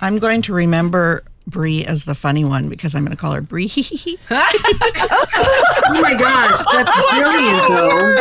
I'm 0.00 0.18
going 0.18 0.42
to 0.42 0.52
remember 0.52 1.22
Bri 1.46 1.84
as 1.84 2.04
the 2.04 2.14
funny 2.14 2.44
one 2.44 2.68
because 2.68 2.94
I'm 2.94 3.02
going 3.04 3.16
to 3.16 3.20
call 3.20 3.32
her 3.32 3.40
Bri. 3.40 3.70
oh 4.30 6.00
my 6.00 6.14
gosh, 6.14 6.64
that's 6.72 6.92
brilliant, 7.10 7.68
though. 7.68 8.16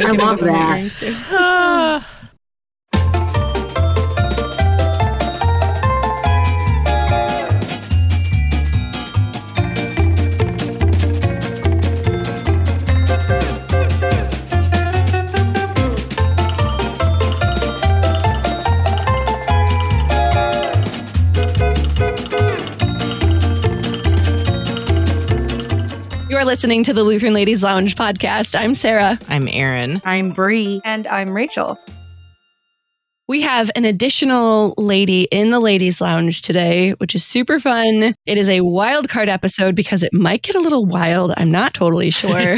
I 0.08 0.10
love 0.12 0.40
that. 0.40 2.04
listening 26.48 26.82
to 26.82 26.94
the 26.94 27.04
Lutheran 27.04 27.34
Ladies 27.34 27.62
Lounge 27.62 27.94
podcast. 27.94 28.58
I'm 28.58 28.72
Sarah. 28.72 29.18
I'm 29.28 29.48
Erin. 29.48 30.00
I'm 30.06 30.30
Bri. 30.30 30.80
And 30.82 31.06
I'm 31.06 31.34
Rachel. 31.34 31.78
We 33.28 33.42
have 33.42 33.70
an 33.76 33.84
additional 33.84 34.72
lady 34.78 35.28
in 35.30 35.50
the 35.50 35.60
ladies' 35.60 36.00
lounge 36.00 36.40
today, 36.40 36.92
which 36.92 37.14
is 37.14 37.22
super 37.22 37.58
fun. 37.58 38.14
It 38.24 38.38
is 38.38 38.48
a 38.48 38.62
wild 38.62 39.10
card 39.10 39.28
episode 39.28 39.74
because 39.74 40.02
it 40.02 40.14
might 40.14 40.40
get 40.40 40.54
a 40.54 40.60
little 40.60 40.86
wild. 40.86 41.34
I'm 41.36 41.50
not 41.50 41.74
totally 41.74 42.08
sure. 42.08 42.32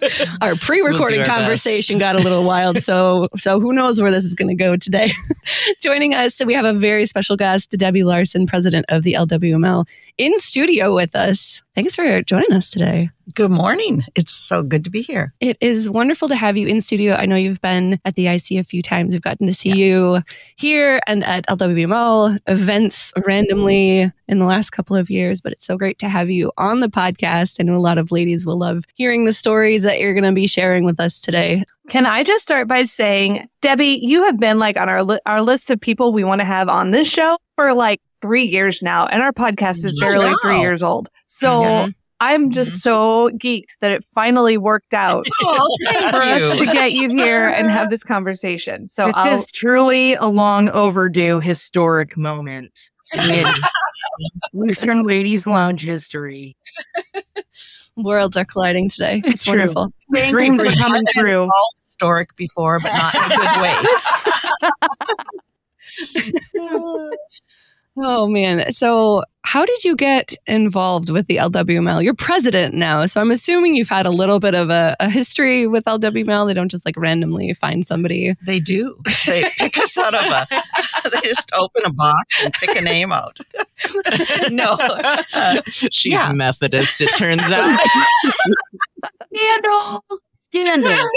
our 0.40 0.56
pre-recording 0.56 1.20
we'll 1.20 1.28
conversation 1.28 1.98
got 1.98 2.16
a 2.16 2.20
little 2.20 2.42
wild, 2.42 2.78
so 2.78 3.28
so 3.36 3.60
who 3.60 3.74
knows 3.74 4.00
where 4.00 4.10
this 4.10 4.24
is 4.24 4.34
going 4.34 4.48
to 4.48 4.54
go 4.54 4.76
today. 4.76 5.10
Joining 5.82 6.14
us, 6.14 6.42
we 6.42 6.54
have 6.54 6.64
a 6.64 6.72
very 6.72 7.04
special 7.04 7.36
guest, 7.36 7.70
Debbie 7.72 8.02
Larson, 8.02 8.46
president 8.46 8.86
of 8.88 9.02
the 9.02 9.12
LWML, 9.12 9.84
in 10.16 10.38
studio 10.38 10.94
with 10.94 11.14
us. 11.14 11.62
Thanks 11.74 11.96
for 11.96 12.22
joining 12.22 12.52
us 12.52 12.70
today. 12.70 13.10
Good 13.34 13.50
morning. 13.50 14.04
It's 14.14 14.32
so 14.32 14.62
good 14.62 14.84
to 14.84 14.90
be 14.90 15.02
here. 15.02 15.34
It 15.40 15.56
is 15.60 15.90
wonderful 15.90 16.28
to 16.28 16.36
have 16.36 16.56
you 16.56 16.68
in 16.68 16.80
studio. 16.80 17.14
I 17.14 17.26
know 17.26 17.34
you've 17.34 17.60
been 17.60 17.98
at 18.04 18.14
the 18.14 18.28
IC 18.28 18.52
a 18.52 18.62
few 18.62 18.80
times. 18.80 19.12
We've 19.12 19.20
gotten 19.20 19.48
to 19.48 19.52
see 19.52 19.70
yes. 19.70 19.78
you 19.78 20.20
here 20.56 21.00
and 21.08 21.24
at 21.24 21.44
LWML 21.48 22.38
events 22.46 23.12
randomly 23.26 24.12
in 24.28 24.38
the 24.38 24.44
last 24.46 24.70
couple 24.70 24.94
of 24.94 25.10
years, 25.10 25.40
but 25.40 25.52
it's 25.52 25.66
so 25.66 25.76
great 25.76 25.98
to 25.98 26.08
have 26.08 26.30
you 26.30 26.52
on 26.58 26.78
the 26.78 26.88
podcast. 26.88 27.56
I 27.58 27.64
know 27.64 27.74
a 27.74 27.78
lot 27.78 27.98
of 27.98 28.12
ladies 28.12 28.46
will 28.46 28.58
love 28.58 28.84
hearing 28.94 29.24
the 29.24 29.32
stories 29.32 29.82
that 29.82 29.98
you're 29.98 30.14
going 30.14 30.22
to 30.22 30.32
be 30.32 30.46
sharing 30.46 30.84
with 30.84 31.00
us 31.00 31.18
today. 31.18 31.64
Can 31.88 32.06
I 32.06 32.22
just 32.22 32.42
start 32.44 32.68
by 32.68 32.84
saying, 32.84 33.48
Debbie, 33.62 33.98
you 34.00 34.24
have 34.26 34.38
been 34.38 34.60
like 34.60 34.76
on 34.76 34.88
our 34.88 35.02
li- 35.02 35.20
our 35.26 35.42
list 35.42 35.70
of 35.70 35.80
people 35.80 36.12
we 36.12 36.22
want 36.22 36.40
to 36.40 36.46
have 36.46 36.68
on 36.68 36.92
this 36.92 37.08
show 37.10 37.36
for 37.56 37.74
like 37.74 38.00
three 38.24 38.44
years 38.44 38.80
now, 38.80 39.06
and 39.06 39.22
our 39.22 39.32
podcast 39.32 39.84
is 39.84 39.94
barely 40.00 40.24
wow. 40.24 40.36
three 40.40 40.58
years 40.58 40.82
old. 40.82 41.10
So 41.26 41.62
mm-hmm. 41.62 41.90
I'm 42.20 42.50
just 42.50 42.70
mm-hmm. 42.70 42.78
so 42.78 43.28
geeked 43.36 43.76
that 43.82 43.90
it 43.90 44.02
finally 44.14 44.56
worked 44.56 44.94
out 44.94 45.26
oh, 45.42 45.76
for 46.10 46.16
us 46.16 46.58
to 46.58 46.64
get 46.64 46.92
you 46.92 47.10
here 47.10 47.46
and 47.46 47.70
have 47.70 47.90
this 47.90 48.02
conversation. 48.02 48.88
So 48.88 49.08
this 49.08 49.14
I'll, 49.14 49.38
is 49.38 49.52
truly 49.52 50.14
a 50.14 50.24
long 50.24 50.70
overdue 50.70 51.40
historic 51.40 52.16
moment 52.16 52.88
in 53.12 53.44
Lutheran 54.54 55.02
Ladies 55.02 55.46
Lounge 55.46 55.84
history. 55.84 56.56
Worlds 57.96 58.38
are 58.38 58.46
colliding 58.46 58.88
today. 58.88 59.18
It's, 59.18 59.28
it's 59.28 59.46
wonderful. 59.46 59.92
Dreams 60.30 60.62
are 60.62 60.74
coming 60.76 61.04
through. 61.14 61.50
Historic 61.82 62.34
before, 62.36 62.80
but 62.80 62.90
not 62.90 63.14
in 63.14 63.20
a 63.20 63.28
good 63.36 63.60
way. 63.60 63.76
Oh 67.96 68.26
man. 68.28 68.72
So 68.72 69.22
how 69.42 69.64
did 69.64 69.84
you 69.84 69.94
get 69.94 70.34
involved 70.46 71.10
with 71.10 71.26
the 71.26 71.36
LWML? 71.36 72.02
You're 72.02 72.14
president 72.14 72.74
now, 72.74 73.06
so 73.06 73.20
I'm 73.20 73.30
assuming 73.30 73.76
you've 73.76 73.88
had 73.88 74.06
a 74.06 74.10
little 74.10 74.40
bit 74.40 74.54
of 74.54 74.70
a, 74.70 74.96
a, 74.98 75.08
history 75.08 75.66
with 75.66 75.84
LWML. 75.84 76.46
They 76.46 76.54
don't 76.54 76.70
just 76.70 76.84
like 76.84 76.96
randomly 76.96 77.52
find 77.54 77.86
somebody. 77.86 78.34
They 78.44 78.58
do. 78.58 78.98
They 79.26 79.48
pick 79.58 79.78
us 79.78 79.96
out 79.96 80.14
of 80.14 80.24
a. 80.24 80.46
They 81.12 81.20
just 81.20 81.52
open 81.54 81.82
a 81.84 81.92
box 81.92 82.42
and 82.42 82.52
pick 82.54 82.74
a 82.76 82.80
name 82.80 83.12
out. 83.12 83.38
no, 84.50 84.76
uh, 84.80 85.60
she's 85.66 86.06
yeah. 86.06 86.32
Methodist. 86.32 87.00
It 87.02 87.10
turns 87.16 87.42
out. 87.52 87.78
Scandal. 89.34 90.04
Scandal. 90.54 90.96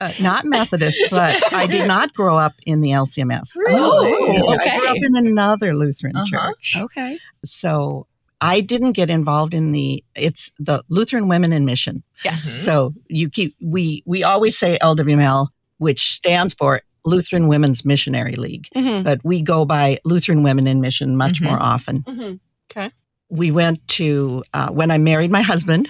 Uh, 0.00 0.12
not 0.22 0.44
Methodist, 0.44 1.02
but 1.10 1.52
I 1.52 1.66
did 1.66 1.88
not 1.88 2.14
grow 2.14 2.36
up 2.36 2.52
in 2.64 2.82
the 2.82 2.90
LCMS. 2.90 3.56
Oh, 3.66 4.54
okay. 4.54 4.70
I 4.70 4.78
grew 4.78 4.88
up 4.90 4.96
in 4.96 5.16
another 5.16 5.74
Lutheran 5.74 6.14
uh-huh. 6.14 6.26
church. 6.26 6.76
Okay. 6.76 7.18
So 7.44 8.06
I 8.40 8.60
didn't 8.60 8.92
get 8.92 9.10
involved 9.10 9.54
in 9.54 9.72
the 9.72 10.04
it's 10.14 10.52
the 10.60 10.84
Lutheran 10.88 11.26
Women 11.28 11.52
in 11.52 11.64
Mission. 11.64 12.04
Yes. 12.24 12.46
Mm-hmm. 12.46 12.58
So 12.58 12.94
you 13.08 13.28
keep 13.28 13.56
we 13.60 14.04
we 14.06 14.22
always 14.22 14.56
say 14.56 14.78
LWML, 14.80 15.48
which 15.78 16.12
stands 16.12 16.54
for 16.54 16.80
Lutheran 17.04 17.48
Women's 17.48 17.84
Missionary 17.84 18.36
League, 18.36 18.68
mm-hmm. 18.76 19.02
but 19.02 19.18
we 19.24 19.42
go 19.42 19.64
by 19.64 19.98
Lutheran 20.04 20.44
Women 20.44 20.68
in 20.68 20.80
Mission 20.80 21.16
much 21.16 21.40
mm-hmm. 21.40 21.46
more 21.46 21.60
often. 21.60 22.02
Mm-hmm. 22.02 22.34
Okay. 22.70 22.92
We 23.30 23.50
went 23.50 23.86
to 23.88 24.44
uh, 24.54 24.68
when 24.68 24.92
I 24.92 24.98
married 24.98 25.32
my 25.32 25.42
husband. 25.42 25.88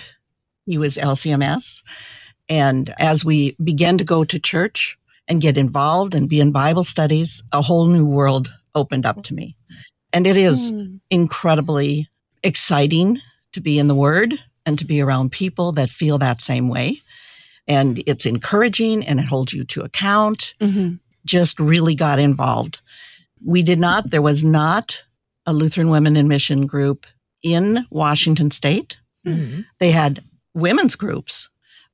He 0.69 0.79
was 0.79 0.97
LCMS. 0.97 1.83
And 2.49 2.95
as 2.99 3.25
we 3.25 3.57
began 3.63 3.99
to 3.99 4.05
go 4.05 4.25
to 4.25 4.39
church 4.39 4.99
and 5.27 5.41
get 5.41 5.57
involved 5.59 6.15
and 6.15 6.29
be 6.29 6.41
in 6.41 6.53
Bible 6.53 6.85
studies, 6.85 7.43
a 7.53 7.63
whole 7.63 7.87
new 7.87 8.07
world 8.07 8.53
opened 8.75 9.07
up 9.07 9.23
to 9.25 9.35
me. 9.35 9.57
And 10.13 10.27
it 10.27 10.37
is 10.37 10.73
mm. 10.73 11.01
incredibly 11.11 12.09
exciting 12.43 13.19
to 13.53 13.61
be 13.61 13.79
in 13.79 13.89
the 13.89 13.95
Word 13.95 14.35
and 14.65 14.79
to 14.79 14.85
be 14.85 15.01
around 15.01 15.33
people 15.33 15.73
that 15.73 15.91
feel 15.91 16.19
that 16.19 16.41
same 16.41 16.69
way. 16.69 16.99
And 17.67 18.03
it's 18.07 18.27
encouraging 18.27 19.07
and 19.07 19.21
it 19.21 19.27
holds 19.27 19.53
you 19.53 19.65
to 19.65 19.83
account. 19.83 20.55
Mm-hmm. 20.61 20.97
Just 21.25 21.61
really 21.61 21.95
got 21.95 22.19
involved. 22.19 22.81
We 23.45 23.63
did 23.63 23.79
not, 23.79 24.11
there 24.11 24.23
was 24.23 24.45
not 24.45 25.03
a 25.47 25.53
Lutheran 25.53 25.91
Women 25.91 26.17
in 26.17 26.29
Mission 26.29 26.67
group 26.67 27.07
in 27.43 27.87
Washington 27.91 28.51
State. 28.51 28.99
Mm-hmm. 29.27 29.63
They 29.81 29.91
had 29.91 30.25
women's 30.59 30.97
groups, 30.97 31.49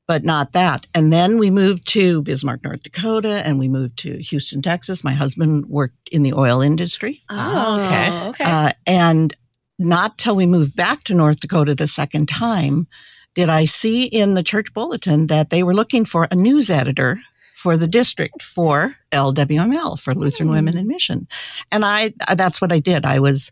but 0.06 0.24
not 0.24 0.52
that. 0.52 0.86
And 0.94 1.12
then 1.12 1.38
we 1.38 1.50
moved 1.50 1.86
to 1.88 2.22
Bismarck, 2.22 2.62
North 2.64 2.82
Dakota, 2.82 3.42
and 3.44 3.58
we 3.58 3.68
moved 3.68 3.98
to 3.98 4.18
Houston, 4.18 4.62
Texas. 4.62 5.04
My 5.04 5.12
husband 5.12 5.66
worked 5.66 6.08
in 6.10 6.22
the 6.22 6.34
oil 6.34 6.60
industry. 6.60 7.22
Oh, 7.30 7.72
okay. 7.72 8.28
okay. 8.28 8.44
Uh, 8.44 8.72
and 8.86 9.34
not 9.78 10.18
till 10.18 10.36
we 10.36 10.46
moved 10.46 10.76
back 10.76 11.04
to 11.04 11.14
North 11.14 11.40
Dakota 11.40 11.74
the 11.74 11.88
second 11.88 12.28
time 12.28 12.86
did 13.34 13.48
I 13.48 13.64
see 13.64 14.04
in 14.04 14.34
the 14.34 14.42
church 14.42 14.72
bulletin 14.72 15.26
that 15.26 15.50
they 15.50 15.62
were 15.62 15.74
looking 15.74 16.04
for 16.04 16.28
a 16.30 16.36
news 16.36 16.70
editor 16.70 17.20
for 17.54 17.76
the 17.76 17.88
district 17.88 18.42
for 18.42 18.94
LWML 19.10 19.98
for 19.98 20.14
Lutheran 20.14 20.48
mm. 20.48 20.52
Women 20.52 20.76
in 20.76 20.86
Mission. 20.86 21.26
And 21.72 21.84
I 21.84 22.12
that's 22.36 22.60
what 22.60 22.72
I 22.72 22.78
did. 22.78 23.04
I 23.04 23.18
was 23.18 23.50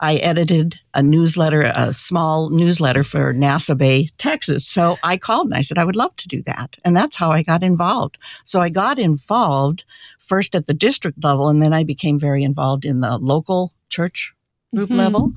I 0.00 0.16
edited 0.16 0.80
a 0.94 1.02
newsletter, 1.02 1.70
a 1.74 1.92
small 1.92 2.48
newsletter 2.48 3.02
for 3.02 3.32
Nassau 3.34 3.74
Bay, 3.74 4.08
Texas. 4.16 4.66
So 4.66 4.98
I 5.02 5.18
called 5.18 5.48
and 5.48 5.54
I 5.54 5.60
said, 5.60 5.76
I 5.76 5.84
would 5.84 5.96
love 5.96 6.16
to 6.16 6.28
do 6.28 6.42
that. 6.44 6.76
And 6.84 6.96
that's 6.96 7.16
how 7.16 7.30
I 7.30 7.42
got 7.42 7.62
involved. 7.62 8.16
So 8.44 8.60
I 8.60 8.70
got 8.70 8.98
involved 8.98 9.84
first 10.18 10.54
at 10.54 10.66
the 10.66 10.74
district 10.74 11.22
level, 11.22 11.48
and 11.48 11.62
then 11.62 11.74
I 11.74 11.84
became 11.84 12.18
very 12.18 12.42
involved 12.42 12.84
in 12.84 13.00
the 13.00 13.18
local 13.18 13.74
church 13.90 14.32
group 14.74 14.88
mm-hmm. 14.88 14.98
level. 14.98 15.32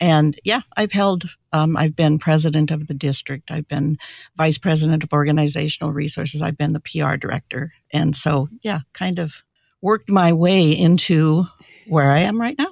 And 0.00 0.38
yeah, 0.44 0.62
I've 0.76 0.92
held, 0.92 1.28
um, 1.52 1.76
I've 1.76 1.94
been 1.94 2.18
president 2.18 2.70
of 2.70 2.88
the 2.88 2.94
district. 2.94 3.50
I've 3.50 3.68
been 3.68 3.98
vice 4.36 4.58
president 4.58 5.04
of 5.04 5.12
organizational 5.12 5.92
resources. 5.92 6.42
I've 6.42 6.56
been 6.56 6.72
the 6.72 6.80
PR 6.80 7.16
director. 7.16 7.72
And 7.92 8.16
so, 8.16 8.48
yeah, 8.62 8.80
kind 8.92 9.18
of 9.18 9.42
worked 9.82 10.08
my 10.08 10.32
way 10.32 10.70
into 10.72 11.44
where 11.86 12.10
I 12.10 12.20
am 12.20 12.40
right 12.40 12.56
now. 12.58 12.70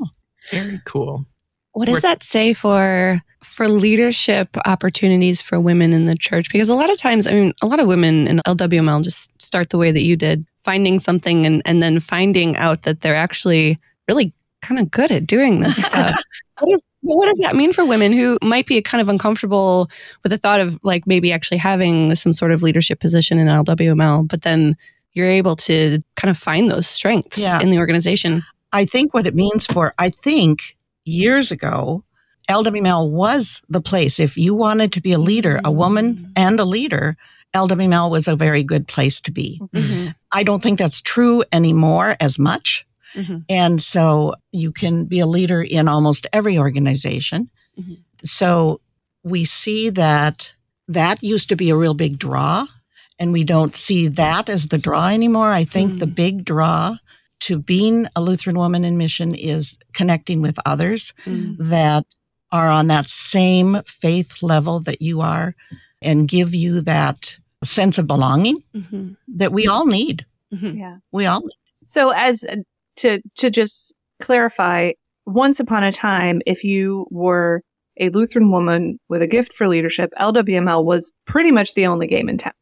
Very 0.50 0.80
cool. 0.84 1.26
What 1.72 1.86
does 1.86 2.02
that 2.02 2.22
say 2.22 2.52
for 2.52 3.20
for 3.42 3.68
leadership 3.68 4.56
opportunities 4.66 5.40
for 5.40 5.60
women 5.60 5.92
in 5.92 6.06
the 6.06 6.16
church? 6.16 6.50
Because 6.50 6.68
a 6.68 6.74
lot 6.74 6.90
of 6.90 6.98
times, 6.98 7.26
I 7.26 7.32
mean, 7.32 7.52
a 7.62 7.66
lot 7.66 7.80
of 7.80 7.86
women 7.86 8.26
in 8.26 8.40
LWML 8.46 9.02
just 9.02 9.30
start 9.40 9.70
the 9.70 9.78
way 9.78 9.90
that 9.90 10.02
you 10.02 10.16
did, 10.16 10.44
finding 10.58 11.00
something 11.00 11.46
and, 11.46 11.62
and 11.64 11.82
then 11.82 12.00
finding 12.00 12.56
out 12.56 12.82
that 12.82 13.00
they're 13.00 13.14
actually 13.14 13.78
really 14.08 14.32
kind 14.62 14.80
of 14.80 14.90
good 14.90 15.10
at 15.10 15.26
doing 15.26 15.60
this 15.60 15.76
stuff. 15.84 16.20
what, 16.58 16.72
is, 16.72 16.80
what 17.02 17.26
does 17.26 17.38
that 17.38 17.56
mean 17.56 17.72
for 17.72 17.84
women 17.84 18.12
who 18.12 18.38
might 18.42 18.66
be 18.66 18.80
kind 18.82 19.00
of 19.00 19.08
uncomfortable 19.08 19.88
with 20.22 20.30
the 20.30 20.38
thought 20.38 20.60
of 20.60 20.78
like 20.82 21.06
maybe 21.06 21.32
actually 21.32 21.58
having 21.58 22.14
some 22.14 22.32
sort 22.32 22.50
of 22.50 22.62
leadership 22.62 23.00
position 23.00 23.38
in 23.38 23.46
LWML, 23.46 24.26
but 24.26 24.42
then 24.42 24.76
you're 25.12 25.26
able 25.26 25.56
to 25.56 25.98
kind 26.16 26.30
of 26.30 26.36
find 26.36 26.70
those 26.70 26.86
strengths 26.86 27.38
yeah. 27.38 27.60
in 27.60 27.70
the 27.70 27.78
organization? 27.78 28.42
I 28.72 28.84
think 28.84 29.14
what 29.14 29.26
it 29.26 29.34
means 29.34 29.66
for, 29.66 29.94
I 29.98 30.10
think 30.10 30.76
years 31.08 31.50
ago, 31.50 32.04
LWML 32.48 33.10
was 33.10 33.62
the 33.68 33.80
place. 33.80 34.18
If 34.20 34.36
you 34.36 34.54
wanted 34.54 34.92
to 34.92 35.00
be 35.00 35.12
a 35.12 35.18
leader, 35.18 35.60
a 35.64 35.70
woman 35.70 36.16
mm. 36.16 36.32
and 36.36 36.58
a 36.60 36.64
leader, 36.64 37.16
LWML 37.54 38.10
was 38.10 38.28
a 38.28 38.36
very 38.36 38.62
good 38.62 38.86
place 38.86 39.20
to 39.22 39.30
be. 39.30 39.60
Mhm. 39.74 40.14
I 40.32 40.42
don't 40.42 40.62
think 40.62 40.78
that's 40.78 41.00
true 41.00 41.44
anymore 41.52 42.16
as 42.20 42.38
much. 42.38 42.86
Mhm. 43.14 43.44
And 43.48 43.82
so 43.82 44.34
you 44.52 44.70
can 44.72 45.06
be 45.06 45.18
a 45.20 45.26
leader 45.26 45.62
in 45.62 45.88
almost 45.88 46.26
every 46.32 46.58
organization. 46.58 47.50
Mhm. 47.80 47.98
So 48.22 48.80
we 49.24 49.44
see 49.44 49.90
that 49.90 50.52
that 50.88 51.22
used 51.22 51.48
to 51.50 51.56
be 51.56 51.70
a 51.70 51.76
real 51.76 51.94
big 51.94 52.18
draw, 52.18 52.66
and 53.18 53.32
we 53.32 53.44
don't 53.44 53.76
see 53.76 54.08
that 54.08 54.48
as 54.48 54.66
the 54.66 54.78
draw 54.78 55.08
anymore. 55.08 55.52
I 55.52 55.64
think 55.64 55.98
the 55.98 56.06
Mm. 56.06 56.14
big 56.14 56.44
draw 56.44 56.96
to 57.40 57.58
being 57.58 58.06
a 58.16 58.20
Lutheran 58.20 58.56
woman 58.58 58.84
in 58.84 58.98
mission 58.98 59.34
is 59.34 59.78
connecting 59.94 60.42
with 60.42 60.58
others 60.66 61.12
Mm. 61.24 61.56
that 61.58 62.04
are 62.52 62.68
on 62.68 62.86
that 62.88 63.08
same 63.08 63.80
faith 63.86 64.42
level 64.42 64.80
that 64.80 65.02
you 65.02 65.20
are 65.20 65.54
and 66.02 66.28
give 66.28 66.54
you 66.54 66.80
that 66.82 67.38
sense 67.62 67.98
of 67.98 68.06
belonging 68.06 68.58
Mhm. 68.74 69.16
that 69.28 69.52
we 69.52 69.66
all 69.66 69.86
need. 69.86 70.24
Mhm. 70.54 70.78
Yeah. 70.78 70.96
We 71.12 71.26
all 71.26 71.40
need. 71.40 71.50
So 71.86 72.10
as 72.10 72.44
uh, 72.44 72.56
to 72.96 73.20
to 73.36 73.50
just 73.50 73.92
clarify, 74.20 74.92
once 75.26 75.60
upon 75.60 75.84
a 75.84 75.92
time, 75.92 76.40
if 76.46 76.64
you 76.64 77.06
were 77.10 77.62
a 78.00 78.08
Lutheran 78.10 78.50
woman 78.50 78.98
with 79.08 79.22
a 79.22 79.26
gift 79.26 79.52
for 79.52 79.68
leadership, 79.68 80.12
LWML 80.18 80.84
was 80.84 81.12
pretty 81.26 81.50
much 81.50 81.74
the 81.74 81.86
only 81.86 82.06
game 82.06 82.28
in 82.28 82.38
town. 82.38 82.52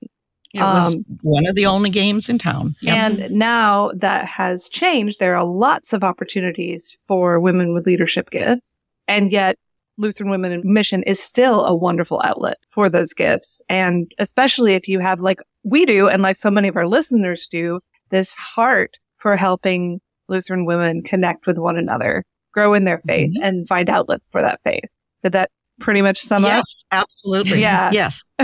It 0.56 0.62
was 0.62 0.94
Um, 0.94 1.05
one 1.23 1.47
of 1.47 1.55
the 1.55 1.67
only 1.67 1.91
games 1.91 2.29
in 2.29 2.38
town. 2.38 2.75
Yep. 2.81 2.97
And 2.97 3.31
now 3.31 3.91
that 3.94 4.25
has 4.26 4.69
changed. 4.69 5.19
There 5.20 5.37
are 5.37 5.44
lots 5.44 5.93
of 5.93 6.03
opportunities 6.05 6.97
for 7.08 7.38
women 7.41 7.73
with 7.75 7.87
leadership 7.87 8.31
gifts. 8.31 8.79
And 9.08 9.31
yet 9.32 9.56
Lutheran 9.99 10.31
Women 10.31 10.53
in 10.53 10.62
Mission 10.64 11.03
is 11.05 11.19
still 11.20 11.64
a 11.64 11.75
wonderful 11.75 12.20
outlet 12.25 12.58
for 12.70 12.88
those 12.91 13.12
gifts. 13.14 13.62
And 13.69 14.12
especially 14.19 14.75
if 14.75 14.88
you 14.88 14.99
have 15.00 15.20
like 15.20 15.41
we 15.64 15.87
do, 15.87 16.08
and 16.08 16.23
like 16.23 16.37
so 16.37 16.50
many 16.50 16.69
of 16.69 16.76
our 16.76 16.87
listeners 16.87 17.47
do, 17.47 17.81
this 18.11 18.35
heart 18.35 18.99
for 19.17 19.37
helping 19.37 20.00
Lutheran 20.29 20.64
women 20.64 21.02
connect 21.02 21.47
with 21.47 21.59
one 21.59 21.76
another, 21.76 22.25
grow 22.52 22.75
in 22.75 22.85
their 22.85 22.99
faith 22.99 23.31
Mhm. 23.37 23.41
and 23.43 23.69
find 23.69 23.88
outlets 23.88 24.26
for 24.31 24.43
that 24.43 24.61
faith. 24.64 24.85
Did 25.23 25.32
that 25.32 25.50
pretty 25.81 26.02
much 26.02 26.19
sum 26.19 26.44
up? 26.44 26.50
yes, 26.52 26.84
absolutely. 26.93 27.61
Yeah. 27.61 27.90
Yes. 27.93 28.34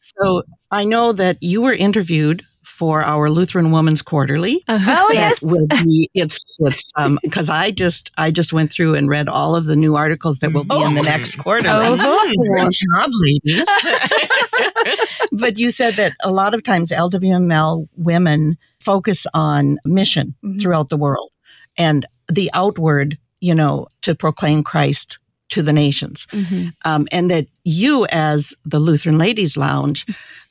so 0.00 0.42
I 0.70 0.84
know 0.84 1.12
that 1.12 1.38
you 1.40 1.62
were 1.62 1.72
interviewed 1.72 2.42
for 2.64 3.02
our 3.02 3.28
Lutheran 3.30 3.70
Woman's 3.70 4.02
Quarterly. 4.02 4.62
Oh, 4.68 5.10
yes. 5.12 5.40
will 5.42 5.66
be 5.66 6.10
it's 6.14 6.56
it's 6.60 6.90
um 6.96 7.18
because 7.22 7.48
I 7.48 7.70
just 7.70 8.10
I 8.18 8.30
just 8.30 8.52
went 8.52 8.72
through 8.72 8.94
and 8.94 9.08
read 9.08 9.28
all 9.28 9.54
of 9.54 9.66
the 9.66 9.76
new 9.76 9.94
articles 9.96 10.38
that 10.38 10.52
will 10.52 10.64
be 10.64 10.74
in 10.82 10.94
the 10.94 11.00
Oh. 11.00 11.04
next 11.04 11.36
quarterly. 11.36 11.86
Oh. 11.86 12.32
Good 12.56 12.70
job, 12.94 13.10
ladies. 13.12 13.68
but 15.32 15.58
you 15.58 15.70
said 15.70 15.94
that 15.94 16.12
a 16.22 16.30
lot 16.30 16.54
of 16.54 16.62
times 16.62 16.90
LWML 16.90 17.88
women 17.96 18.56
focus 18.80 19.26
on 19.34 19.78
mission 19.84 20.34
Mhm. 20.44 20.60
throughout 20.60 20.88
the 20.88 20.96
world 20.96 21.30
and 21.78 22.06
the 22.30 22.50
outward, 22.54 23.18
you 23.40 23.54
know, 23.54 23.86
to 24.02 24.14
proclaim 24.14 24.62
Christ 24.62 25.18
to 25.52 25.62
the 25.62 25.72
nations. 25.72 26.26
Mhm. 26.32 26.72
Um, 26.84 27.06
and 27.12 27.30
that 27.30 27.46
you, 27.64 28.06
as 28.06 28.54
the 28.64 28.78
Lutheran 28.80 29.18
Ladies 29.18 29.56
Lounge, 29.56 30.06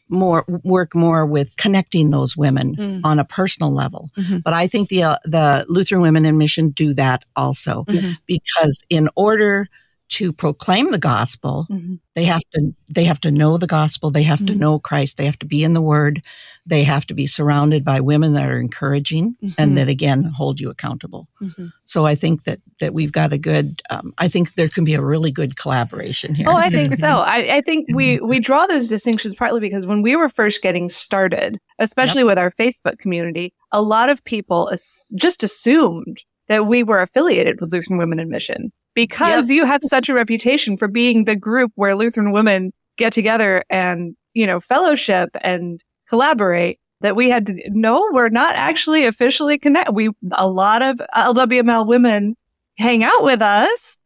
more 0.09 0.44
work 0.63 0.94
more 0.95 1.25
with 1.25 1.56
connecting 1.57 2.09
those 2.12 2.36
women 2.36 2.75
Mm. 2.75 3.01
on 3.06 3.18
a 3.19 3.24
personal 3.25 3.74
level. 3.74 4.09
Mhm. 4.18 4.44
But 4.44 4.53
I 4.53 4.68
think 4.68 4.89
the 4.89 5.03
uh, 5.03 5.18
the 5.24 5.65
Lutheran 5.69 6.01
Women 6.01 6.25
in 6.25 6.38
Mission 6.38 6.69
do 6.71 6.94
that 6.95 7.24
also 7.36 7.86
Mhm. 7.88 8.18
because 8.27 8.81
in 8.89 9.07
order 9.15 9.68
to 10.09 10.33
proclaim 10.33 10.92
the 10.92 10.98
gospel, 11.00 11.65
Mhm. 11.69 12.00
they 12.15 12.25
have 12.25 12.42
to 12.53 12.74
they 12.94 13.06
have 13.06 13.21
to 13.21 13.31
know 13.31 13.57
the 13.57 13.68
gospel 13.80 14.12
they 14.12 14.24
have 14.24 14.45
to 14.45 14.53
Mhm. 14.53 14.57
know 14.59 14.80
christ 14.80 15.15
they 15.15 15.25
have 15.25 15.39
to 15.39 15.45
be 15.45 15.63
in 15.63 15.74
the 15.74 15.81
word 15.81 16.21
they 16.65 16.83
have 16.83 17.05
to 17.07 17.13
be 17.15 17.25
surrounded 17.25 17.83
by 17.83 17.99
women 17.99 18.33
that 18.33 18.49
are 18.49 18.59
encouraging 18.59 19.35
Mhm. 19.43 19.55
and 19.57 19.77
that 19.77 19.89
again 19.89 20.23
hold 20.23 20.59
you 20.59 20.69
accountable 20.69 21.27
Mhm. 21.41 21.71
so 21.85 22.05
i 22.05 22.13
think 22.15 22.43
that 22.43 22.59
that 22.79 22.93
we've 22.93 23.11
got 23.11 23.33
a 23.33 23.37
good 23.37 23.81
um, 23.89 24.13
i 24.19 24.27
think 24.27 24.53
there 24.53 24.67
can 24.69 24.83
be 24.83 24.93
a 24.93 25.01
really 25.01 25.31
good 25.31 25.55
collaboration 25.55 26.35
here 26.35 26.45
Oh, 26.47 26.55
I 26.55 26.69
think 26.69 26.93
so. 26.95 27.07
I, 27.35 27.57
I 27.57 27.61
think 27.61 27.87
we 27.93 28.19
we 28.19 28.39
draw 28.39 28.65
those 28.67 28.87
distinctions 28.89 29.35
partly 29.35 29.59
because 29.59 29.85
when 29.87 30.01
we 30.01 30.15
were 30.15 30.29
first 30.29 30.61
getting 30.61 30.89
started, 30.89 31.57
especially 31.79 32.23
with 32.23 32.37
our 32.37 32.51
Facebook 32.51 32.99
community, 32.99 33.53
a 33.71 33.81
lot 33.81 34.09
of 34.09 34.23
people 34.23 34.69
as- 34.71 35.11
just 35.15 35.43
assumed 35.43 36.23
that 36.47 36.67
we 36.67 36.83
were 36.83 37.01
affiliated 37.01 37.59
with 37.61 37.71
Lutheran 37.73 37.97
Women 37.97 38.19
in 38.19 38.29
Mission 38.29 38.71
because 38.93 39.49
you 39.49 39.65
have 39.65 39.81
such 39.83 40.09
a 40.09 40.13
reputation 40.13 40.77
for 40.77 40.87
being 40.87 41.25
the 41.25 41.35
group 41.35 41.71
where 41.75 41.95
Lutheran 41.95 42.31
women 42.31 42.71
get 42.97 43.13
together 43.13 43.63
and 43.69 44.15
you 44.33 44.45
know 44.45 44.59
fellowship 44.59 45.29
and 45.41 45.81
collaborate. 46.11 46.77
That 47.01 47.15
we 47.15 47.31
had 47.31 47.47
to 47.47 47.55
no, 47.69 48.07
we're 48.11 48.29
not 48.29 48.55
actually 48.55 49.05
officially 49.05 49.57
connect. 49.57 49.91
We 49.91 50.11
a 50.33 50.47
lot 50.47 50.83
of 50.83 51.01
LWML 51.15 51.87
women 51.87 52.35
hang 52.77 53.03
out 53.03 53.23
with 53.23 53.41
us 53.41 53.97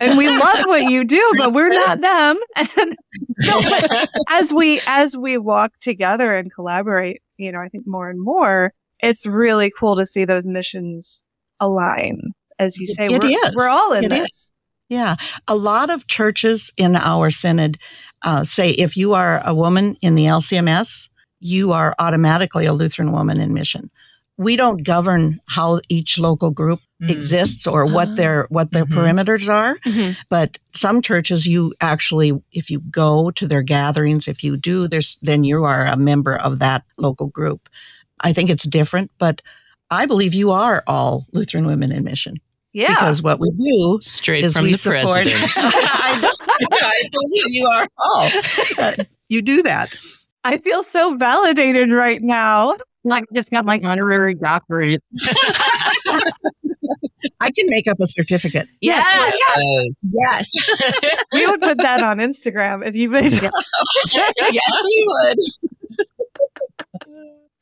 and 0.00 0.18
we 0.18 0.28
love 0.28 0.58
what 0.66 0.82
you 0.90 1.04
do, 1.04 1.22
but 1.38 1.52
we're 1.52 1.68
not 1.68 2.00
them. 2.00 2.36
And 2.56 2.96
so, 3.40 3.60
as 4.28 4.52
we 4.52 4.80
as 4.88 5.16
we 5.16 5.38
walk 5.38 5.74
together 5.80 6.34
and 6.34 6.52
collaborate, 6.52 7.22
you 7.36 7.52
know, 7.52 7.60
I 7.60 7.68
think 7.68 7.86
more 7.86 8.10
and 8.10 8.20
more, 8.20 8.72
it's 8.98 9.26
really 9.26 9.70
cool 9.78 9.94
to 9.96 10.04
see 10.04 10.24
those 10.24 10.46
missions 10.48 11.22
align. 11.60 12.32
As 12.58 12.78
you 12.78 12.88
say, 12.88 13.06
It 13.06 13.22
we're, 13.22 13.28
is. 13.30 13.52
we're 13.54 13.68
all 13.68 13.92
in 13.92 14.04
It 14.04 14.12
is. 14.12 14.18
this. 14.20 14.52
yeah 14.88 15.14
a 15.46 15.54
lot 15.54 15.88
of 15.88 16.06
churches 16.08 16.72
in 16.76 16.96
our 16.96 17.30
synod 17.30 17.78
uh, 18.22 18.42
say 18.44 18.70
if 18.72 18.96
you 18.96 19.14
are 19.14 19.40
a 19.46 19.54
woman 19.54 19.94
in 20.02 20.14
the 20.16 20.26
lcms 20.26 21.08
you 21.40 21.72
are 21.72 21.94
automatically 21.98 22.66
a 22.66 22.72
lutheran 22.72 23.12
woman 23.12 23.40
in 23.40 23.52
mission 23.54 23.90
we 24.36 24.56
don't 24.56 24.84
govern 24.84 25.38
how 25.48 25.80
each 25.88 26.18
local 26.18 26.50
group 26.50 26.80
Mm. 27.02 27.10
exists 27.10 27.66
or 27.66 27.86
what 27.86 28.08
Ah. 28.08 28.14
their 28.14 28.46
what 28.50 28.72
their 28.72 28.84
Mhm. 28.84 28.92
perimeters 28.92 29.48
are 29.48 29.78
Mhm. 29.86 30.16
but 30.28 30.58
some 30.74 31.00
churches 31.00 31.46
you 31.46 31.72
actually 31.80 32.32
if 32.52 32.70
you 32.70 32.80
go 32.90 33.30
to 33.30 33.46
their 33.46 33.62
gatherings 33.62 34.28
if 34.28 34.44
you 34.44 34.58
do 34.58 34.86
there's 34.86 35.16
then 35.22 35.42
you 35.42 35.64
are 35.64 35.86
a 35.86 35.96
member 35.96 36.36
of 36.36 36.58
that 36.58 36.82
local 36.98 37.28
group 37.28 37.70
i 38.20 38.34
think 38.34 38.50
it's 38.50 38.64
different 38.68 39.10
but 39.18 39.40
i 39.90 40.04
believe 40.04 40.34
you 40.34 40.50
are 40.50 40.82
all 40.86 41.26
lutheran 41.32 41.64
women 41.66 41.90
in 41.90 42.04
mission 42.04 42.34
Yeah. 42.74 42.88
because 42.88 43.22
what 43.22 43.40
we 43.40 43.50
do 43.52 43.98
Straight 44.02 44.44
is 44.44 44.52
from 44.54 44.64
we 44.64 44.72
the 44.72 44.78
support 44.78 45.24
president. 45.24 45.52
I, 45.56 46.18
just, 46.20 46.42
I 46.46 47.02
believe 47.10 47.44
you 47.48 47.66
are 47.66 47.86
all 47.98 48.30
Uh, 48.78 49.04
you 49.30 49.40
do 49.40 49.62
that 49.62 49.94
I 50.44 50.58
feel 50.58 50.82
so 50.82 51.16
validated 51.16 51.92
right 51.92 52.22
now. 52.22 52.76
Like 53.04 53.24
just 53.34 53.50
got 53.50 53.64
my 53.64 53.80
honorary 53.82 54.34
doctorate. 54.34 55.02
i 57.40 57.50
can 57.50 57.66
make 57.68 57.86
up 57.86 57.98
a 58.00 58.06
certificate 58.06 58.66
Yeah. 58.80 59.30
Yes. 60.02 60.50
We 61.32 61.46
would 61.46 61.60
put 61.60 61.78
that 61.78 62.02
on 62.02 62.18
Instagram 62.18 62.86
if 62.86 62.94
you 62.94 63.08
made 63.10 63.32
it. 63.32 63.42
yes 64.52 64.76
we 64.84 65.06
would 65.06 65.38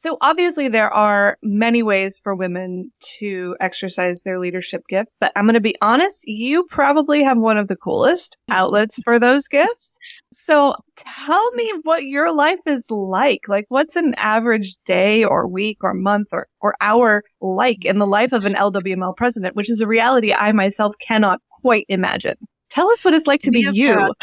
So 0.00 0.16
obviously 0.20 0.68
there 0.68 0.90
are 0.94 1.37
many 1.42 1.82
ways 1.82 2.20
for 2.23 2.32
women 2.37 2.92
to 3.18 3.56
exercise 3.58 4.23
their 4.23 4.38
leadership 4.38 4.82
gifts, 4.88 5.16
but 5.18 5.32
I'm 5.35 5.44
going 5.44 5.54
to 5.54 5.61
be 5.61 5.75
honest, 5.82 6.23
you 6.28 6.66
probably 6.70 7.25
have 7.25 7.37
one 7.37 7.58
of 7.58 7.66
the 7.66 7.75
coolest 7.75 8.37
outlets 8.49 9.02
for 9.02 9.18
those 9.18 9.49
gifts. 9.49 9.99
So 10.32 10.75
tell 10.97 11.50
me 11.52 11.73
what 11.85 12.04
your 12.04 12.35
life 12.35 12.58
is 12.66 12.90
like. 12.90 13.49
Like 13.49 13.64
what's 13.68 13.97
an 13.97 14.14
average 14.16 14.76
day 14.85 15.25
or 15.25 15.49
week 15.49 15.78
or 15.82 15.94
month 15.94 16.28
or, 16.32 16.49
or 16.61 16.75
hour 16.80 17.23
like 17.40 17.85
in 17.85 17.99
the 17.99 18.06
life 18.06 18.32
of 18.32 18.44
an 18.44 18.54
LWML 18.54 19.16
president, 19.16 19.56
which 19.56 19.70
is 19.70 19.80
a 19.80 19.87
reality 19.87 20.32
I 20.32 20.52
myself 20.52 20.94
cannot 21.00 21.40
quite 21.62 21.87
imagine. 21.88 22.37
Tell 22.70 22.90
us 22.90 23.04
what 23.04 23.14
it's 23.14 23.26
like 23.26 23.40
to 23.42 23.50
be 23.50 23.66
you. 23.73 24.12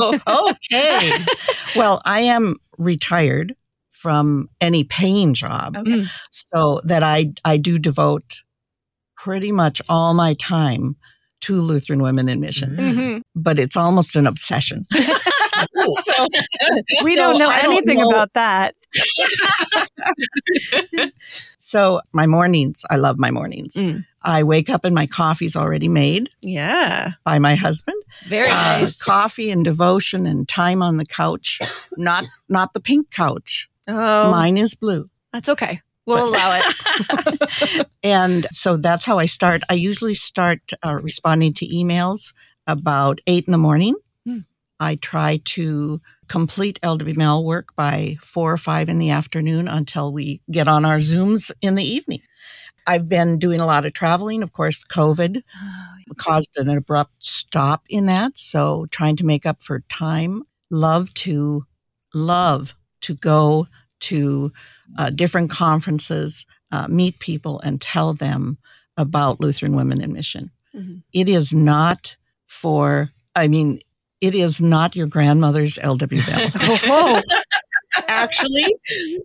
Oh, 0.00 0.18
okay 0.26 1.12
well 1.76 2.02
i 2.04 2.18
am 2.18 2.56
retired 2.78 3.54
from 3.90 4.48
any 4.60 4.82
paying 4.82 5.34
job 5.34 5.76
Okay. 5.76 6.04
so 6.30 6.80
that 6.82 7.04
i 7.04 7.32
i 7.44 7.56
do 7.56 7.78
devote 7.78 8.42
pretty 9.16 9.52
much 9.52 9.80
all 9.88 10.14
my 10.14 10.34
time 10.34 10.96
to 11.40 11.60
lutheran 11.60 12.02
women 12.02 12.28
in 12.28 12.40
mission 12.40 12.76
Mm. 12.76 12.92
Mhm. 12.94 13.20
but 13.34 13.58
it's 13.58 13.76
almost 13.76 14.16
an 14.16 14.26
obsession 14.26 14.84
So- 16.04 16.26
We 17.04 17.14
so 17.14 17.22
don't 17.22 17.38
know 17.38 17.50
I 17.50 17.60
anything 17.64 17.98
know- 17.98 18.10
about 18.10 18.32
that. 18.34 18.74
So 21.60 22.00
my 22.14 22.26
mornings, 22.26 22.82
I 22.88 22.96
love 22.96 23.18
my 23.18 23.30
mornings. 23.30 23.74
Mm. 23.74 24.06
I 24.22 24.42
wake 24.42 24.70
up 24.70 24.86
and 24.86 24.94
my 24.94 25.06
coffee's 25.06 25.54
already 25.54 25.86
made 25.88 26.30
Yeah. 26.42 27.12
by 27.24 27.38
my 27.38 27.56
husband. 27.56 28.02
Very 28.24 28.48
Uh, 28.48 28.78
nice. 28.80 28.96
coffee 28.96 29.50
and 29.50 29.64
devotion 29.66 30.24
and 30.26 30.48
time 30.48 30.80
on 30.82 30.96
the 30.96 31.04
couch. 31.04 31.60
Not 31.98 32.24
not 32.48 32.72
the 32.72 32.80
pink 32.80 33.10
couch. 33.10 33.68
Oh, 33.86 34.30
Mine 34.30 34.56
is 34.56 34.74
blue. 34.74 35.10
that's 35.32 35.50
okay. 35.50 35.82
We'll 36.08 36.30
allow 36.30 36.58
it. 36.58 37.86
and 38.02 38.46
so 38.50 38.78
that's 38.78 39.04
how 39.04 39.18
I 39.18 39.26
start. 39.26 39.62
I 39.68 39.74
usually 39.74 40.14
start 40.14 40.60
uh, 40.84 40.94
responding 40.94 41.52
to 41.54 41.68
emails 41.68 42.32
about 42.66 43.20
eight 43.26 43.44
in 43.46 43.52
the 43.52 43.58
morning. 43.58 43.94
Hmm. 44.24 44.38
I 44.80 44.94
try 44.94 45.40
to 45.44 46.00
complete 46.26 46.80
LWML 46.82 47.44
work 47.44 47.76
by 47.76 48.16
four 48.22 48.50
or 48.50 48.56
five 48.56 48.88
in 48.88 48.96
the 48.96 49.10
afternoon 49.10 49.68
until 49.68 50.10
we 50.10 50.40
get 50.50 50.66
on 50.66 50.86
our 50.86 50.96
Zooms 50.96 51.50
in 51.60 51.74
the 51.74 51.84
evening. 51.84 52.22
I've 52.86 53.06
been 53.06 53.38
doing 53.38 53.60
a 53.60 53.66
lot 53.66 53.84
of 53.84 53.92
traveling. 53.92 54.42
Of 54.42 54.54
course, 54.54 54.84
COVID 54.84 55.42
caused 56.16 56.56
an 56.56 56.70
abrupt 56.70 57.12
stop 57.18 57.82
in 57.90 58.06
that. 58.06 58.38
So 58.38 58.86
trying 58.90 59.16
to 59.16 59.26
make 59.26 59.44
up 59.44 59.62
for 59.62 59.80
time. 59.90 60.44
Love 60.70 61.12
to, 61.14 61.66
love 62.14 62.74
to 63.02 63.14
go 63.14 63.66
to 64.00 64.52
uh, 64.96 65.10
different 65.10 65.50
conferences, 65.50 66.46
uh, 66.72 66.86
meet 66.88 67.18
people, 67.18 67.60
and 67.60 67.80
tell 67.80 68.14
them 68.14 68.58
about 68.96 69.40
Lutheran 69.40 69.76
Women 69.76 70.00
in 70.00 70.12
Mission. 70.12 70.50
Mm-hmm. 70.74 70.98
It 71.12 71.28
is 71.28 71.52
not 71.52 72.16
for, 72.46 73.10
I 73.34 73.48
mean, 73.48 73.80
it 74.20 74.34
is 74.34 74.60
not 74.60 74.96
your 74.96 75.06
grandmother's 75.06 75.78
LWL. 75.78 77.22
Actually, 78.08 78.66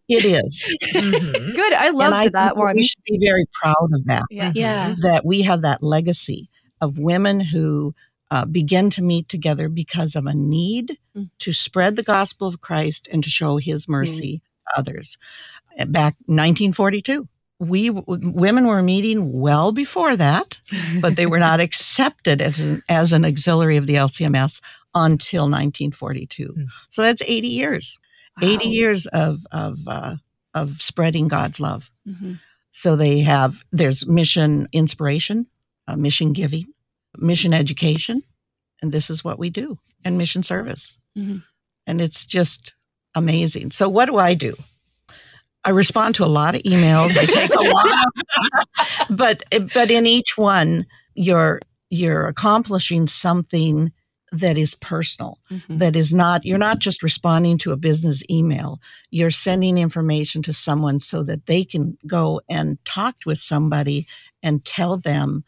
it 0.08 0.26
is. 0.26 0.66
Mm-hmm. 0.96 1.52
Good. 1.56 1.74
I 1.74 1.90
love 1.90 2.14
I 2.14 2.30
that 2.30 2.58
one. 2.58 2.76
We 2.76 2.84
should 2.84 3.04
be 3.06 3.20
very 3.24 3.46
proud 3.54 3.90
of 3.94 4.06
that. 4.06 4.24
Yeah. 4.30 4.52
yeah. 4.56 4.96
That 5.02 5.26
we 5.26 5.42
have 5.44 5.62
that 5.64 5.84
legacy 5.84 6.50
of 6.82 6.98
women 6.98 7.40
who 7.40 7.94
uh, 8.32 8.46
begin 8.46 8.90
to 8.90 9.02
meet 9.02 9.30
together 9.30 9.70
because 9.70 10.16
of 10.16 10.26
a 10.26 10.34
need 10.34 10.98
mm. 11.16 11.30
to 11.40 11.54
spread 11.54 11.96
the 11.96 12.04
gospel 12.04 12.48
of 12.48 12.62
Christ 12.62 13.08
and 13.12 13.24
to 13.24 13.30
show 13.30 13.58
his 13.58 13.88
mercy 13.88 14.38
mm. 14.38 14.40
to 14.42 14.80
others. 14.80 15.18
Back 15.78 16.16
1942 16.26 17.28
we 17.60 17.90
women 17.90 18.68
were 18.68 18.82
meeting 18.82 19.32
well 19.32 19.72
before 19.72 20.16
that, 20.16 20.60
but 21.02 21.16
they 21.16 21.26
were 21.26 21.40
not 21.40 21.60
accepted 21.60 22.42
as 22.42 22.60
an, 22.60 22.84
as 22.90 23.14
an 23.14 23.26
auxiliary 23.26 23.78
of 23.78 23.88
the 23.88 23.96
LCMS 23.96 24.62
until 24.96 25.44
1942. 25.44 26.48
Mm. 26.48 26.66
So 26.90 27.02
that's 27.02 27.22
80 27.26 27.48
years, 27.48 28.00
wow. 28.42 28.50
80 28.50 28.66
years 28.66 29.08
of 29.08 29.46
of 29.52 29.78
uh, 29.88 30.16
of 30.54 30.82
spreading 30.82 31.28
God's 31.28 31.60
love. 31.60 31.92
Mm-hmm. 32.08 32.34
So 32.72 32.96
they 32.96 33.20
have 33.20 33.64
there's 33.72 34.06
mission 34.08 34.68
inspiration, 34.72 35.48
uh, 35.88 35.96
mission 35.96 36.34
giving, 36.34 36.66
mission 37.18 37.54
education, 37.54 38.24
and 38.82 38.92
this 38.92 39.10
is 39.10 39.24
what 39.24 39.40
we 39.40 39.50
do, 39.50 39.78
and 40.04 40.18
mission 40.18 40.44
service, 40.44 40.98
mm-hmm. 41.18 41.38
and 41.88 42.02
it's 42.02 42.26
just 42.26 42.74
amazing. 43.16 43.72
So 43.72 43.88
what 43.90 44.06
do 44.06 44.18
I 44.18 44.34
do? 44.34 44.54
I 45.66 45.70
respond 45.70 46.16
to 46.16 46.26
a 46.26 46.28
lot 46.28 46.56
of 46.56 46.62
emails. 46.64 47.18
I 47.18 47.26
take 47.26 47.54
a 47.54 47.62
lot, 47.62 48.06
of, 49.10 49.18
but 49.18 49.44
but 49.74 49.90
in 49.92 50.06
each 50.06 50.38
one, 50.38 50.86
you're 51.16 51.60
you're 51.90 52.28
accomplishing 52.28 53.08
something 53.08 53.92
that 54.34 54.58
is 54.58 54.74
personal 54.76 55.38
mm-hmm. 55.52 55.78
that 55.78 55.96
is 55.96 56.12
not 56.12 56.44
you're 56.44 56.58
not 56.58 56.80
just 56.80 57.04
responding 57.04 57.58
to 57.58 57.72
a 57.72 57.78
business 57.78 58.24
email 58.32 58.82
you're 59.12 59.30
sending 59.30 59.78
information 59.78 60.42
to 60.42 60.52
someone 60.52 61.00
so 61.00 61.22
that 61.22 61.46
they 61.46 61.64
can 61.64 61.96
go 62.08 62.42
and 62.50 62.84
talk 62.84 63.16
with 63.28 63.38
somebody 63.38 64.08
and 64.42 64.66
tell 64.66 64.98
them 64.98 65.44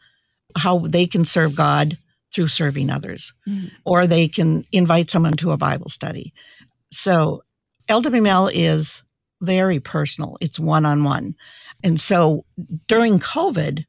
how 0.56 0.78
they 0.78 1.04
can 1.04 1.24
serve 1.24 1.56
god 1.56 1.94
through 2.32 2.46
serving 2.46 2.88
others 2.88 3.32
mm-hmm. 3.48 3.66
or 3.84 4.06
they 4.06 4.28
can 4.28 4.64
invite 4.70 5.10
someone 5.10 5.32
to 5.32 5.50
a 5.50 5.56
bible 5.56 5.88
study 5.88 6.32
so 6.92 7.42
lwml 7.88 8.48
is 8.54 9.02
very 9.40 9.80
personal. 9.80 10.36
It's 10.40 10.58
one 10.58 10.86
on 10.86 11.04
one. 11.04 11.34
And 11.84 12.00
so 12.00 12.44
during 12.86 13.18
COVID, 13.18 13.84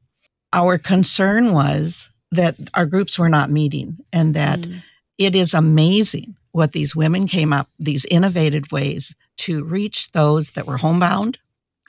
our 0.52 0.78
concern 0.78 1.52
was 1.52 2.10
that 2.32 2.56
our 2.74 2.86
groups 2.86 3.18
were 3.18 3.28
not 3.28 3.50
meeting 3.50 3.98
and 4.12 4.34
that 4.34 4.60
mm. 4.60 4.82
it 5.16 5.34
is 5.34 5.54
amazing 5.54 6.36
what 6.52 6.72
these 6.72 6.96
women 6.96 7.26
came 7.26 7.52
up, 7.52 7.68
these 7.78 8.04
innovative 8.06 8.70
ways 8.72 9.14
to 9.38 9.64
reach 9.64 10.10
those 10.12 10.50
that 10.50 10.66
were 10.66 10.76
homebound. 10.76 11.38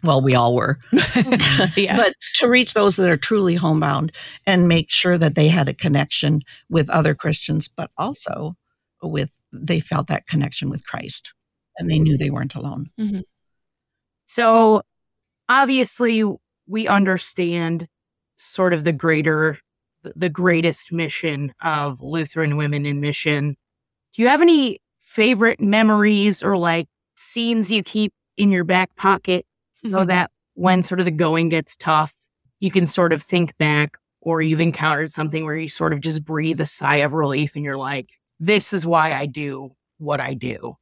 Well, 0.04 0.22
we 0.22 0.36
all 0.36 0.56
were, 0.56 0.80
yeah. 1.76 1.98
but 1.98 2.14
to 2.36 2.48
reach 2.48 2.74
those 2.74 2.96
that 2.96 3.10
are 3.10 3.18
truly 3.18 3.56
homebound 3.56 4.14
and 4.46 4.68
make 4.68 4.90
sure 4.90 5.18
that 5.18 5.36
they 5.36 5.50
had 5.50 5.68
a 5.68 5.74
connection 5.74 6.42
with 6.70 6.90
other 6.90 7.14
Christians, 7.14 7.68
but 7.68 7.92
also 7.98 8.56
with, 9.02 9.42
they 9.52 9.82
felt 9.82 10.08
that 10.08 10.28
connection 10.28 10.70
with 10.70 10.88
Christ 10.88 11.34
and 11.78 11.90
they 11.90 12.00
knew 12.00 12.18
they 12.18 12.30
weren't 12.30 12.56
alone. 12.56 12.90
Mm-hmm. 13.00 13.22
So 14.32 14.84
obviously, 15.50 16.24
we 16.68 16.88
understand 16.88 17.88
sort 18.36 18.74
of 18.74 18.84
the 18.84 18.92
greater, 18.92 19.58
the 20.04 20.30
greatest 20.30 20.92
mission 20.92 21.52
of 21.64 22.00
Lutheran 22.00 22.56
Women 22.56 22.86
in 22.86 23.02
Mission. 23.02 23.58
Do 24.14 24.22
you 24.22 24.28
have 24.28 24.44
any 24.44 24.82
favorite 25.00 25.60
memories 25.60 26.44
or 26.44 26.60
like 26.60 26.88
scenes 27.18 27.72
you 27.72 27.82
keep 27.82 28.14
in 28.38 28.52
your 28.52 28.64
back 28.64 28.96
pocket 28.96 29.48
so 29.90 30.06
that 30.06 30.30
when 30.54 30.84
sort 30.84 31.00
of 31.00 31.06
the 31.06 31.12
going 31.12 31.50
gets 31.50 31.76
tough, 31.76 32.14
you 32.60 32.70
can 32.70 32.86
sort 32.86 33.14
of 33.14 33.24
think 33.24 33.58
back 33.58 33.98
or 34.22 34.44
you've 34.44 34.62
encountered 34.62 35.12
something 35.12 35.44
where 35.44 35.58
you 35.58 35.68
sort 35.68 35.92
of 35.92 36.02
just 36.02 36.24
breathe 36.24 36.62
a 36.62 36.68
sigh 36.68 36.98
of 36.98 37.14
relief 37.14 37.56
and 37.56 37.66
you're 37.66 37.80
like, 37.80 38.12
this 38.40 38.74
is 38.74 38.86
why 38.86 39.12
I 39.12 39.26
do 39.26 39.72
what 39.98 40.20
I 40.20 40.36
do? 40.36 40.76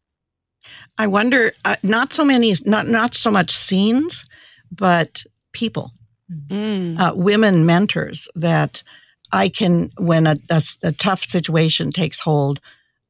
I 0.97 1.07
wonder, 1.07 1.51
uh, 1.65 1.75
not 1.83 2.13
so 2.13 2.25
many, 2.25 2.53
not 2.65 2.88
not 2.88 3.15
so 3.15 3.31
much 3.31 3.51
scenes, 3.51 4.25
but 4.71 5.24
people, 5.51 5.91
mm. 6.31 7.00
uh, 7.00 7.13
women 7.15 7.65
mentors 7.65 8.27
that 8.36 8.83
I 9.31 9.50
can, 9.50 9.91
when 9.97 10.27
a, 10.27 10.38
a, 10.50 10.62
a, 10.83 10.91
tough 10.93 11.24
situation 11.24 11.91
takes 11.91 12.19
hold, 12.19 12.59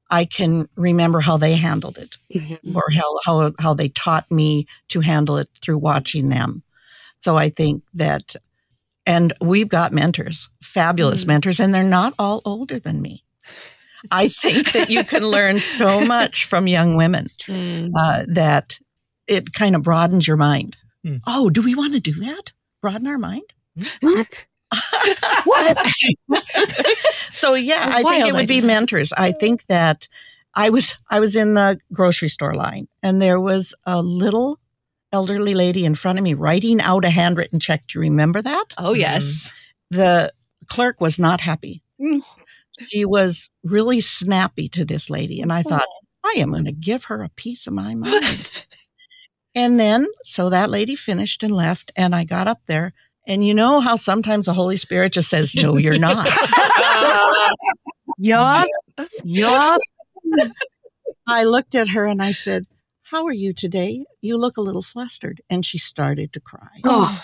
I 0.09 0.25
can 0.25 0.67
remember 0.75 1.19
how 1.19 1.37
they 1.37 1.55
handled 1.55 1.97
it, 1.97 2.17
mm-hmm. 2.33 2.75
or 2.75 2.83
how, 2.91 3.19
how 3.23 3.51
how 3.59 3.73
they 3.73 3.89
taught 3.89 4.29
me 4.31 4.67
to 4.89 5.01
handle 5.01 5.37
it 5.37 5.49
through 5.61 5.79
watching 5.79 6.29
them. 6.29 6.63
So 7.19 7.37
I 7.37 7.49
think 7.49 7.83
that, 7.93 8.35
and 9.05 9.33
we've 9.41 9.69
got 9.69 9.91
mentors, 9.91 10.49
fabulous 10.61 11.23
mm. 11.23 11.27
mentors, 11.27 11.59
and 11.59 11.73
they're 11.73 11.83
not 11.83 12.13
all 12.19 12.41
older 12.45 12.79
than 12.79 13.01
me. 13.01 13.23
I 14.11 14.27
think 14.27 14.71
that 14.73 14.89
you 14.89 15.03
can 15.03 15.23
learn 15.23 15.59
so 15.59 16.01
much 16.05 16.45
from 16.45 16.67
young 16.67 16.95
women 16.95 17.25
uh, 17.49 18.25
that 18.27 18.79
it 19.27 19.53
kind 19.53 19.75
of 19.75 19.83
broadens 19.83 20.27
your 20.27 20.37
mind. 20.37 20.77
Hmm. 21.03 21.17
Oh, 21.25 21.49
do 21.49 21.61
we 21.61 21.75
want 21.75 21.93
to 21.93 21.99
do 21.99 22.13
that? 22.13 22.51
Broaden 22.81 23.07
our 23.07 23.17
mind? 23.17 23.43
What? 24.01 24.45
what? 25.45 25.77
so 27.31 27.53
yeah, 27.53 27.81
I 27.83 28.03
think 28.03 28.25
it 28.25 28.33
would 28.33 28.43
idea. 28.43 28.61
be 28.61 28.67
mentors. 28.67 29.13
I 29.13 29.31
think 29.31 29.65
that 29.67 30.07
I 30.53 30.69
was 30.69 30.95
I 31.09 31.19
was 31.19 31.35
in 31.35 31.53
the 31.53 31.79
grocery 31.93 32.29
store 32.29 32.53
line 32.53 32.87
and 33.01 33.21
there 33.21 33.39
was 33.39 33.75
a 33.85 34.01
little 34.01 34.59
elderly 35.13 35.53
lady 35.53 35.85
in 35.85 35.95
front 35.95 36.19
of 36.19 36.23
me 36.23 36.33
writing 36.33 36.81
out 36.81 37.05
a 37.05 37.09
handwritten 37.09 37.59
check. 37.59 37.83
Do 37.87 37.99
you 37.99 38.01
remember 38.01 38.41
that? 38.41 38.73
Oh 38.77 38.93
yes. 38.93 39.51
The 39.89 40.33
clerk 40.67 40.99
was 40.99 41.17
not 41.17 41.39
happy. 41.39 41.81
Mm 42.01 42.21
she 42.85 43.05
was 43.05 43.49
really 43.63 43.99
snappy 43.99 44.67
to 44.69 44.85
this 44.85 45.09
lady. 45.09 45.41
And 45.41 45.51
I 45.51 45.63
thought, 45.63 45.85
I 46.23 46.35
am 46.37 46.51
going 46.51 46.65
to 46.65 46.71
give 46.71 47.05
her 47.05 47.23
a 47.23 47.29
piece 47.29 47.67
of 47.67 47.73
my 47.73 47.95
mind. 47.95 48.49
and 49.55 49.79
then, 49.79 50.05
so 50.23 50.49
that 50.49 50.69
lady 50.69 50.95
finished 50.95 51.43
and 51.43 51.53
left. 51.53 51.91
And 51.95 52.15
I 52.15 52.23
got 52.23 52.47
up 52.47 52.61
there. 52.67 52.93
And 53.27 53.45
you 53.45 53.53
know 53.53 53.81
how 53.81 53.97
sometimes 53.97 54.45
the 54.45 54.53
Holy 54.53 54.77
Spirit 54.77 55.11
just 55.11 55.29
says, 55.29 55.53
No, 55.53 55.75
you're 55.75 55.99
not. 55.99 56.29
yup. 58.17 58.67
Yup. 59.25 59.81
I 61.27 61.43
looked 61.43 61.75
at 61.75 61.89
her 61.89 62.05
and 62.05 62.21
I 62.21 62.31
said, 62.31 62.65
How 63.03 63.25
are 63.25 63.33
you 63.33 63.51
today? 63.53 64.05
You 64.21 64.37
look 64.37 64.55
a 64.55 64.61
little 64.61 64.81
flustered. 64.81 65.41
And 65.49 65.65
she 65.65 65.77
started 65.77 66.31
to 66.33 66.39
cry. 66.39 66.69
Oh. 66.85 67.21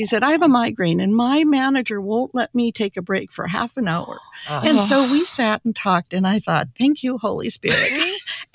She 0.00 0.06
said, 0.06 0.24
I 0.24 0.30
have 0.30 0.40
a 0.40 0.48
migraine 0.48 0.98
and 0.98 1.14
my 1.14 1.44
manager 1.44 2.00
won't 2.00 2.34
let 2.34 2.54
me 2.54 2.72
take 2.72 2.96
a 2.96 3.02
break 3.02 3.30
for 3.30 3.46
half 3.46 3.76
an 3.76 3.86
hour. 3.86 4.18
Uh, 4.48 4.62
and 4.64 4.80
so 4.80 5.02
we 5.12 5.24
sat 5.26 5.62
and 5.62 5.76
talked, 5.76 6.14
and 6.14 6.26
I 6.26 6.38
thought, 6.38 6.68
thank 6.78 7.02
you, 7.02 7.18
Holy 7.18 7.50
Spirit. 7.50 7.92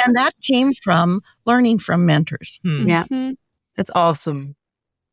and 0.03 0.15
that 0.15 0.31
came 0.41 0.73
from 0.73 1.21
learning 1.45 1.77
from 1.77 2.07
mentors. 2.07 2.59
Hmm. 2.63 2.89
Yeah. 2.89 3.03
Mm-hmm. 3.03 3.33
That's 3.77 3.91
awesome. 3.93 4.55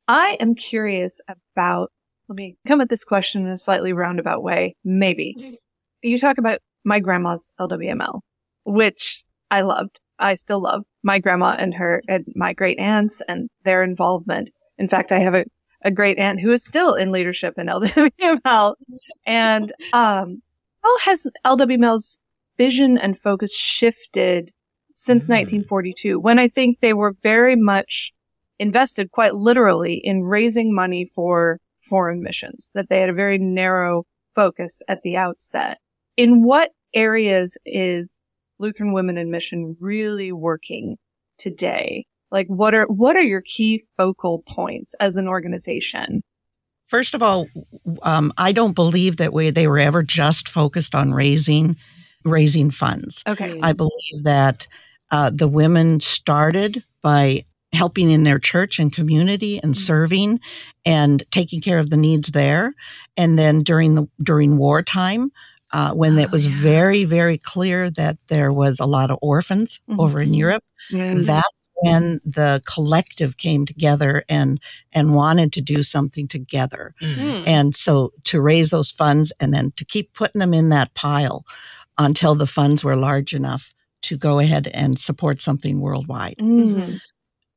I 0.08 0.38
am 0.40 0.54
curious 0.54 1.20
about, 1.28 1.92
let 2.28 2.36
me 2.36 2.56
come 2.66 2.80
at 2.80 2.88
this 2.88 3.04
question 3.04 3.44
in 3.44 3.48
a 3.48 3.58
slightly 3.58 3.92
roundabout 3.92 4.42
way. 4.42 4.74
Maybe. 4.82 5.60
You 6.00 6.18
talk 6.18 6.38
about 6.38 6.60
my 6.82 6.98
grandma's 6.98 7.52
LWML, 7.60 8.20
which 8.64 9.22
I 9.50 9.60
loved. 9.60 10.00
I 10.18 10.36
still 10.36 10.62
love 10.62 10.84
my 11.02 11.18
grandma 11.18 11.56
and 11.58 11.74
her 11.74 12.02
and 12.08 12.24
my 12.34 12.54
great 12.54 12.78
aunts 12.78 13.20
and 13.28 13.50
their 13.66 13.82
involvement. 13.82 14.48
In 14.78 14.88
fact, 14.88 15.12
I 15.12 15.18
have 15.18 15.34
a 15.34 15.44
a 15.84 15.90
great 15.90 16.18
aunt 16.18 16.40
who 16.40 16.52
is 16.52 16.64
still 16.64 16.94
in 16.94 17.12
leadership 17.12 17.54
in 17.58 17.66
LWML. 17.66 18.74
And 19.26 19.72
um, 19.92 20.42
how 20.82 20.98
has 21.00 21.26
LWML's 21.44 22.18
vision 22.58 22.98
and 22.98 23.18
focus 23.18 23.56
shifted 23.56 24.52
since 24.94 25.26
mm. 25.26 25.30
1942 25.30 26.20
when 26.20 26.38
I 26.38 26.48
think 26.48 26.80
they 26.80 26.92
were 26.92 27.14
very 27.22 27.56
much 27.56 28.12
invested 28.58 29.10
quite 29.10 29.34
literally 29.34 29.94
in 29.94 30.22
raising 30.22 30.74
money 30.74 31.04
for 31.04 31.58
foreign 31.80 32.22
missions, 32.22 32.70
that 32.74 32.88
they 32.88 33.00
had 33.00 33.08
a 33.08 33.14
very 33.14 33.38
narrow 33.38 34.04
focus 34.34 34.82
at 34.88 35.02
the 35.02 35.16
outset. 35.16 35.78
In 36.16 36.44
what 36.44 36.70
areas 36.94 37.58
is 37.66 38.16
Lutheran 38.58 38.92
Women 38.92 39.18
in 39.18 39.30
Mission 39.30 39.76
really 39.80 40.30
working 40.30 40.96
today? 41.38 42.06
Like 42.32 42.48
what 42.48 42.74
are 42.74 42.86
what 42.86 43.14
are 43.16 43.22
your 43.22 43.42
key 43.42 43.84
focal 43.96 44.42
points 44.48 44.94
as 44.98 45.16
an 45.16 45.28
organization? 45.28 46.22
First 46.88 47.14
of 47.14 47.22
all, 47.22 47.46
um, 48.02 48.32
I 48.36 48.52
don't 48.52 48.74
believe 48.74 49.16
that 49.18 49.32
we, 49.32 49.50
they 49.50 49.66
were 49.66 49.78
ever 49.78 50.02
just 50.02 50.48
focused 50.48 50.94
on 50.94 51.12
raising 51.14 51.76
raising 52.24 52.70
funds. 52.70 53.22
Okay. 53.28 53.58
I 53.62 53.72
believe 53.72 54.24
that 54.24 54.66
uh, 55.10 55.30
the 55.32 55.48
women 55.48 56.00
started 56.00 56.82
by 57.02 57.44
helping 57.72 58.10
in 58.10 58.24
their 58.24 58.38
church 58.38 58.78
and 58.78 58.92
community 58.92 59.58
and 59.62 59.74
Mm-hmm. 59.74 59.80
serving 59.80 60.40
and 60.84 61.22
taking 61.30 61.60
care 61.60 61.78
of 61.78 61.90
the 61.90 61.96
needs 61.96 62.30
there. 62.32 62.74
And 63.16 63.38
then 63.38 63.62
during 63.62 63.94
the 63.94 64.06
during 64.22 64.58
wartime, 64.58 65.30
uh, 65.72 65.92
when 65.94 66.18
it 66.18 66.28
Oh, 66.28 66.32
was 66.32 66.46
yeah. 66.46 66.52
very 66.56 67.04
very 67.04 67.38
clear 67.38 67.90
that 67.90 68.16
there 68.28 68.52
was 68.52 68.80
a 68.80 68.86
lot 68.86 69.10
of 69.10 69.18
orphans 69.22 69.80
Mhm. 69.88 69.98
over 69.98 70.20
in 70.20 70.34
Europe, 70.34 70.64
Mhm. 70.90 71.24
that's 71.26 71.61
when 71.82 72.20
the 72.24 72.62
collective 72.66 73.36
came 73.36 73.66
together 73.66 74.24
and 74.28 74.60
and 74.92 75.14
wanted 75.14 75.52
to 75.52 75.60
do 75.60 75.82
something 75.82 76.28
together. 76.28 76.94
Mm. 77.02 77.44
And 77.46 77.74
so 77.74 78.12
to 78.24 78.40
raise 78.40 78.70
those 78.70 78.90
funds 78.90 79.32
and 79.40 79.52
then 79.52 79.72
to 79.76 79.84
keep 79.84 80.12
putting 80.14 80.38
them 80.38 80.54
in 80.54 80.68
that 80.70 80.94
pile 80.94 81.44
until 81.98 82.34
the 82.34 82.46
funds 82.46 82.84
were 82.84 82.96
large 82.96 83.34
enough 83.34 83.74
to 84.02 84.16
go 84.16 84.38
ahead 84.38 84.68
and 84.68 84.98
support 84.98 85.40
something 85.40 85.80
worldwide. 85.80 86.36
Mhm. 86.38 87.00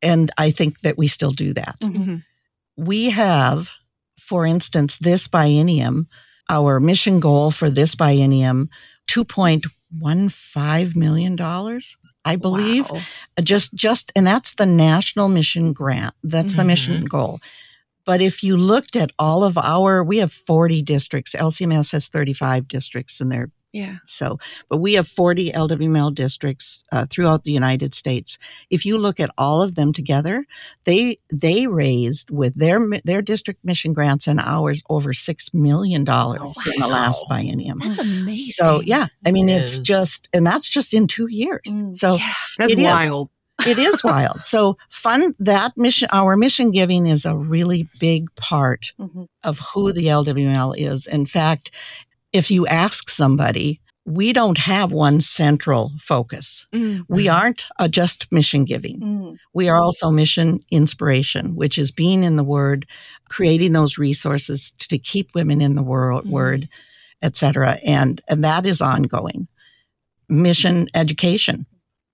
And 0.01 0.31
I 0.37 0.51
think 0.51 0.81
that 0.81 0.97
we 0.97 1.07
still 1.07 1.31
do 1.31 1.53
that. 1.53 1.79
Mhm. 1.81 2.23
We 2.77 3.09
have, 3.09 3.71
for 4.19 4.45
instance, 4.45 4.97
this 4.97 5.27
biennium, 5.27 6.05
our 6.49 6.79
mission 6.79 7.19
goal 7.19 7.51
for 7.51 7.69
this 7.69 7.95
biennium, 7.95 8.67
$2.15 9.07 10.95
million, 10.95 11.35
I 12.25 12.35
believe 12.35 12.89
Wow. 12.89 12.99
just 13.41 13.73
just 13.73 14.11
and 14.15 14.25
that's 14.25 14.55
the 14.55 14.65
national 14.65 15.29
mission 15.29 15.71
grant. 15.73 16.15
That's 16.23 16.55
the 16.55 16.65
mission 16.65 16.95
mm-hmm. 16.95 17.05
goal. 17.05 17.39
But 18.05 18.21
if 18.21 18.43
you 18.43 18.57
looked 18.57 18.95
at 18.95 19.11
all 19.17 19.43
of 19.43 19.57
our 19.57 20.03
we 20.03 20.17
have 20.17 20.31
40 20.31 20.81
districts. 20.81 21.35
Lcms 21.35 21.91
has 21.91 22.07
35 22.09 22.67
districts 22.67 23.21
in 23.21 23.29
there 23.29 23.49
Yeah. 23.75 23.97
so 24.05 24.39
but 24.69 24.77
we 24.77 24.93
have 24.93 25.07
40 25.07 25.51
lwml 25.51 26.13
districts 26.15 26.83
uh, 26.93 27.05
throughout 27.09 27.43
the 27.43 27.51
united 27.51 27.93
states 27.93 28.37
if 28.69 28.85
you 28.85 28.97
look 28.97 29.19
at 29.19 29.31
all 29.37 29.61
of 29.61 29.75
them 29.75 29.91
together 29.93 30.45
they 30.85 31.19
they 31.29 31.67
raised 31.67 32.31
with 32.31 32.53
their 32.63 32.79
their 33.03 33.21
district 33.21 33.65
mission 33.65 33.91
grants 33.93 34.27
and 34.27 34.39
ours 34.39 34.81
over 34.89 35.11
six 35.13 35.53
million 35.53 36.03
dollars 36.05 36.55
in 36.73 36.79
the 36.79 36.87
last 36.87 37.25
biennium 37.29 37.79
That's 37.83 37.99
amazing. 37.99 38.53
so 38.53 38.81
yeah 38.81 39.07
i 39.25 39.31
mean 39.31 39.49
It 39.49 39.61
it's 39.61 39.73
is. 39.73 39.79
just 39.81 40.29
and 40.33 40.47
that's 40.47 40.69
just 40.69 40.93
in 40.93 41.07
two 41.07 41.27
years 41.29 41.61
Mm. 41.67 41.95
so 41.97 42.15
Yeah. 42.15 42.33
That's 42.57 42.71
It 42.71 42.79
is. 42.79 42.85
wild. 42.85 43.29
it 43.67 43.77
is 43.79 44.03
wild. 44.03 44.39
So 44.43 44.77
fun 44.89 45.33
that 45.39 45.71
mission 45.77 46.07
our 46.11 46.35
mission 46.37 46.71
giving 46.71 47.07
is 47.07 47.25
a 47.25 47.35
really 47.35 47.89
big 47.99 48.23
part 48.35 48.93
Mhm. 48.99 49.27
of 49.43 49.59
who 49.73 49.91
the 49.93 50.07
LWML 50.07 50.73
is. 50.77 51.07
In 51.07 51.25
fact, 51.25 51.71
if 52.35 52.51
you 52.51 52.67
ask 52.67 53.09
somebody, 53.09 53.79
we 54.05 54.33
don't 54.33 54.57
have 54.57 54.91
one 54.91 55.19
central 55.21 55.91
focus. 55.99 56.67
Mm. 56.73 57.05
We 57.07 57.29
aren't 57.29 57.65
uh, 57.79 57.87
just 57.87 58.29
mission 58.31 58.65
giving. 58.65 58.99
Mhm. 58.99 59.37
We 59.53 59.69
are 59.69 59.77
also 59.77 60.11
mission 60.11 60.59
inspiration, 60.69 61.55
which 61.55 61.79
is 61.79 61.91
being 61.91 62.23
in 62.23 62.35
the 62.35 62.43
word, 62.43 62.85
creating 63.29 63.71
those 63.71 63.97
resources 63.97 64.73
to 64.79 64.97
keep 64.99 65.33
women 65.33 65.61
in 65.61 65.75
the 65.75 65.81
world, 65.81 66.25
Mhm. 66.25 66.29
word, 66.31 66.69
et 67.21 67.35
cetera. 67.37 67.79
And, 67.85 68.21
and 68.27 68.43
that 68.43 68.65
is 68.65 68.81
ongoing. 68.81 69.47
Mission 70.27 70.87
education 70.93 71.65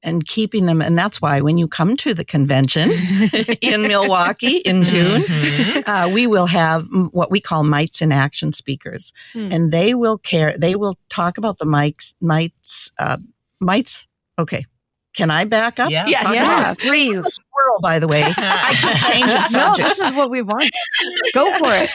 and 0.03 0.25
keeping 0.27 0.65
them. 0.65 0.81
And 0.81 0.97
that's 0.97 1.21
why 1.21 1.41
when 1.41 1.57
you 1.57 1.67
come 1.67 1.95
to 1.97 2.13
the 2.13 2.25
convention 2.25 2.89
in 3.61 3.83
Milwaukee 3.83 4.57
in 4.57 4.83
June, 4.83 5.21
Mhm. 5.21 5.83
uh, 5.87 6.09
we 6.13 6.27
will 6.27 6.47
have 6.47 6.83
mm, 6.85 7.09
what 7.13 7.29
we 7.31 7.39
call 7.39 7.63
mites 7.63 8.01
in 8.01 8.11
action 8.11 8.53
speakers, 8.53 9.13
Hmm. 9.33 9.49
and 9.51 9.71
they 9.71 9.93
will 9.93 10.17
care. 10.17 10.55
They 10.57 10.75
will 10.75 10.97
talk 11.09 11.37
about 11.37 11.57
the 11.59 11.65
mites, 11.65 12.15
mites, 12.21 12.91
uh, 12.99 13.17
mites. 13.59 14.07
Okay, 14.39 14.65
can 15.15 15.29
I 15.29 15.45
back 15.45 15.79
up? 15.79 15.91
Yeah. 15.91 16.07
Yes. 16.07 16.27
Yeah. 16.33 16.73
please. 16.79 17.17
I'm 17.19 17.25
a 17.25 17.29
squirrel, 17.31 17.79
by 17.81 17.99
the 17.99 18.07
way. 18.07 18.23
I 18.37 18.73
can 18.81 19.11
change 19.11 19.31
the 19.31 19.43
subject. 19.49 19.79
No, 19.81 19.87
this 19.89 19.99
is 19.99 20.15
what 20.15 20.31
we 20.31 20.41
want. 20.41 20.71
Go 21.33 21.53
for 21.57 21.67
it. 21.71 21.89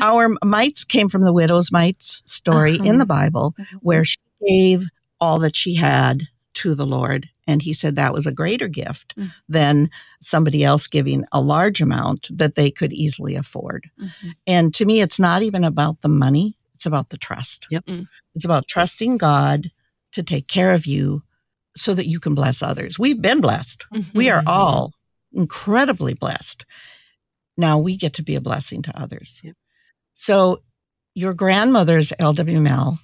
Our 0.00 0.34
mites 0.44 0.84
came 0.84 1.08
from 1.08 1.22
the 1.22 1.32
widow's 1.32 1.70
mites 1.72 2.22
story 2.26 2.76
in 2.82 2.98
the 2.98 3.06
Bible, 3.06 3.54
where 3.80 4.04
she 4.04 4.16
gave 4.46 4.86
all 5.20 5.38
that 5.40 5.54
she 5.54 5.74
had 5.74 6.22
to 6.54 6.74
the 6.74 6.86
Lord. 6.86 7.28
And 7.46 7.62
he 7.62 7.72
said 7.72 7.96
that 7.96 8.12
was 8.12 8.26
a 8.26 8.32
greater 8.32 8.68
gift 8.68 9.14
Mm. 9.16 9.32
than 9.48 9.90
somebody 10.20 10.64
else 10.64 10.86
giving 10.86 11.24
a 11.32 11.40
large 11.40 11.80
amount 11.80 12.28
that 12.30 12.54
they 12.54 12.70
could 12.70 12.92
easily 12.92 13.34
afford. 13.34 13.90
Mhm. 14.00 14.34
And 14.46 14.74
to 14.74 14.84
me, 14.84 15.00
it's 15.00 15.18
not 15.18 15.42
even 15.42 15.64
about 15.64 16.00
the 16.00 16.08
money, 16.08 16.56
it's 16.74 16.86
about 16.86 17.10
the 17.10 17.18
trust. 17.18 17.66
Yep. 17.70 17.86
Mm. 17.86 18.06
It's 18.34 18.44
about 18.44 18.68
trusting 18.68 19.18
God 19.18 19.70
to 20.12 20.22
take 20.22 20.48
care 20.48 20.72
of 20.74 20.86
you 20.86 21.22
so 21.76 21.94
that 21.94 22.06
you 22.08 22.18
can 22.20 22.34
bless 22.34 22.62
others. 22.62 22.98
We've 22.98 23.20
been 23.20 23.40
blessed. 23.40 23.84
We 24.14 24.28
are 24.28 24.42
Mhm. 24.42 24.48
all 24.48 24.92
incredibly 25.32 26.14
blessed. 26.14 26.64
Now 27.56 27.78
we 27.78 27.96
get 27.96 28.14
to 28.14 28.22
be 28.22 28.34
a 28.34 28.40
blessing 28.40 28.82
to 28.82 29.00
others. 29.00 29.40
Yep. 29.44 29.54
So 30.14 30.62
your 31.14 31.34
grandmother's 31.34 32.12
LWML 32.18 32.98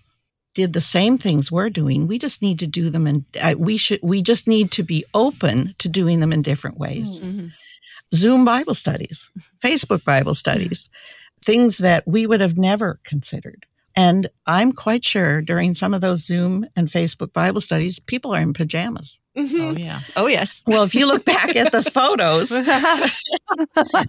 did 0.57 0.73
the 0.73 0.81
same 0.81 1.19
things 1.19 1.53
we're 1.53 1.71
doing. 1.71 2.09
We 2.09 2.19
just 2.19 2.41
need 2.43 2.59
to 2.61 2.67
do 2.67 2.91
them 2.91 3.07
and 3.07 3.25
uh, 3.41 3.55
we 3.59 3.77
should 3.77 4.01
we 4.03 4.23
just 4.23 4.49
need 4.49 4.71
to 4.73 4.83
be 4.83 5.05
open 5.15 5.75
to 5.79 5.89
doing 5.89 6.19
them 6.21 6.33
in 6.33 6.43
different 6.43 6.79
ways. 6.79 7.21
Mhm. 7.21 7.53
Zoom 8.15 8.45
Bible 8.45 8.75
studies, 8.75 9.29
Facebook 9.63 10.03
Bible 10.05 10.35
studies, 10.35 10.89
things 11.45 11.79
that 11.79 12.03
we 12.07 12.27
would 12.27 12.41
have 12.41 12.57
never 12.57 12.99
considered. 13.05 13.67
And 13.99 14.29
I'm 14.47 14.73
quite 14.73 15.05
sure 15.05 15.41
during 15.43 15.75
some 15.75 15.95
of 15.95 16.01
those 16.01 16.25
Zoom 16.25 16.67
and 16.77 16.89
Facebook 16.89 17.33
Bible 17.33 17.61
studies, 17.61 17.99
people 17.99 18.35
are 18.35 18.41
in 18.43 18.53
pajamas. 18.53 19.21
Mhm. 19.37 19.61
Oh 19.61 19.77
yeah. 19.79 20.01
Oh 20.17 20.27
yes. 20.27 20.63
Well, 20.67 20.83
if 20.85 20.95
you 20.95 21.07
look 21.07 21.25
back 21.27 21.55
at 21.57 21.71
the 21.73 21.83
photos, 21.83 22.51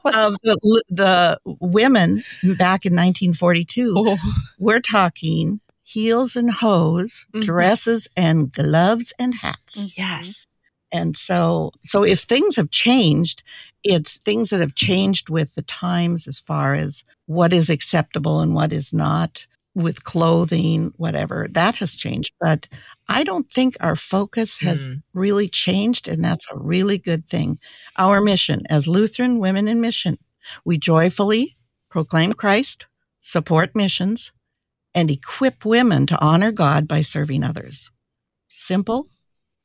of 0.06 0.34
the, 0.44 0.84
the 0.90 1.40
women 1.46 2.24
back 2.58 2.86
in 2.86 2.94
1942, 2.94 3.94
Oh. 3.98 4.18
we're 4.60 4.80
talking 4.82 5.60
heels 5.88 6.36
and 6.36 6.52
hose, 6.52 7.26
Mhm. 7.34 7.42
dresses 7.44 8.10
and 8.18 8.52
gloves 8.52 9.14
and 9.18 9.34
hats. 9.34 9.94
Yes. 9.98 10.46
And 10.92 11.16
so, 11.16 11.72
so 11.84 12.04
if 12.04 12.20
things 12.22 12.58
have 12.58 12.72
changed, 12.72 13.42
it's 13.84 14.20
things 14.20 14.50
that 14.50 14.60
have 14.60 14.76
changed 14.76 15.30
with 15.30 15.56
the 15.56 15.62
times 15.62 16.28
as 16.28 16.40
far 16.40 16.74
as 16.74 17.06
what 17.26 17.54
is 17.54 17.70
acceptable 17.70 18.42
and 18.42 18.54
what 18.54 18.74
is 18.74 18.92
not 18.92 19.48
with 19.76 20.04
clothing, 20.04 20.92
whatever 20.98 21.48
that 21.52 21.76
has 21.76 21.96
changed. 21.96 22.34
But 22.42 22.68
I 23.08 23.24
don't 23.24 23.50
think 23.50 23.78
our 23.80 23.96
focus 23.96 24.58
has 24.60 24.92
Mm. 24.92 25.04
really 25.14 25.48
changed. 25.48 26.08
And 26.10 26.22
that's 26.24 26.48
a 26.52 26.58
really 26.58 26.98
good 26.98 27.30
thing. 27.30 27.60
Our 27.98 28.20
mission 28.20 28.64
as 28.70 28.88
Lutheran 28.88 29.40
women 29.40 29.68
in 29.70 29.80
mission, 29.80 30.18
we 30.66 30.78
joyfully 30.78 31.56
proclaim 31.90 32.34
Christ, 32.34 32.88
support 33.20 33.74
missions, 33.76 34.32
and 34.94 35.12
equip 35.12 35.66
women 35.66 36.06
to 36.08 36.20
honor 36.20 36.52
God 36.52 36.88
by 36.88 37.02
serving 37.02 37.44
others. 37.44 37.90
Simple. 38.50 39.06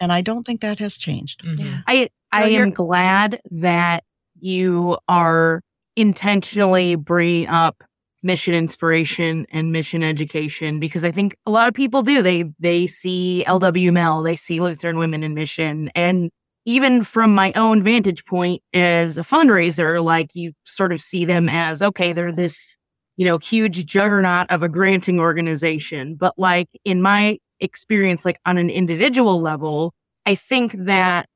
And 0.01 0.13
I 0.13 0.21
don't 0.21 0.43
think 0.43 0.61
that 0.61 0.79
has 0.79 0.97
changed. 0.97 1.43
Mhm. 1.45 1.59
Yeah. 1.59 1.81
I 1.87 2.09
I 2.33 2.51
So 2.51 2.61
am 2.61 2.71
glad 2.71 3.41
that 3.51 4.05
you 4.41 4.99
are 5.09 5.61
intentionally 5.97 6.95
bringing 6.97 7.49
up 7.49 7.83
mission 8.23 8.55
inspiration 8.55 9.47
and 9.51 9.73
mission 9.73 10.03
education 10.03 10.79
because 10.81 11.05
I 11.05 11.11
think 11.11 11.37
a 11.47 11.51
lot 11.51 11.69
of 11.69 11.75
people 11.75 12.03
do. 12.03 12.23
They 12.23 12.45
they 12.59 12.87
see 12.87 13.45
LWML, 13.47 14.25
they 14.25 14.37
see 14.37 14.61
Lutheran 14.61 14.99
Women 14.99 15.23
in 15.23 15.35
Mission, 15.35 15.91
and 15.95 16.31
even 16.65 17.03
from 17.03 17.35
my 17.35 17.53
own 17.57 17.83
vantage 17.83 18.25
point 18.25 18.63
as 18.73 19.19
a 19.19 19.23
fundraiser, 19.23 20.03
like 20.03 20.31
you 20.35 20.53
sort 20.65 20.93
of 20.93 21.01
see 21.01 21.25
them 21.25 21.49
as 21.49 21.83
okay, 21.83 22.13
they're 22.13 22.33
this 22.33 22.79
you 23.23 23.29
know 23.29 23.39
huge 23.39 23.87
juggernaut 23.87 24.51
of 24.51 24.65
a 24.65 24.69
granting 24.69 25.21
organization, 25.21 26.17
but 26.17 26.37
like 26.37 26.69
in 26.85 27.01
my 27.01 27.39
experience, 27.61 28.25
like 28.25 28.41
on 28.47 28.59
an 28.59 28.69
individual 28.69 29.41
level, 29.41 29.95
I 30.27 30.35
think 30.35 30.75
that 30.77 31.29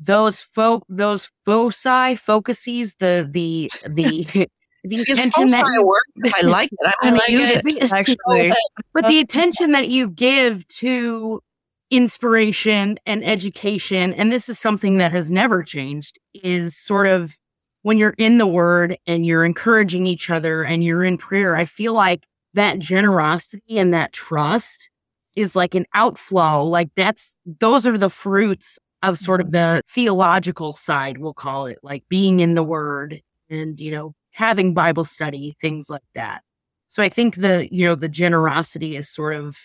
those 0.00 0.40
folk 0.40 0.84
those 0.88 1.30
foci 1.44 2.16
focuses 2.16 2.94
the 2.94 3.28
the 3.30 3.70
the 3.86 4.26
the 4.84 5.02
attention 5.02 5.48
that 5.48 5.70
you, 5.70 5.86
word? 5.86 6.32
I 6.34 6.46
like 6.46 6.70
it. 6.72 6.94
I'm 7.02 7.10
going 7.10 7.20
to 7.26 7.32
use 7.32 7.50
it. 7.50 7.66
it. 7.66 7.92
Actually, 7.92 8.54
but 8.94 9.06
the 9.06 9.18
attention 9.18 9.72
that 9.72 9.88
you 9.88 10.08
give 10.08 10.66
to 10.68 11.42
inspiration 11.90 12.98
and 13.04 13.22
education 13.22 14.14
and 14.14 14.32
this 14.32 14.48
is 14.48 14.58
something 14.58 14.96
that 14.96 15.12
has 15.12 15.30
never 15.30 15.62
changed 15.62 16.18
is 16.32 16.74
sort 16.74 17.06
of 17.06 17.36
when 17.84 17.96
you're 17.96 18.14
in 18.18 18.38
the 18.38 18.46
word 18.46 18.98
and 19.06 19.24
you're 19.24 19.44
encouraging 19.44 20.06
each 20.06 20.28
other 20.28 20.64
and 20.64 20.82
you're 20.82 21.04
in 21.04 21.16
prayer 21.16 21.56
i 21.56 21.64
feel 21.64 21.94
like 21.94 22.26
that 22.54 22.78
generosity 22.78 23.78
and 23.78 23.92
that 23.92 24.12
trust 24.12 24.90
is 25.36 25.56
like 25.56 25.74
an 25.74 25.86
outflow. 25.94 26.64
Like 26.64 26.90
that's, 26.96 27.36
those 27.44 27.86
are 27.86 27.98
the 27.98 28.10
fruits 28.10 28.78
of 29.02 29.18
sort 29.18 29.40
of 29.40 29.48
mm-hmm. 29.48 29.76
the 29.76 29.82
theological 29.88 30.72
side, 30.72 31.18
we'll 31.18 31.34
call 31.34 31.66
it, 31.66 31.78
like 31.82 32.04
being 32.08 32.40
in 32.40 32.54
the 32.54 32.62
word 32.62 33.20
and, 33.50 33.78
you 33.78 33.90
know, 33.90 34.14
having 34.30 34.74
Bible 34.74 35.04
study, 35.04 35.56
things 35.60 35.90
like 35.90 36.02
that. 36.14 36.42
So 36.88 37.02
I 37.02 37.08
think 37.08 37.36
the, 37.36 37.68
you 37.70 37.86
know, 37.86 37.94
the 37.94 38.08
generosity 38.08 38.96
is 38.96 39.08
sort 39.08 39.34
of 39.34 39.58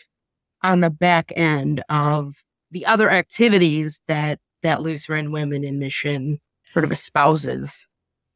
on 0.63 0.81
the 0.81 0.89
back 0.89 1.31
end 1.35 1.83
of 1.89 2.43
the 2.71 2.85
other 2.85 3.09
activities 3.09 4.01
that, 4.07 4.39
that 4.63 4.81
Lutheran 4.81 5.31
women 5.31 5.63
in 5.63 5.79
mission 5.79 6.39
sort 6.73 6.83
of 6.83 6.91
espouses. 6.91 7.87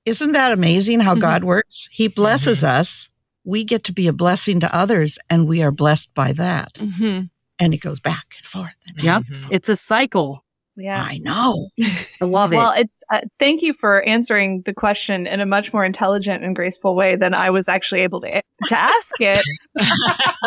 Isn't 0.06 0.34
that 0.34 0.52
amazing 0.52 1.00
how 1.00 1.12
mm-hmm. 1.12 1.22
God 1.22 1.44
works? 1.44 1.88
He 1.92 2.08
blesses 2.08 2.60
mm-hmm. 2.60 2.80
us. 2.80 3.10
We 3.46 3.64
get 3.64 3.86
to 3.86 3.94
be 3.94 4.08
a 4.08 4.14
blessing 4.14 4.60
to 4.62 4.76
others 4.76 5.20
and 5.30 5.48
we 5.48 5.62
are 5.64 5.72
blessed 5.72 6.14
by 6.14 6.34
that. 6.34 6.74
Mm-hmm. 6.76 7.26
And 7.60 7.74
it 7.74 7.78
goes 7.78 8.00
back 8.00 8.36
and 8.38 8.46
forth. 8.46 8.76
And 8.88 9.04
yep. 9.04 9.24
It's 9.52 9.70
a 9.70 9.76
cycle. 9.76 10.44
Yeah. 10.76 11.02
I 11.02 11.20
know. 11.20 11.70
I 12.22 12.26
love 12.26 12.52
it. 12.52 12.56
Well, 12.56 12.74
it's 12.76 12.98
uh, 13.12 13.22
thank 13.38 13.62
you 13.62 13.74
for 13.74 14.02
answering 14.04 14.64
the 14.64 14.74
question 14.74 15.28
in 15.28 15.40
a 15.40 15.46
much 15.46 15.72
more 15.72 15.86
intelligent 15.86 16.44
and 16.44 16.56
graceful 16.56 16.96
way 16.96 17.16
than 17.16 17.34
I 17.34 17.52
was 17.52 17.68
actually 17.68 18.02
able 18.02 18.22
to 18.22 18.42
to 18.68 18.76
ask 18.78 19.22
it. 19.22 19.44
but 19.76 19.86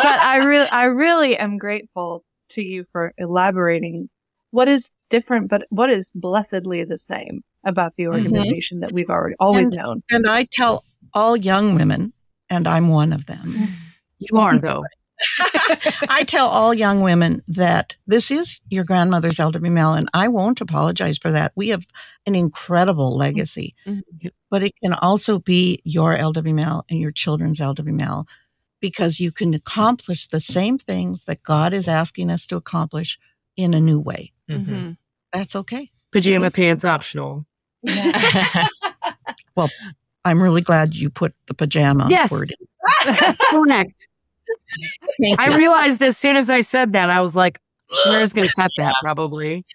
I 0.05 0.37
really 0.43 0.67
I 0.69 0.85
really 0.85 1.37
am 1.37 1.57
grateful 1.57 2.25
to 2.49 2.61
you 2.61 2.83
for 2.91 3.13
elaborating 3.17 4.09
what 4.51 4.67
is 4.67 4.91
different 5.09 5.49
but 5.49 5.63
what 5.69 5.89
is 5.89 6.11
blessedly 6.15 6.83
the 6.83 6.97
same 6.97 7.41
about 7.67 7.95
the 7.95 8.05
mm-hmm. 8.05 8.13
organization 8.13 8.77
mm-hmm. 8.77 8.81
that 8.81 8.91
we've 8.91 9.09
already 9.09 9.35
always 9.39 9.67
and, 9.67 9.77
known. 9.77 10.03
And 10.09 10.27
I 10.27 10.47
tell 10.51 10.83
all 11.13 11.37
young 11.37 11.75
women 11.75 12.13
and 12.49 12.67
I'm 12.67 12.89
one 12.89 13.13
of 13.13 13.25
them. 13.25 13.53
You 14.19 14.39
are 14.39 14.57
though. 14.59 14.83
I 16.09 16.23
tell 16.27 16.47
all 16.47 16.73
young 16.73 17.01
women 17.01 17.41
that 17.47 17.97
this 18.05 18.29
is 18.29 18.61
your 18.69 18.83
grandmother's 18.83 19.37
LWML, 19.37 19.97
and 19.97 20.09
I 20.13 20.27
won't 20.27 20.61
apologize 20.61 21.17
for 21.17 21.31
that. 21.31 21.53
We 21.55 21.69
have 21.69 21.87
an 22.27 22.35
incredible 22.35 23.17
legacy, 23.17 23.73
mm-hmm. 23.85 24.27
but 24.51 24.61
it 24.61 24.73
can 24.83 24.93
also 24.93 25.39
be 25.39 25.81
your 25.83 26.15
LWML 26.15 26.83
and 26.89 26.99
your 26.99 27.11
children's 27.11 27.59
LWML 27.59 28.25
because 28.79 29.19
you 29.19 29.31
can 29.31 29.55
accomplish 29.55 30.27
the 30.27 30.39
same 30.39 30.77
things 30.77 31.23
that 31.23 31.41
God 31.41 31.73
is 31.73 31.87
asking 31.87 32.29
us 32.29 32.45
to 32.47 32.55
accomplish 32.55 33.17
in 33.55 33.73
a 33.73 33.81
new 33.81 33.99
way. 33.99 34.33
Mm-hmm. 34.49 34.91
That's 35.33 35.55
okay. 35.55 35.89
Pajama 36.11 36.51
pants 36.51 36.85
optional. 36.85 37.45
well, 39.55 39.69
I'm 40.25 40.41
really 40.41 40.61
glad 40.61 40.95
you 40.95 41.09
put 41.09 41.33
the 41.47 41.53
pajama 41.53 42.07
yes. 42.09 42.31
word 42.31 42.51
in. 42.51 43.35
Correct. 43.49 44.07
I 45.39 45.55
realized 45.55 46.01
as 46.01 46.17
soon 46.17 46.35
as 46.35 46.49
I 46.49 46.61
said 46.61 46.93
that, 46.93 47.09
I 47.09 47.21
was 47.21 47.35
like, 47.35 47.59
"Where's 48.05 48.33
going 48.33 48.47
to 48.47 48.53
cut 48.55 48.71
that 48.77 48.95
probably. 49.01 49.65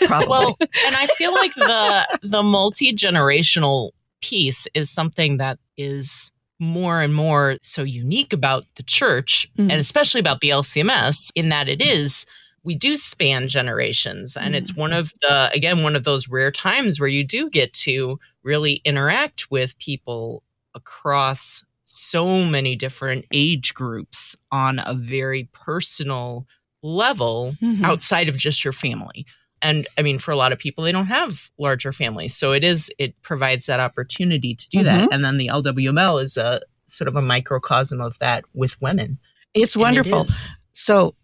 Yeah, 0.00 0.06
probably. 0.06 0.28
well, 0.28 0.56
and 0.60 0.96
I 0.96 1.06
feel 1.16 1.34
like 1.34 1.54
the 1.54 2.18
the 2.22 2.42
multi 2.42 2.92
generational 2.92 3.90
piece 4.22 4.66
is 4.74 4.90
something 4.90 5.36
that 5.38 5.58
is 5.76 6.32
more 6.58 7.02
and 7.02 7.14
more 7.14 7.56
so 7.62 7.82
unique 7.82 8.32
about 8.32 8.64
the 8.76 8.82
church 8.82 9.46
mm-hmm. 9.58 9.70
and 9.70 9.78
especially 9.78 10.20
about 10.20 10.40
the 10.40 10.48
LCMS 10.48 11.30
in 11.34 11.50
that 11.50 11.68
it 11.68 11.82
is 11.82 12.24
we 12.66 12.74
do 12.74 12.96
span 12.96 13.48
generations 13.48 14.36
and 14.36 14.46
mm-hmm. 14.46 14.54
it's 14.56 14.74
one 14.74 14.92
of 14.92 15.12
the 15.22 15.50
again 15.54 15.82
one 15.82 15.96
of 15.96 16.04
those 16.04 16.28
rare 16.28 16.50
times 16.50 16.98
where 16.98 17.08
you 17.08 17.24
do 17.24 17.48
get 17.48 17.72
to 17.72 18.18
really 18.42 18.82
interact 18.84 19.50
with 19.50 19.78
people 19.78 20.42
across 20.74 21.64
so 21.84 22.44
many 22.44 22.76
different 22.76 23.24
age 23.32 23.72
groups 23.72 24.36
on 24.52 24.80
a 24.84 24.94
very 24.94 25.48
personal 25.52 26.46
level 26.82 27.54
mm-hmm. 27.62 27.84
outside 27.84 28.28
of 28.28 28.36
just 28.36 28.64
your 28.64 28.72
family. 28.72 29.24
And 29.62 29.86
I 29.96 30.02
mean, 30.02 30.18
for 30.18 30.30
a 30.30 30.36
lot 30.36 30.52
of 30.52 30.58
people, 30.58 30.84
they 30.84 30.92
don't 30.92 31.06
have 31.06 31.50
larger 31.58 31.92
families. 31.92 32.36
So 32.36 32.52
it 32.52 32.62
is, 32.62 32.90
it 32.98 33.20
provides 33.22 33.66
that 33.66 33.80
opportunity 33.80 34.54
to 34.54 34.68
do 34.68 34.78
mm-hmm. 34.78 34.86
that. 34.86 35.12
And 35.12 35.24
then 35.24 35.38
the 35.38 35.48
LWML 35.48 36.22
is 36.22 36.36
a 36.36 36.60
sort 36.86 37.08
of 37.08 37.16
a 37.16 37.22
microcosm 37.22 38.00
of 38.00 38.18
that 38.18 38.44
with 38.52 38.80
women. 38.82 39.18
It's 39.54 39.76
wonderful. 39.76 40.22
It 40.22 40.46
so 40.74 41.14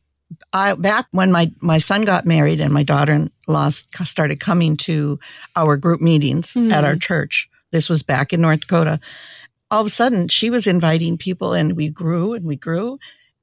I, 0.53 0.75
back 0.75 1.07
when 1.11 1.33
my, 1.33 1.51
my 1.61 1.79
son 1.79 2.03
got 2.03 2.27
married 2.27 2.61
and 2.61 2.73
my 2.73 2.83
daughter-in-law 2.83 3.71
started 3.71 4.40
coming 4.40 4.77
to 4.79 5.18
our 5.57 5.77
group 5.77 6.01
meetings 6.01 6.53
mm-hmm. 6.53 6.73
at 6.73 6.85
our 6.85 6.97
church, 6.97 7.49
this 7.71 7.88
was 7.88 8.03
back 8.03 8.33
in 8.33 8.40
North 8.40 8.61
Dakota 8.61 9.01
all 9.73 9.81
of 9.81 9.87
a 9.87 9.90
sudden 9.90 10.29
she 10.29 10.51
was 10.51 10.66
inviting 10.66 11.16
people 11.16 11.55
and 11.55 11.75
we 11.75 11.88
grew 11.88 12.35
and 12.35 12.45
we 12.45 12.57
grew. 12.57 12.99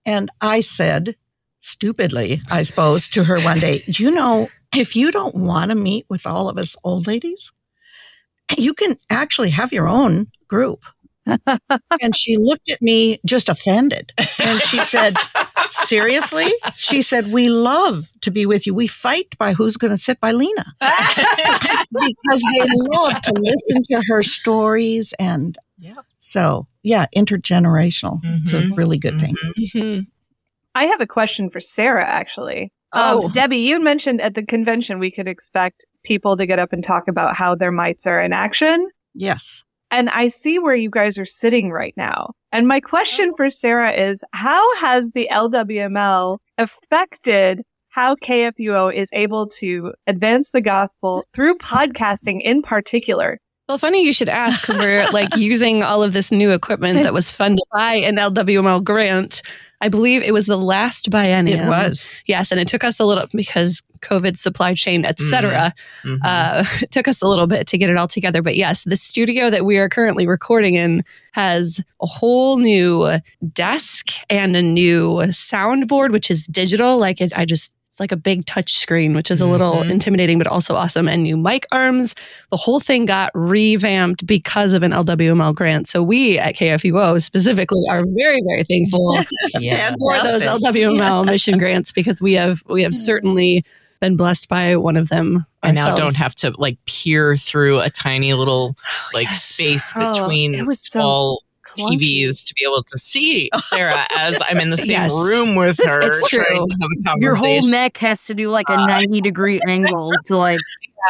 And 0.06 0.30
I 0.40 0.62
said, 0.62 1.16
stupidly, 1.60 2.40
I 2.52 2.62
suppose, 2.62 3.10
to 3.10 3.24
her 3.24 3.42
one 3.42 3.60
day, 3.60 3.82
you 3.88 4.12
know, 4.12 4.48
if 4.74 4.96
you 4.96 5.12
don't 5.12 5.36
want 5.36 5.72
to 5.72 5.76
meet 5.76 6.06
with 6.08 6.28
all 6.28 6.48
of 6.48 6.60
us 6.60 6.78
old 6.84 7.08
ladies, 7.08 7.52
you 8.58 8.76
can 8.76 8.96
actually 9.10 9.50
have 9.50 9.74
your 9.74 9.88
own 9.88 10.28
group. 10.48 10.86
and 11.26 12.16
she 12.16 12.38
looked 12.38 12.70
at 12.70 12.82
me 12.82 13.20
just 13.26 13.50
offended. 13.50 14.14
And 14.18 14.60
she 14.62 14.78
said, 14.78 15.16
Seriously? 15.72 16.52
She 16.76 17.02
said, 17.02 17.32
We 17.32 17.50
love 17.50 18.12
to 18.22 18.32
be 18.32 18.46
with 18.46 18.66
you. 18.68 18.74
We 18.74 18.88
fight 18.88 19.38
by 19.38 19.54
who's 19.54 19.78
going 19.78 19.92
to 19.92 19.98
sit 19.98 20.20
by 20.20 20.32
Lena 20.32 20.66
because 20.80 22.44
they 22.54 22.68
love 22.68 23.22
to 23.22 23.34
listen 23.34 23.82
to 23.90 24.04
her 24.10 24.24
stories 24.24 25.14
and 25.20 25.58
yeah. 25.78 25.96
So, 26.20 26.68
yeah, 26.84 27.06
intergenerational. 27.16 28.22
Mm-hmm. 28.22 28.38
It's 28.44 28.54
a 28.54 28.62
mm-hmm. 28.62 28.74
really 28.74 28.98
good 28.98 29.20
thing. 29.20 29.36
Mm-hmm. 29.36 29.80
mm-hmm. 29.80 30.00
I 30.76 30.86
have 30.86 31.02
a 31.02 31.08
question 31.08 31.50
for 31.50 31.60
Sarah, 31.60 32.06
actually. 32.06 32.72
Um, 32.94 33.18
oh. 33.18 33.26
Um, 33.26 33.32
Debbie, 33.32 33.58
you 33.58 33.80
mentioned 33.82 34.22
at 34.22 34.36
the 34.36 34.46
convention 34.46 35.00
we 35.00 35.12
could 35.12 35.28
expect 35.28 35.86
people 36.04 36.38
to 36.38 36.46
get 36.46 36.60
up 36.60 36.74
and 36.74 36.84
talk 36.84 37.08
about 37.08 37.36
how 37.36 37.56
their 37.56 37.72
mites 37.72 38.06
are 38.08 38.22
in 38.22 38.34
action. 38.34 38.88
Yes. 39.14 39.64
And 39.92 40.10
I 40.10 40.28
see 40.28 40.60
where 40.60 40.76
you 40.76 40.90
guys 40.90 41.18
are 41.18 41.26
sitting 41.26 41.72
right 41.72 41.94
now. 41.98 42.34
And 42.52 42.68
my 42.68 42.80
question 42.80 43.32
oh. 43.32 43.36
for 43.36 43.50
Sarah 43.50 43.92
is 43.92 44.24
how 44.34 44.76
has 44.78 45.12
the 45.12 45.28
LWML 45.32 46.40
affected 46.58 47.64
how 47.90 48.16
KFUO 48.16 48.94
is 48.94 49.10
able 49.14 49.48
to 49.48 49.94
advance 50.08 50.52
the 50.52 50.62
gospel 50.62 51.26
through 51.34 51.58
podcasting 51.58 52.42
in 52.42 52.62
particular? 52.62 53.40
Well, 53.70 53.78
funny 53.78 54.04
you 54.04 54.14
should 54.14 54.30
ask 54.30 54.64
because 54.64 54.80
we're 54.80 55.08
like 55.12 55.30
using 55.38 55.84
all 55.84 56.02
of 56.02 56.12
this 56.12 56.32
new 56.32 56.50
equipment 56.50 57.04
that 57.04 57.14
was 57.14 57.30
funded 57.30 57.64
by 57.72 57.94
an 57.94 58.16
LWML 58.18 58.84
grant. 58.84 59.44
I 59.80 59.90
believe 59.90 60.24
it 60.24 60.34
was 60.34 60.48
the 60.48 60.58
last 60.58 61.12
biennium. 61.12 61.66
It 61.66 61.70
was. 61.70 62.10
Yes. 62.26 62.52
And 62.52 62.60
it 62.60 62.68
took 62.68 62.84
us 62.84 63.00
a 63.00 63.06
little 63.06 63.28
because 63.32 63.84
COVID 64.00 64.38
supply 64.38 64.74
chain, 64.74 65.06
etc. 65.06 65.76
Mm-hmm. 66.02 66.16
Uh, 66.24 66.66
it 66.82 66.90
took 66.92 67.08
us 67.08 67.22
a 67.22 67.28
little 67.28 67.46
bit 67.46 67.68
to 67.68 67.78
get 67.78 67.92
it 67.92 67.96
all 67.96 68.08
together. 68.08 68.42
But 68.42 68.56
yes, 68.56 68.86
the 68.86 68.96
studio 68.96 69.52
that 69.52 69.66
we 69.66 69.78
are 69.78 69.88
currently 69.88 70.26
recording 70.26 70.74
in 70.74 71.04
has 71.34 71.80
a 72.02 72.08
whole 72.08 72.58
new 72.58 73.20
desk 73.54 74.08
and 74.32 74.56
a 74.56 74.64
new 74.64 75.18
soundboard, 75.28 76.12
which 76.12 76.32
is 76.32 76.48
digital. 76.48 76.98
Like 76.98 77.22
it, 77.22 77.38
I 77.38 77.46
just 77.46 77.72
like 78.00 78.12
a 78.12 78.18
big 78.18 78.46
touch 78.46 78.74
screen, 78.74 79.14
which 79.14 79.32
is 79.32 79.42
a 79.42 79.46
little 79.48 79.76
mm-hmm. 79.76 79.90
intimidating, 79.90 80.38
but 80.38 80.48
also 80.48 80.76
awesome. 80.76 81.08
And 81.08 81.24
new 81.24 81.38
mic 81.38 81.66
arms. 81.72 82.16
The 82.52 82.58
whole 82.58 82.80
thing 82.80 83.06
got 83.06 83.32
revamped 83.34 84.26
because 84.26 84.74
of 84.74 84.84
an 84.84 84.92
LWML 84.92 85.54
grant. 85.56 85.88
So 85.88 86.04
we 86.04 86.38
at 86.38 86.56
KFUO 86.56 87.22
specifically 87.22 87.82
are 87.90 88.04
very, 88.06 88.42
very 88.48 88.64
thankful 88.64 89.16
yeah. 89.60 89.96
for 89.98 90.24
those 90.24 90.44
LWML 90.44 91.26
yeah. 91.26 91.32
mission 91.32 91.58
grants 91.58 91.92
because 91.92 92.22
we 92.22 92.34
have 92.34 92.64
we 92.68 92.84
have 92.84 92.94
certainly 92.94 93.64
been 94.00 94.16
blessed 94.16 94.50
by 94.50 94.76
one 94.76 94.96
of 94.96 95.10
them. 95.10 95.46
I 95.62 95.72
now 95.72 95.96
don't 95.96 96.16
have 96.16 96.36
to 96.36 96.54
like 96.58 96.78
peer 96.86 97.36
through 97.36 97.82
a 97.82 97.90
tiny 97.90 98.34
little 98.34 98.78
like 99.14 99.26
yes. 99.26 99.44
space 99.44 99.94
oh, 99.96 100.14
between 100.14 100.56
oh, 100.56 100.60
it 100.60 100.66
was 100.66 100.80
so 100.90 101.02
all 101.02 101.44
TVs 101.78 102.46
to 102.46 102.54
be 102.56 102.66
able 102.66 102.84
to 102.84 102.98
see 102.98 103.50
Sarah 103.58 104.06
as 104.18 104.42
I'm 104.48 104.58
in 104.58 104.70
the 104.70 104.78
same 104.90 104.92
yes. 104.92 105.12
room 105.14 105.56
with 105.56 105.80
her. 105.86 106.02
It's 106.02 106.30
true. 106.30 106.66
Your 107.18 107.36
whole 107.36 107.62
neck 107.70 107.98
has 107.98 108.26
to 108.26 108.34
do 108.34 108.50
like 108.50 108.70
a 108.70 108.74
uh, 108.74 108.86
90 108.88 109.22
degree 109.22 109.62
angle 109.68 110.12
to 110.26 110.38
like. 110.38 110.60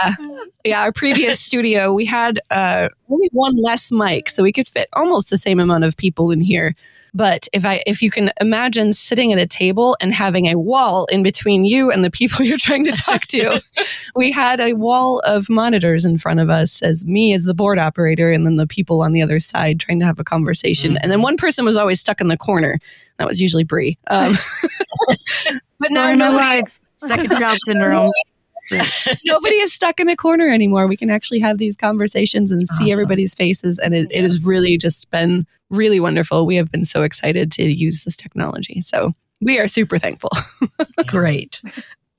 Yeah. 0.03 0.15
yeah, 0.63 0.81
our 0.81 0.91
previous 0.91 1.39
studio, 1.45 1.93
we 1.93 2.05
had 2.05 2.39
uh, 2.51 2.89
only 3.09 3.29
one 3.31 3.55
less 3.57 3.91
mic, 3.91 4.29
so 4.29 4.43
we 4.43 4.51
could 4.51 4.67
fit 4.67 4.87
almost 4.93 5.31
the 5.31 5.37
same 5.37 5.59
amount 5.59 5.83
of 5.83 5.97
people 5.97 6.31
in 6.31 6.41
here. 6.41 6.75
But 7.13 7.47
if 7.53 7.65
I 7.65 7.81
if 7.85 8.01
you 8.01 8.11
can 8.11 8.31
imagine 8.39 8.93
sitting 8.93 9.33
at 9.33 9.39
a 9.39 9.47
table 9.47 9.97
and 10.01 10.13
having 10.13 10.47
a 10.47 10.55
wall 10.55 11.05
in 11.11 11.23
between 11.23 11.65
you 11.65 11.91
and 11.91 12.03
the 12.03 12.11
people 12.11 12.45
you're 12.45 12.57
trying 12.57 12.83
to 12.85 12.91
talk 12.91 13.21
to, 13.27 13.61
we 14.15 14.31
had 14.31 14.59
a 14.59 14.73
wall 14.73 15.19
of 15.19 15.49
monitors 15.49 16.05
in 16.05 16.17
front 16.17 16.39
of 16.39 16.49
us 16.49 16.81
as 16.81 17.05
me 17.05 17.33
as 17.33 17.43
the 17.43 17.53
board 17.53 17.79
operator 17.79 18.31
and 18.31 18.45
then 18.45 18.55
the 18.55 18.67
people 18.67 19.01
on 19.01 19.13
the 19.13 19.21
other 19.21 19.39
side 19.39 19.79
trying 19.79 19.99
to 19.99 20.05
have 20.05 20.19
a 20.19 20.23
conversation. 20.23 20.91
Mm-hmm. 20.91 21.03
And 21.03 21.11
then 21.11 21.21
one 21.21 21.37
person 21.37 21.65
was 21.65 21.77
always 21.77 21.99
stuck 21.99 22.21
in 22.21 22.27
the 22.27 22.37
corner. 22.37 22.77
That 23.17 23.27
was 23.27 23.41
usually 23.41 23.63
Bri. 23.63 23.97
Um, 24.07 24.33
but 25.79 25.91
now 25.91 26.13
nobody 26.13 26.61
second 26.97 27.29
job 27.39 27.55
syndrome. 27.65 28.11
Nobody 29.25 29.55
is 29.55 29.73
stuck 29.73 29.99
in 29.99 30.09
a 30.09 30.15
corner 30.15 30.49
anymore. 30.49 30.87
We 30.87 30.97
can 30.97 31.09
actually 31.09 31.39
have 31.39 31.57
these 31.57 31.75
conversations 31.75 32.51
and 32.51 32.67
see 32.67 32.91
everybody's 32.91 33.33
faces. 33.33 33.79
And 33.79 33.93
it, 33.93 34.07
yes. 34.09 34.19
it 34.19 34.21
has 34.23 34.45
really 34.45 34.77
just 34.77 35.09
been 35.11 35.45
really 35.69 35.99
wonderful. 35.99 36.45
We 36.45 36.55
have 36.55 36.71
been 36.71 36.85
so 36.85 37.03
excited 37.03 37.51
to 37.53 37.63
use 37.63 38.03
this 38.03 38.17
technology. 38.17 38.81
So 38.81 39.13
we 39.41 39.59
are 39.59 39.67
super 39.67 39.97
thankful. 39.97 40.31
Great. 41.07 41.61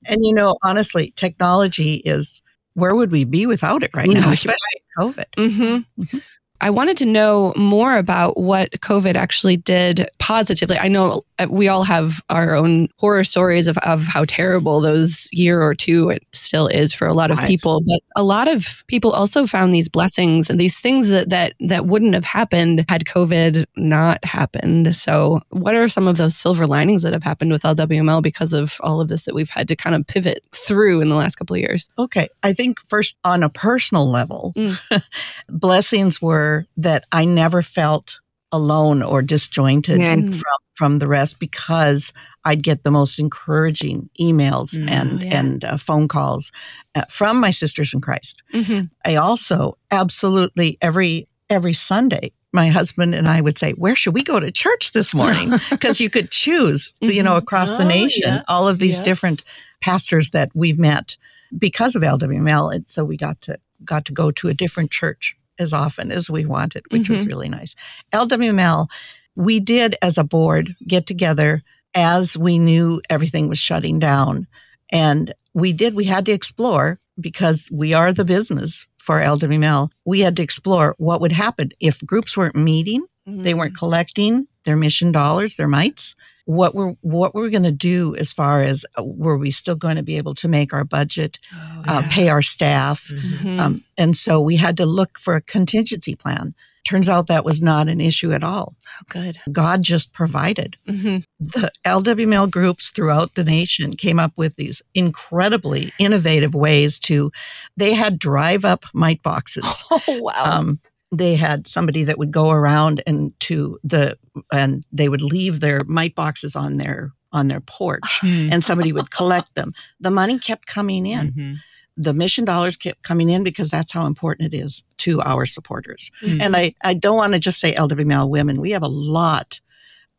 And 0.05 0.25
you 0.25 0.33
know, 0.33 0.57
honestly, 0.63 1.13
technology 1.15 1.95
is 1.95 2.41
where 2.73 2.95
would 2.95 3.11
we 3.11 3.23
be 3.23 3.45
without 3.45 3.83
it 3.83 3.91
right 3.93 4.09
now, 4.09 4.29
especially 4.29 4.57
COVID? 4.97 5.25
Mm-hmm. 5.37 6.01
Mm-hmm. 6.01 6.17
I 6.61 6.69
wanted 6.69 6.95
to 6.97 7.07
know 7.07 7.53
more 7.57 7.97
about 7.97 8.37
what 8.37 8.71
COVID 8.71 9.15
actually 9.15 9.57
did 9.57 10.07
positively. 10.19 10.77
I 10.77 10.87
know 10.87 11.23
we 11.49 11.67
all 11.67 11.83
have 11.83 12.21
our 12.29 12.55
own 12.55 12.87
horror 12.97 13.23
stories 13.23 13.67
of, 13.67 13.77
of 13.79 14.03
how 14.03 14.25
terrible 14.25 14.81
those 14.81 15.29
year 15.31 15.61
or 15.61 15.73
two 15.73 16.09
it 16.09 16.23
still 16.33 16.67
is 16.67 16.93
for 16.93 17.07
a 17.07 17.13
lot 17.13 17.31
of 17.31 17.39
right. 17.39 17.47
people, 17.47 17.81
but 17.81 17.99
a 18.15 18.23
lot 18.23 18.47
of 18.47 18.83
people 18.87 19.11
also 19.11 19.45
found 19.45 19.73
these 19.73 19.89
blessings 19.89 20.49
and 20.49 20.59
these 20.59 20.79
things 20.79 21.09
that, 21.09 21.29
that, 21.29 21.53
that 21.59 21.85
wouldn't 21.85 22.13
have 22.13 22.25
happened 22.25 22.85
had 22.89 23.05
COVID 23.05 23.65
not 23.75 24.23
happened. 24.25 24.95
So 24.95 25.41
what 25.49 25.75
are 25.75 25.87
some 25.87 26.07
of 26.07 26.17
those 26.17 26.35
silver 26.35 26.67
linings 26.67 27.03
that 27.03 27.13
have 27.13 27.23
happened 27.23 27.51
with 27.51 27.63
LWML 27.63 28.21
because 28.21 28.53
of 28.53 28.77
all 28.81 29.01
of 29.01 29.07
this 29.07 29.25
that 29.25 29.35
we've 29.35 29.49
had 29.49 29.67
to 29.69 29.75
kind 29.75 29.95
of 29.95 30.05
pivot 30.07 30.43
through 30.53 31.01
in 31.01 31.09
the 31.09 31.15
last 31.15 31.35
couple 31.35 31.55
of 31.55 31.59
years? 31.59 31.89
Okay. 31.97 32.29
I 32.43 32.53
think 32.53 32.81
first 32.81 33.17
on 33.23 33.43
a 33.43 33.49
personal 33.49 34.09
level, 34.09 34.53
mm. 34.55 34.79
blessings 35.49 36.21
were 36.21 36.65
that 36.77 37.05
I 37.11 37.25
never 37.25 37.61
felt 37.61 38.19
alone 38.51 39.01
or 39.01 39.21
disjointed 39.21 39.99
mm. 39.99 40.33
from 40.33 40.60
from 40.81 40.97
the 40.97 41.07
rest 41.07 41.37
because 41.37 42.11
I'd 42.43 42.63
get 42.63 42.83
the 42.83 42.89
most 42.89 43.19
encouraging 43.19 44.09
emails 44.19 44.75
mm, 44.75 44.89
and 44.89 45.21
yeah. 45.21 45.39
and 45.39 45.63
uh, 45.63 45.77
phone 45.77 46.07
calls 46.07 46.51
uh, 46.95 47.03
from 47.07 47.39
my 47.39 47.51
sisters 47.51 47.93
in 47.93 48.01
Christ. 48.01 48.41
Mm-hmm. 48.51 48.85
I 49.05 49.17
also 49.17 49.77
absolutely 49.91 50.79
every 50.81 51.27
every 51.51 51.73
Sunday 51.73 52.31
my 52.51 52.67
husband 52.69 53.13
and 53.13 53.27
I 53.27 53.41
would 53.41 53.59
say, 53.59 53.73
"Where 53.73 53.95
should 53.95 54.15
we 54.15 54.23
go 54.23 54.39
to 54.39 54.51
church 54.51 54.93
this 54.93 55.13
morning?" 55.21 55.53
Because 55.69 56.01
you 56.01 56.09
could 56.09 56.31
choose, 56.31 56.95
mm-hmm. 56.99 57.13
you 57.13 57.21
know, 57.21 57.33
mm-hmm. 57.33 57.43
across 57.43 57.69
oh, 57.69 57.77
the 57.77 57.85
nation, 57.85 58.33
yes, 58.33 58.43
all 58.47 58.67
of 58.67 58.79
these 58.79 58.97
yes. 58.97 59.05
different 59.05 59.43
pastors 59.81 60.31
that 60.31 60.49
we've 60.55 60.79
met 60.79 61.15
because 61.59 61.95
of 61.95 62.01
LWML, 62.01 62.73
and 62.73 62.89
so 62.89 63.05
we 63.05 63.17
got 63.17 63.39
to 63.41 63.59
got 63.85 64.05
to 64.05 64.13
go 64.13 64.31
to 64.31 64.47
a 64.47 64.55
different 64.55 64.89
church 64.89 65.37
as 65.59 65.73
often 65.73 66.11
as 66.11 66.27
we 66.27 66.43
wanted, 66.43 66.83
which 66.89 67.03
mm-hmm. 67.03 67.13
was 67.13 67.27
really 67.27 67.49
nice. 67.49 67.75
LWML, 68.13 68.87
we 69.35 69.59
did 69.59 69.95
as 70.01 70.17
a 70.17 70.23
board 70.23 70.75
get 70.87 71.05
together 71.05 71.61
as 71.93 72.37
we 72.37 72.57
knew 72.57 73.01
everything 73.09 73.47
was 73.47 73.57
shutting 73.57 73.99
down. 73.99 74.47
And 74.91 75.33
we 75.53 75.73
did, 75.73 75.95
we 75.95 76.05
had 76.05 76.25
to 76.25 76.31
explore 76.31 76.99
because 77.19 77.69
we 77.71 77.93
are 77.93 78.13
the 78.13 78.25
business 78.25 78.85
for 78.97 79.19
LWML. 79.19 79.89
We 80.05 80.21
had 80.21 80.35
to 80.37 80.43
explore 80.43 80.95
what 80.97 81.21
would 81.21 81.31
happen 81.31 81.71
if 81.79 82.05
groups 82.05 82.37
weren't 82.37 82.55
meeting, 82.55 83.05
mm-hmm. 83.27 83.43
they 83.43 83.53
weren't 83.53 83.73
mm-hmm. 83.73 83.79
collecting 83.79 84.47
their 84.63 84.77
mission 84.77 85.11
dollars, 85.11 85.55
their 85.55 85.67
mites 85.67 86.15
what 86.45 86.75
we're 86.75 86.93
what 87.01 87.33
we're 87.33 87.49
going 87.49 87.63
to 87.63 87.71
do 87.71 88.15
as 88.15 88.33
far 88.33 88.61
as 88.61 88.85
uh, 88.97 89.03
were 89.03 89.37
we 89.37 89.51
still 89.51 89.75
going 89.75 89.95
to 89.95 90.03
be 90.03 90.17
able 90.17 90.33
to 90.35 90.47
make 90.47 90.73
our 90.73 90.83
budget, 90.83 91.39
oh, 91.53 91.57
uh, 91.57 91.83
yeah. 91.85 91.97
uh, 91.97 92.03
pay 92.09 92.29
our 92.29 92.41
staff, 92.41 93.11
mm-hmm. 93.13 93.59
um, 93.59 93.83
and 93.97 94.15
so 94.17 94.41
we 94.41 94.55
had 94.55 94.77
to 94.77 94.85
look 94.85 95.17
for 95.17 95.35
a 95.35 95.41
contingency 95.41 96.15
plan. 96.15 96.53
Turns 96.83 97.07
out 97.07 97.27
that 97.27 97.45
was 97.45 97.61
not 97.61 97.87
an 97.87 98.01
issue 98.01 98.31
at 98.31 98.43
all. 98.43 98.75
Oh, 98.85 99.05
good. 99.09 99.37
God 99.51 99.83
just 99.83 100.13
provided. 100.13 100.77
Mm-hmm. 100.87 101.17
The 101.39 101.71
LWML 101.85 102.49
groups 102.49 102.89
throughout 102.89 103.35
the 103.35 103.43
nation 103.43 103.93
came 103.93 104.19
up 104.19 104.33
with 104.35 104.55
these 104.55 104.81
incredibly 104.93 105.91
innovative 105.99 106.55
ways 106.55 106.97
to. 106.99 107.31
They 107.77 107.93
had 107.93 108.17
drive 108.17 108.65
up 108.65 108.85
mite 108.93 109.23
boxes. 109.23 109.83
Oh 110.07 110.19
wow! 110.21 110.43
Um, 110.43 110.79
they 111.11 111.35
had 111.35 111.67
somebody 111.67 112.03
that 112.05 112.17
would 112.17 112.31
go 112.31 112.49
around 112.49 113.03
and 113.05 113.37
to 113.41 113.77
the 113.83 114.17
and 114.51 114.83
they 114.91 115.09
would 115.09 115.21
leave 115.21 115.59
their 115.59 115.81
mite 115.85 116.15
boxes 116.15 116.55
on 116.55 116.77
their 116.77 117.11
on 117.33 117.47
their 117.47 117.61
porch 117.61 118.19
hmm. 118.21 118.49
and 118.51 118.63
somebody 118.63 118.91
would 118.91 119.11
collect 119.11 119.53
them 119.55 119.73
the 119.99 120.11
money 120.11 120.39
kept 120.39 120.65
coming 120.65 121.05
in 121.05 121.31
mm-hmm. 121.31 121.53
The 121.97 122.13
mission 122.13 122.45
dollars 122.45 122.77
kept 122.77 123.03
coming 123.03 123.29
in 123.29 123.43
because 123.43 123.69
that's 123.69 123.91
how 123.91 124.05
important 124.05 124.53
it 124.53 124.57
is 124.57 124.83
to 124.97 125.21
our 125.21 125.45
supporters 125.45 126.11
mm-hmm. 126.21 126.41
and 126.41 126.55
i 126.55 126.73
i 126.83 126.93
don't 126.93 127.17
want 127.17 127.33
to 127.33 127.39
just 127.39 127.59
say 127.59 127.73
lwml 127.73 128.29
women 128.29 128.61
we 128.61 128.71
have 128.71 128.83
a 128.83 128.87
lot 128.87 129.59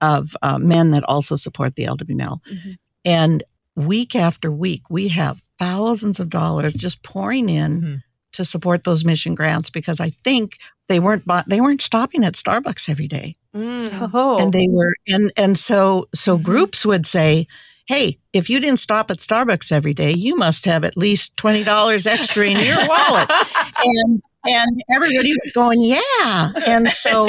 of 0.01 0.37
uh, 0.43 0.59
men 0.59 0.91
that 0.91 1.05
also 1.05 1.37
support 1.37 1.75
the 1.77 1.85
lwml 1.85 2.41
mm-hmm. 2.45 2.73
and 3.05 3.43
week 3.75 4.15
after 4.15 4.51
week 4.51 4.83
we 4.91 5.09
have 5.09 5.41
thousands 5.59 6.21
of 6.21 6.29
dollars 6.29 6.75
just 6.75 7.03
pouring 7.03 7.49
in 7.49 7.81
mm-hmm 7.81 7.97
to 8.33 8.45
support 8.45 8.85
those 8.85 9.05
mission 9.05 9.35
grants 9.35 9.71
because 9.71 10.01
I 10.01 10.11
think 10.11 10.59
they 10.89 11.01
weren't 11.01 11.25
they 11.47 11.61
weren't 11.61 11.81
stopping 11.81 12.25
at 12.25 12.35
Starbucks 12.35 12.89
every 12.89 13.07
day. 13.07 13.37
Mm. 13.55 14.11
Oh. 14.13 14.39
And 14.39 14.53
they 14.53 14.69
were 14.69 14.95
and 15.07 15.33
and 15.37 15.59
so 15.59 16.09
so 16.15 16.35
mm-hmm. 16.35 16.45
groups 16.45 16.85
would 16.85 17.07
say, 17.07 17.47
"Hey, 17.87 18.19
if 18.33 18.49
you 18.49 18.61
didn't 18.61 18.79
stop 18.79 19.11
at 19.11 19.19
Starbucks 19.19 19.73
every 19.73 19.95
day, 19.95 20.13
you 20.13 20.37
must 20.37 20.65
have 20.65 20.85
at 20.85 20.97
least 20.97 21.37
$20 21.37 22.07
extra 22.07 22.47
in 22.47 22.65
your 22.65 22.87
wallet." 22.89 23.31
and 23.85 24.23
and 24.45 24.83
everybody 24.93 25.33
was 25.33 25.51
going, 25.55 25.83
"Yeah." 25.83 26.53
And 26.67 26.89
so 26.89 27.29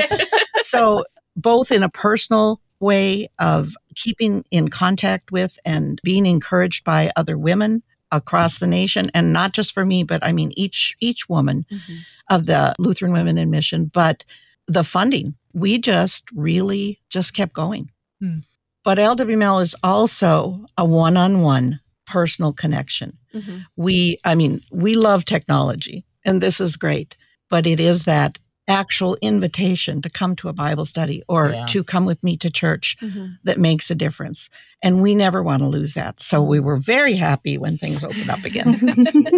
so 0.60 1.06
both 1.36 1.72
in 1.72 1.84
a 1.84 1.90
personal 1.90 2.60
way 2.80 3.28
of 3.40 3.76
keeping 3.96 4.44
in 4.52 4.68
contact 4.68 5.32
with 5.32 5.58
and 5.66 6.00
being 6.04 6.26
encouraged 6.26 6.84
by 6.84 7.12
other 7.16 7.38
women 7.38 7.82
across 8.12 8.60
the 8.60 8.68
nation 8.68 9.10
and 9.14 9.34
not 9.34 9.54
just 9.54 9.74
for 9.74 9.86
me 9.86 10.04
but 10.04 10.24
i 10.24 10.32
mean 10.32 10.52
each 10.56 10.96
each 11.00 11.28
woman 11.28 11.66
mm-hmm. 11.72 11.96
of 12.30 12.46
the 12.46 12.76
lutheran 12.78 13.12
women 13.12 13.40
in 13.40 13.50
mission 13.50 13.86
but 13.86 14.24
the 14.68 14.84
funding 14.84 15.34
we 15.54 15.80
just 15.80 16.26
really 16.32 17.00
just 17.10 17.34
kept 17.34 17.54
going 17.54 17.90
mm. 18.22 18.44
But 18.84 18.98
lwml 18.98 19.62
is 19.62 19.76
also 19.84 20.66
a 20.78 20.86
one-on-one 20.86 21.80
personal 22.06 22.54
connection 22.54 23.18
mm-hmm. 23.34 23.60
we 23.76 24.18
i 24.24 24.36
mean 24.36 24.62
we 24.72 24.94
love 24.94 25.26
technology 25.26 26.06
and 26.26 26.42
this 26.42 26.60
is 26.60 26.76
great 26.76 27.16
but 27.50 27.68
it 27.68 27.80
is 27.80 28.04
that 28.04 28.40
actual 28.68 29.18
invitation 29.22 30.02
to 30.02 30.10
come 30.10 30.36
to 30.38 30.50
a 30.50 30.54
Bible 30.54 30.86
study 30.86 31.22
or 31.28 31.52
yeah. 31.52 31.66
to 31.68 31.84
come 31.84 32.06
with 32.06 32.24
me 32.24 32.38
to 32.38 32.50
church 32.50 32.98
mm-hmm. 33.02 33.28
that 33.44 33.60
makes 33.60 33.92
a 33.92 33.96
difference. 33.96 34.50
And 34.82 35.02
we 35.02 35.16
never 35.16 35.44
want 35.44 35.62
to 35.62 35.68
lose 35.68 35.94
that. 35.96 36.20
So 36.22 36.42
we 36.42 36.60
were 36.60 36.78
very 36.78 37.14
happy 37.14 37.58
when 37.58 37.78
things 37.78 38.04
opened 38.04 38.30
up 38.30 38.44
again. 38.44 38.80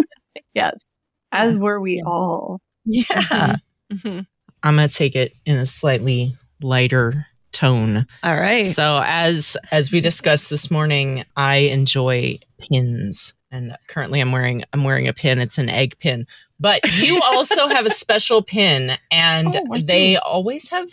yes. 0.54 0.92
As 1.32 1.56
were 1.56 1.80
we 1.80 2.02
all. 2.02 2.60
Yeah. 2.84 3.04
Mm-hmm. 3.04 3.94
mm-hmm. 3.94 4.20
I'm 4.62 4.76
going 4.76 4.88
to 4.88 4.94
take 4.94 5.14
it 5.14 5.34
in 5.44 5.58
a 5.58 5.66
slightly 5.66 6.34
lighter 6.60 7.26
tone. 7.56 8.06
All 8.22 8.36
right. 8.36 8.66
So 8.66 9.00
as 9.04 9.56
as 9.70 9.90
we 9.90 10.00
discussed 10.00 10.50
this 10.50 10.70
morning, 10.70 11.24
I 11.36 11.56
enjoy 11.56 12.38
pins 12.58 13.34
and 13.50 13.76
currently 13.88 14.20
I'm 14.20 14.32
wearing 14.32 14.62
I'm 14.72 14.84
wearing 14.84 15.08
a 15.08 15.12
pin. 15.12 15.38
It's 15.38 15.58
an 15.58 15.68
egg 15.68 15.98
pin. 15.98 16.26
But 16.60 16.80
you 17.00 17.20
also 17.24 17.68
have 17.68 17.86
a 17.86 17.90
special 17.90 18.42
pin, 18.42 18.96
and 19.10 19.48
oh, 19.48 19.78
they 19.78 20.14
do. 20.14 20.20
always 20.24 20.68
have. 20.68 20.88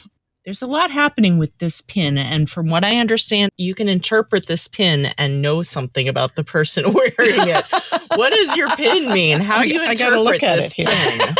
There's 0.45 0.61
a 0.61 0.67
lot 0.67 0.91
happening 0.91 1.37
with 1.37 1.57
this 1.59 1.79
pin, 1.79 2.17
and 2.17 2.49
from 2.49 2.69
what 2.69 2.83
I 2.83 2.97
understand, 2.97 3.51
you 3.55 3.73
can 3.73 3.87
interpret 3.87 4.47
this 4.47 4.67
pin 4.67 5.13
and 5.17 5.41
know 5.41 5.63
something 5.63 6.09
about 6.09 6.35
the 6.35 6.43
person 6.43 6.83
wearing 6.93 7.13
it. 7.17 7.65
what 8.15 8.31
does 8.31 8.55
your 8.57 8.67
pin 8.75 9.11
mean? 9.13 9.39
How 9.39 9.63
do 9.63 9.69
you 9.69 9.81
I, 9.81 9.95
gotta 9.95 10.21
look 10.21 10.43
at 10.43 10.57
this 10.57 10.73
pin? 10.73 11.35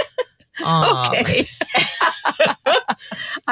Um, 0.63 1.11
okay. 1.19 1.43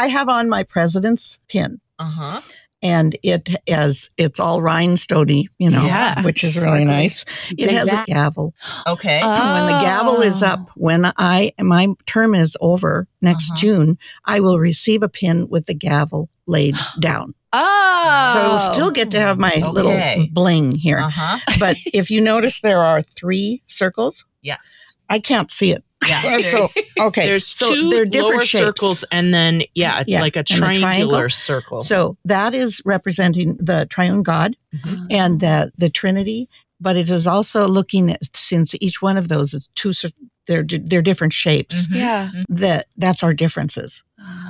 I 0.01 0.07
have 0.07 0.29
on 0.29 0.49
my 0.49 0.63
president's 0.63 1.39
pin. 1.47 1.79
Uh 1.99 2.09
huh 2.09 2.41
and 2.83 3.15
it 3.21 3.49
has 3.67 4.09
it's 4.17 4.39
all 4.39 4.59
rhinestoney, 4.59 5.45
you 5.59 5.69
know, 5.69 5.85
yeah, 5.85 6.23
which 6.23 6.43
is 6.43 6.61
really 6.63 6.83
nice. 6.83 7.25
It 7.55 7.69
has 7.69 7.93
a 7.93 8.03
gavel. 8.07 8.55
Okay. 8.87 9.21
Oh. 9.23 9.53
when 9.53 9.67
the 9.67 9.79
gavel 9.85 10.21
is 10.21 10.41
up, 10.41 10.61
oh. 10.61 10.71
when 10.75 11.11
I 11.17 11.51
my 11.59 11.89
term 12.07 12.33
is 12.33 12.57
over 12.59 13.07
next 13.21 13.51
uh-huh. 13.51 13.57
June, 13.57 13.97
I 14.25 14.39
will 14.39 14.57
receive 14.57 15.03
a 15.03 15.09
pin 15.09 15.47
with 15.47 15.67
the 15.67 15.75
gavel 15.75 16.29
laid 16.47 16.75
down. 16.99 17.35
Oh. 17.53 18.31
So 18.33 18.39
I 18.41 18.47
will 18.47 18.57
still 18.57 18.89
get 18.89 19.11
to 19.11 19.19
have 19.19 19.37
my 19.37 19.51
okay. 19.51 19.67
little 19.67 20.25
bling 20.31 20.71
here. 20.71 20.99
Uh-huh. 20.99 21.37
but 21.59 21.75
if 21.85 22.09
you 22.09 22.19
notice 22.19 22.61
there 22.61 22.79
are 22.79 23.03
three 23.03 23.61
circles. 23.67 24.25
Yes. 24.41 24.97
I 25.07 25.19
can't 25.19 25.51
see 25.51 25.71
it. 25.71 25.83
Yeah. 26.07 26.39
so, 26.41 26.67
okay. 26.99 27.25
There's 27.25 27.45
so 27.45 27.73
two 27.73 27.89
they're 27.89 28.05
different 28.05 28.33
lower 28.33 28.41
shapes. 28.41 28.63
circles 28.63 29.05
and 29.11 29.33
then 29.33 29.63
yeah, 29.75 30.03
yeah. 30.07 30.21
like 30.21 30.35
a 30.35 30.43
triangular 30.43 30.79
triangle. 30.81 31.29
circle. 31.29 31.81
So 31.81 32.17
that 32.25 32.53
is 32.53 32.81
representing 32.85 33.57
the 33.57 33.85
triune 33.89 34.23
God 34.23 34.55
mm-hmm. 34.75 35.05
and 35.09 35.39
the 35.39 35.71
the 35.77 35.89
Trinity, 35.89 36.49
but 36.79 36.97
it 36.97 37.09
is 37.09 37.27
also 37.27 37.67
looking 37.67 38.11
at 38.11 38.35
since 38.35 38.75
each 38.81 39.01
one 39.01 39.17
of 39.17 39.27
those 39.27 39.53
is 39.53 39.69
two 39.75 39.93
they're 40.47 40.63
they're 40.63 41.01
different 41.01 41.33
shapes. 41.33 41.87
Mm-hmm. 41.87 41.95
Yeah. 41.95 42.29
Mm-hmm. 42.33 42.55
That 42.55 42.87
that's 42.97 43.23
our 43.23 43.33
differences. 43.33 44.03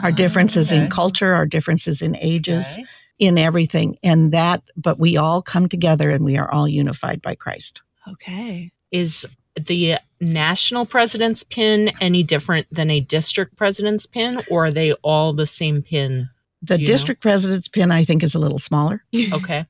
our 0.04 0.12
differences 0.12 0.72
okay. 0.72 0.82
in 0.82 0.90
culture, 0.90 1.34
our 1.34 1.46
differences 1.46 2.02
in 2.02 2.16
ages. 2.18 2.74
Okay. 2.74 2.86
In 3.20 3.38
everything. 3.38 3.98
And 4.02 4.32
that, 4.32 4.64
but 4.76 4.98
we 4.98 5.16
all 5.16 5.44
come 5.44 5.70
together 5.70 6.10
and 6.10 6.26
we 6.26 6.38
are 6.38 6.52
all 6.52 6.68
unified 6.68 7.22
by 7.22 7.36
Christ. 7.36 7.84
Okay. 8.08 8.72
Is 8.90 9.28
the 9.60 9.96
national 10.20 10.86
president's 10.86 11.44
pin 11.44 11.92
any 12.00 12.24
different 12.24 12.68
than 12.72 12.90
a 12.92 13.00
district 13.00 13.58
president's 13.58 14.06
pin, 14.06 14.42
or 14.50 14.66
are 14.66 14.72
they 14.72 14.94
all 15.04 15.34
the 15.34 15.48
same 15.48 15.82
pin? 15.82 16.30
The 16.64 16.78
Do 16.78 16.82
you 16.84 16.88
know? 16.88 16.94
district 16.94 17.22
president's 17.22 17.68
pin, 17.68 17.92
I 17.92 18.04
think, 18.04 18.22
is 18.24 18.36
a 18.36 18.40
little 18.40 18.60
smaller. 18.60 19.04
Okay. 19.34 19.66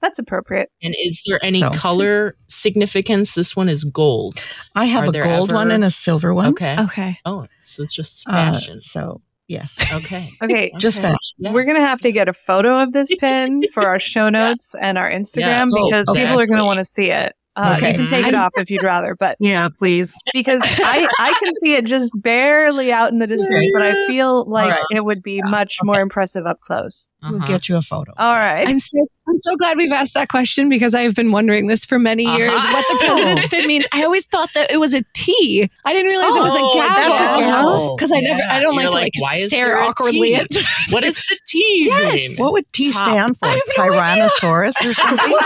That's 0.00 0.18
appropriate. 0.18 0.70
And 0.82 0.94
is 0.98 1.22
there 1.26 1.38
any 1.44 1.60
So- 1.60 1.70
color 1.70 2.36
significance? 2.48 3.34
This 3.34 3.54
one 3.54 3.68
is 3.68 3.84
gold. 3.84 4.44
I 4.74 4.86
have 4.86 5.04
Are 5.04 5.08
a 5.08 5.12
there 5.12 5.24
gold 5.24 5.52
one 5.52 5.70
and 5.70 5.84
a 5.84 5.90
silver 5.90 6.34
one. 6.34 6.50
Okay. 6.50 6.74
Okay. 6.80 7.18
Oh, 7.24 7.46
so 7.60 7.82
it's 7.84 7.94
just 7.94 8.24
Uh, 8.28 8.32
fashion. 8.32 8.80
so 8.80 9.20
yes, 9.46 9.78
okay. 10.04 10.28
Okay. 10.42 10.72
just 10.78 10.98
Okay. 10.98 11.08
fashion. 11.08 11.36
Yeah. 11.38 11.52
We're 11.52 11.64
going 11.64 11.76
to 11.76 11.86
have 11.86 12.00
to 12.00 12.10
get 12.12 12.28
a 12.28 12.32
photo 12.32 12.80
of 12.82 12.92
this 12.92 13.14
pin 13.20 13.62
for 13.72 13.86
our 13.86 14.00
show 14.00 14.28
notes 14.28 14.74
and 14.80 14.98
our 14.98 15.08
Instagram 15.10 15.66
Yes, 15.68 15.72
because 15.84 16.06
people 16.16 16.40
are 16.40 16.46
going 16.46 16.58
to 16.58 16.64
want 16.64 16.78
to 16.78 16.84
see 16.84 17.10
it. 17.12 17.34
Uh, 17.56 17.74
Okay. 17.76 17.90
You 17.92 17.96
can 17.98 18.06
take 18.06 18.26
it 18.26 18.34
off 18.34 18.50
if 18.56 18.68
you'd 18.70 18.82
rather, 18.82 19.14
but 19.14 19.36
Yeah, 19.38 19.68
please. 19.68 20.14
because 20.32 20.60
I, 20.84 21.08
I 21.20 21.34
can 21.42 21.54
see 21.62 21.74
it 21.74 21.84
just 21.84 22.10
barely 22.16 22.92
out 22.92 23.12
in 23.12 23.20
the 23.20 23.26
distance, 23.28 23.70
but 23.72 23.82
I 23.82 23.94
feel 24.08 24.44
like 24.50 24.66
Alright. 24.72 24.84
it 24.90 25.04
would 25.04 25.22
be 25.22 25.40
much 25.44 25.76
more 25.84 26.00
impressive 26.00 26.46
up 26.46 26.60
close. 26.62 27.08
We'll 27.22 27.36
Uh-huh. 27.36 27.46
get 27.46 27.68
you 27.68 27.76
a 27.76 27.80
photo. 27.82 28.12
All 28.18 28.32
right. 28.34 28.68
I'm 28.68 28.78
so 28.78 28.98
I'm 29.28 29.38
so 29.40 29.56
glad 29.56 29.76
we've 29.78 29.92
asked 29.92 30.14
that 30.14 30.28
question 30.28 30.68
because 30.68 30.94
I've 30.94 31.14
been 31.14 31.30
wondering 31.32 31.68
this 31.68 31.84
for 31.84 31.98
many 31.98 32.24
years. 32.24 32.52
Uh-huh. 32.52 32.72
What 32.72 32.86
the 32.98 33.04
president's 33.06 33.46
pin 33.48 33.66
means. 33.66 33.86
I 33.92 34.02
always 34.04 34.26
thought 34.26 34.50
that 34.54 34.70
it 34.70 34.78
was 34.78 34.92
a 34.92 35.02
T. 35.14 35.70
I 35.86 35.92
didn't 35.94 36.08
realize 36.10 36.36
it 36.36 36.40
was 36.42 36.52
Oh, 36.54 36.70
a 36.70 36.74
gavel. 36.74 36.94
that's 37.14 37.20
a 37.20 37.40
gavel. 37.40 37.96
Because 37.96 38.12
I 38.12 38.20
never, 38.20 38.42
I 38.50 38.60
don't 38.60 38.74
You're 38.74 38.90
like 38.90 39.12
to 39.12 39.20
why 39.20 39.30
like 39.34 39.40
is 39.42 39.46
stare 39.48 39.68
there 39.68 39.78
awkwardly 39.80 40.30
T? 40.30 40.34
at. 40.34 40.46
What 40.90 41.02
does 41.04 41.16
the 41.16 41.38
T 41.46 41.84
Yes. 41.86 42.14
mean? 42.14 42.30
What 42.44 42.52
would 42.52 42.70
T 42.72 42.92
Top. 42.92 43.04
stand 43.04 43.38
for? 43.38 43.46
I 43.48 43.52
have 43.52 43.62
idea. 43.78 44.28
Tyrannosaurus 44.42 44.84
or 44.84 44.92
something? 44.92 45.36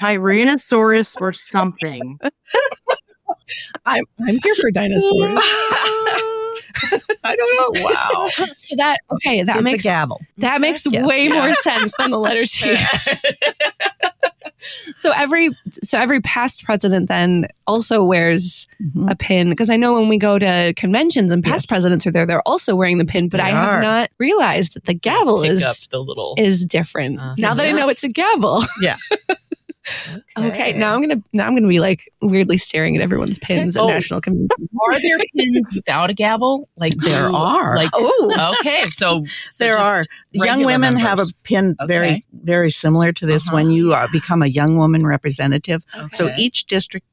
Tyrannosaurus 0.00 1.16
or 1.20 1.32
something. 1.32 2.18
I'm 3.86 4.04
I'm 4.26 4.38
here 4.42 4.54
for 4.56 4.70
dinosaurs. 4.70 5.38
I 7.24 7.36
don't 7.36 7.74
know. 7.74 7.82
Wow. 7.84 8.26
so 8.56 8.76
that 8.76 8.96
okay, 9.16 9.42
that 9.42 9.56
it's 9.56 9.64
makes 9.64 9.84
a 9.84 9.88
gavel. 9.88 10.20
that 10.38 10.60
makes 10.60 10.86
Yes. 10.90 11.06
way 11.06 11.28
more 11.28 11.52
sense 11.52 11.92
than 11.98 12.10
the 12.10 12.18
letter 12.18 12.44
T. 12.44 12.76
so 14.94 15.10
every 15.12 15.50
so 15.82 15.98
every 15.98 16.20
past 16.20 16.64
president 16.64 17.08
then 17.08 17.46
also 17.66 18.04
wears 18.04 18.66
Mhm. 18.82 19.10
a 19.10 19.16
pin 19.16 19.50
because 19.50 19.70
I 19.70 19.76
know 19.76 19.94
when 19.94 20.08
we 20.08 20.18
go 20.18 20.38
to 20.38 20.72
conventions 20.76 21.32
and 21.32 21.42
past 21.42 21.64
Yes. 21.64 21.66
presidents 21.66 22.06
are 22.06 22.10
there, 22.12 22.26
they're 22.26 22.46
also 22.46 22.74
wearing 22.76 22.98
the 22.98 23.04
pin. 23.04 23.28
But 23.28 23.38
They 23.38 23.44
I 23.44 23.50
have 23.50 23.82
not 23.82 24.10
realized 24.18 24.74
that 24.74 24.84
the 24.86 24.94
gavel 24.94 25.42
Pick 25.42 25.52
is 25.52 25.62
up 25.62 25.76
the 25.90 26.02
little. 26.02 26.34
is 26.38 26.64
different. 26.64 27.20
Uh, 27.20 27.34
now 27.38 27.54
that 27.54 27.66
I 27.66 27.72
know 27.72 27.88
it's 27.88 28.04
a 28.04 28.08
gavel. 28.08 28.62
Okay, 30.38 30.72
now 30.72 30.94
I'm 30.94 31.00
gonna 31.00 31.22
now 31.32 31.46
I'm 31.46 31.54
gonna 31.54 31.68
be 31.68 31.80
like 31.80 32.10
weirdly 32.22 32.56
staring 32.58 32.96
at 32.96 33.02
everyone's 33.02 33.38
pins 33.38 33.76
at 33.76 33.82
Oh. 33.82 33.88
national 33.88 34.20
convention. 34.20 34.48
Are 34.82 35.00
there 35.00 35.18
pins 35.36 35.68
without 35.74 36.10
a 36.10 36.14
gavel? 36.14 36.68
Like 36.76 36.94
There 36.98 37.28
are. 37.34 37.76
Like 37.76 37.90
Oh, 37.92 38.54
okay, 38.60 38.86
so, 38.86 39.24
so 39.44 39.64
there 39.64 39.78
are 39.78 40.04
young 40.32 40.64
women 40.64 40.96
have 40.96 41.18
a 41.18 41.26
pin 41.44 41.76
very 41.86 42.10
Okay. 42.10 42.22
very 42.44 42.70
similar 42.70 43.12
to 43.12 43.26
this 43.26 43.48
Uh-huh. 43.48 43.56
when 43.56 43.70
you 43.70 43.92
uh, 43.94 44.06
become 44.12 44.42
a 44.42 44.46
young 44.46 44.76
woman 44.76 45.06
representative 45.06 45.84
so 46.10 46.30
each 46.36 46.66
district 46.66 47.06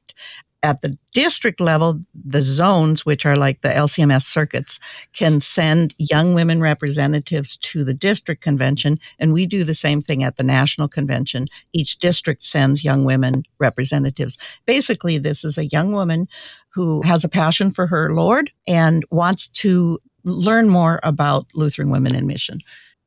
at 0.62 0.80
the 0.80 0.96
district 1.12 1.60
level 1.60 2.00
the 2.14 2.42
zones 2.42 3.06
which 3.06 3.24
are 3.24 3.36
like 3.36 3.60
the 3.62 3.68
lcms 3.68 4.22
circuits 4.22 4.80
can 5.12 5.40
send 5.40 5.94
young 5.98 6.34
women 6.34 6.60
representatives 6.60 7.56
to 7.58 7.84
the 7.84 7.94
district 7.94 8.42
convention 8.42 8.98
and 9.18 9.32
we 9.32 9.46
do 9.46 9.64
the 9.64 9.74
same 9.74 10.00
thing 10.00 10.22
at 10.22 10.36
the 10.36 10.44
national 10.44 10.88
convention 10.88 11.46
each 11.72 11.98
district 11.98 12.42
sends 12.42 12.84
young 12.84 13.04
women 13.04 13.42
representatives 13.58 14.38
basically 14.66 15.18
this 15.18 15.44
is 15.44 15.58
a 15.58 15.66
young 15.66 15.92
woman 15.92 16.26
who 16.70 17.02
has 17.02 17.24
a 17.24 17.28
passion 17.28 17.70
for 17.70 17.86
her 17.86 18.12
lord 18.14 18.50
and 18.66 19.04
wants 19.10 19.48
to 19.48 19.98
learn 20.24 20.68
more 20.68 21.00
about 21.02 21.46
lutheran 21.54 21.90
women 21.90 22.14
in 22.14 22.26
mission 22.26 22.58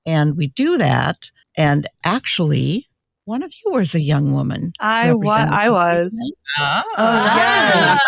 and 0.06 0.38
we 0.38 0.48
do 0.48 0.78
that. 0.78 1.32
And 1.56 1.88
actually, 2.04 2.88
one 3.32 3.44
of 3.44 3.52
you 3.64 3.72
was 3.72 3.96
a 3.96 4.02
young 4.02 4.34
woman. 4.34 4.74
I, 4.80 5.14
wa- 5.14 5.34
I 5.66 5.70
was 5.70 6.12
wasn't 6.12 6.36
Ah. 6.60 6.84
yes. 7.38 8.00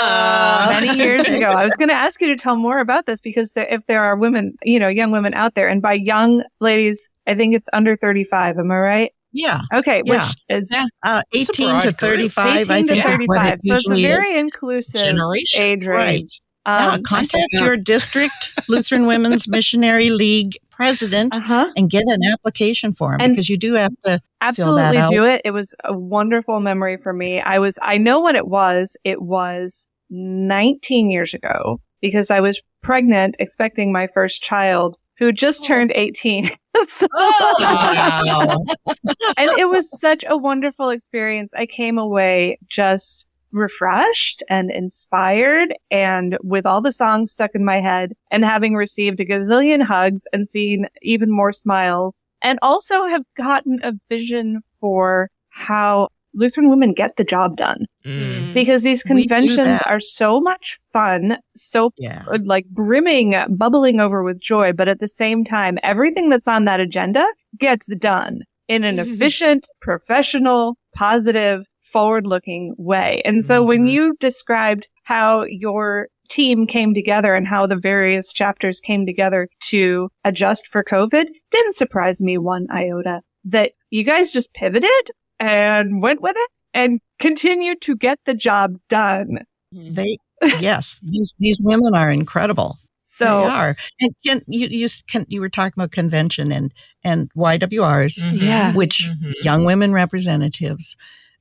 Ah. 0.00 0.80
many 0.80 0.98
years 0.98 1.28
ago. 1.28 1.46
I 1.46 1.64
was 1.64 1.74
going 1.76 1.88
to 1.88 1.94
ask 1.94 2.20
you 2.20 2.26
to 2.28 2.36
tell 2.36 2.56
more 2.56 2.78
about 2.80 3.06
this 3.06 3.20
because 3.20 3.52
there, 3.52 3.66
if 3.70 3.86
there 3.86 4.02
are 4.02 4.16
women, 4.16 4.54
you 4.62 4.78
know, 4.80 4.88
young 4.88 5.10
women 5.12 5.32
out 5.34 5.54
there, 5.54 5.68
and 5.68 5.80
by 5.80 5.92
young 5.92 6.42
ladies, 6.60 7.08
I 7.26 7.34
think 7.34 7.54
it's 7.54 7.68
under 7.72 7.94
35. 7.96 8.58
Am 8.58 8.70
I 8.70 8.76
right? 8.78 9.12
Yeah, 9.32 9.62
Okay, 9.72 10.02
Yeah. 10.04 10.18
which 10.18 10.28
is 10.48 10.70
Yeah. 10.72 10.84
uh, 11.04 11.22
18 11.32 11.82
to 11.82 11.92
35, 11.92 12.56
18 12.70 12.72
I 12.72 12.82
to 12.82 12.86
think 12.86 13.04
is 13.06 13.20
what 13.26 13.38
35. 13.38 13.52
it 13.54 13.62
So 13.62 13.74
it's 13.76 13.90
a 13.90 14.02
very 14.02 14.38
inclusive 14.38 15.00
Generation. 15.00 15.60
age 15.60 15.86
Right. 15.86 16.06
range. 16.06 16.40
Yeah, 16.66 16.92
Um, 16.92 17.02
contact 17.02 17.48
your 17.52 17.76
district 17.76 18.32
Lutheran 18.70 19.06
Women's 19.06 19.46
Missionary 19.46 20.08
League 20.10 20.56
president 20.76 21.36
uh-huh. 21.36 21.70
and 21.76 21.90
get 21.90 22.04
an 22.06 22.20
application 22.32 22.92
form 22.92 23.20
And- 23.20 23.32
because 23.32 23.48
you 23.48 23.56
do 23.56 23.74
have 23.74 23.92
to. 24.04 24.20
Absolutely 24.40 25.00
do 25.08 25.24
it. 25.24 25.40
It 25.44 25.52
was 25.52 25.74
a 25.84 25.96
wonderful 25.96 26.60
memory 26.60 26.98
for 26.98 27.12
me. 27.12 27.40
I 27.40 27.58
was, 27.58 27.78
I 27.80 27.96
know 27.96 28.20
what 28.20 28.34
it 28.34 28.46
was. 28.46 28.96
It 29.02 29.22
was 29.22 29.86
19 30.10 31.10
years 31.10 31.32
ago 31.32 31.80
because 32.00 32.30
I 32.30 32.40
was 32.40 32.60
pregnant, 32.82 33.36
expecting 33.38 33.90
my 33.90 34.06
first 34.06 34.42
child 34.42 34.98
who 35.16 35.32
just 35.32 35.64
turned 35.64 35.92
18. 35.94 36.50
So- 36.88 37.06
Wow. 37.14 38.56
and 39.36 39.50
it 39.58 39.68
was 39.70 39.88
such 40.00 40.24
a 40.28 40.36
wonderful 40.36 40.90
experience. 40.90 41.54
I 41.54 41.66
came 41.66 41.98
away 41.98 42.58
just 42.66 43.28
refreshed 43.54 44.42
and 44.50 44.70
inspired 44.70 45.72
and 45.90 46.36
with 46.42 46.66
all 46.66 46.80
the 46.82 46.92
songs 46.92 47.32
stuck 47.32 47.52
in 47.54 47.64
my 47.64 47.80
head 47.80 48.12
and 48.30 48.44
having 48.44 48.74
received 48.74 49.20
a 49.20 49.24
gazillion 49.24 49.82
hugs 49.82 50.26
and 50.32 50.46
seen 50.48 50.86
even 51.02 51.30
more 51.30 51.52
smiles 51.52 52.20
and 52.42 52.58
also 52.62 53.04
have 53.04 53.22
gotten 53.36 53.80
a 53.82 53.92
vision 54.10 54.60
for 54.80 55.30
how 55.50 56.08
Lutheran 56.34 56.68
women 56.68 56.92
get 56.92 57.16
the 57.16 57.24
job 57.24 57.56
done 57.56 57.86
Mm. 58.04 58.52
because 58.52 58.82
these 58.82 59.02
conventions 59.02 59.80
are 59.86 60.00
so 60.00 60.38
much 60.40 60.78
fun, 60.92 61.38
so 61.56 61.90
Yeah. 61.96 62.22
uh, 62.30 62.38
like 62.44 62.66
brimming, 62.66 63.34
bubbling 63.56 63.98
over 64.00 64.22
with 64.22 64.40
joy. 64.40 64.72
But 64.74 64.88
at 64.88 64.98
the 64.98 65.08
same 65.08 65.42
time, 65.42 65.78
everything 65.82 66.28
that's 66.28 66.46
on 66.48 66.66
that 66.66 66.80
agenda 66.80 67.24
gets 67.58 67.86
done 67.96 68.40
in 68.68 68.84
an 68.84 68.98
efficient, 69.04 69.66
professional, 69.80 70.76
positive, 70.94 71.64
forward 71.94 72.26
looking 72.26 72.74
way. 72.76 73.22
And 73.24 73.44
so 73.44 73.62
when 73.62 73.86
Mhm. 73.86 73.90
you 73.92 74.16
described 74.20 74.88
how 75.04 75.44
your 75.44 76.08
team 76.28 76.66
came 76.66 76.92
together 76.94 77.34
and 77.34 77.46
how 77.46 77.66
the 77.66 77.76
various 77.76 78.32
chapters 78.32 78.80
came 78.80 79.06
together 79.06 79.48
to 79.70 80.08
adjust 80.24 80.66
for 80.66 80.82
COVID 80.82 81.26
didn't 81.50 81.74
surprise 81.76 82.20
me 82.20 82.36
one 82.38 82.66
iota 82.72 83.20
that 83.44 83.72
you 83.90 84.02
guys 84.02 84.32
just 84.32 84.52
pivoted 84.54 85.04
and 85.38 86.02
went 86.02 86.20
with 86.20 86.34
it 86.36 86.50
and 86.72 87.00
continued 87.20 87.80
to 87.82 87.94
get 87.94 88.18
the 88.24 88.34
job 88.34 88.70
done. 88.88 89.44
They, 89.70 90.16
yes, 90.60 90.98
these, 91.02 91.34
these 91.38 91.60
women 91.64 91.94
are 91.94 92.10
incredible. 92.10 92.76
So 93.02 93.26
they 93.26 93.46
are. 93.46 93.76
And 94.00 94.10
Ken, 94.26 94.40
you, 94.48 94.66
you, 94.66 94.88
can, 95.08 95.26
you 95.28 95.40
were 95.40 95.48
talking 95.50 95.74
about 95.80 95.92
convention 95.92 96.50
and, 96.50 96.72
and 97.04 97.30
YWRs, 97.36 98.16
Mhm. 98.24 98.40
Yeah. 98.40 98.72
which 98.74 99.08
Mhm. 99.08 99.32
young 99.42 99.64
women 99.64 99.92
representatives. 99.92 100.96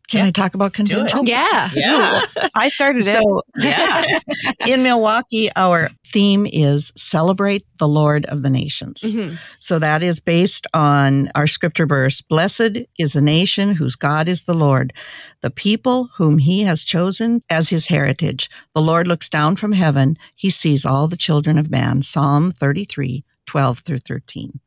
Can 0.09 0.19
Yeah. 0.19 0.25
I 0.27 0.31
talk 0.31 0.53
about 0.53 0.73
Do 0.73 0.83
it. 0.83 0.87
convention? 0.89 1.25
Yeah. 1.27 1.69
Yeah. 1.75 2.21
I 2.55 2.69
started 2.69 3.07
it. 3.07 3.13
So 3.13 3.41
Yeah. 3.57 4.03
in 4.67 4.83
Milwaukee, 4.83 5.49
our 5.55 5.89
theme 6.05 6.45
is 6.51 6.91
celebrate 6.97 7.65
the 7.79 7.87
Lord 7.87 8.25
of 8.25 8.41
the 8.41 8.49
nations. 8.49 9.01
Mhm. 9.01 9.37
So 9.59 9.79
that 9.79 10.03
is 10.03 10.19
based 10.19 10.67
on 10.73 11.31
our 11.35 11.47
scripture 11.47 11.85
verse 11.85 12.21
Blessed 12.21 12.79
is 12.99 13.13
the 13.13 13.21
nation 13.21 13.73
whose 13.75 13.95
God 13.95 14.27
is 14.27 14.43
the 14.43 14.53
Lord, 14.53 14.93
the 15.41 15.49
people 15.49 16.09
whom 16.17 16.37
he 16.37 16.61
has 16.63 16.83
chosen 16.83 17.41
as 17.49 17.69
his 17.69 17.87
heritage. 17.87 18.49
The 18.73 18.81
Lord 18.81 19.07
looks 19.07 19.29
down 19.29 19.55
from 19.55 19.71
heaven, 19.71 20.17
he 20.35 20.49
sees 20.49 20.85
all 20.85 21.07
the 21.07 21.17
children 21.17 21.57
of 21.57 21.71
man. 21.71 22.01
Psalm 22.01 22.51
33, 22.51 23.23
12 23.45 23.79
through 23.79 23.99
13. 23.99 24.59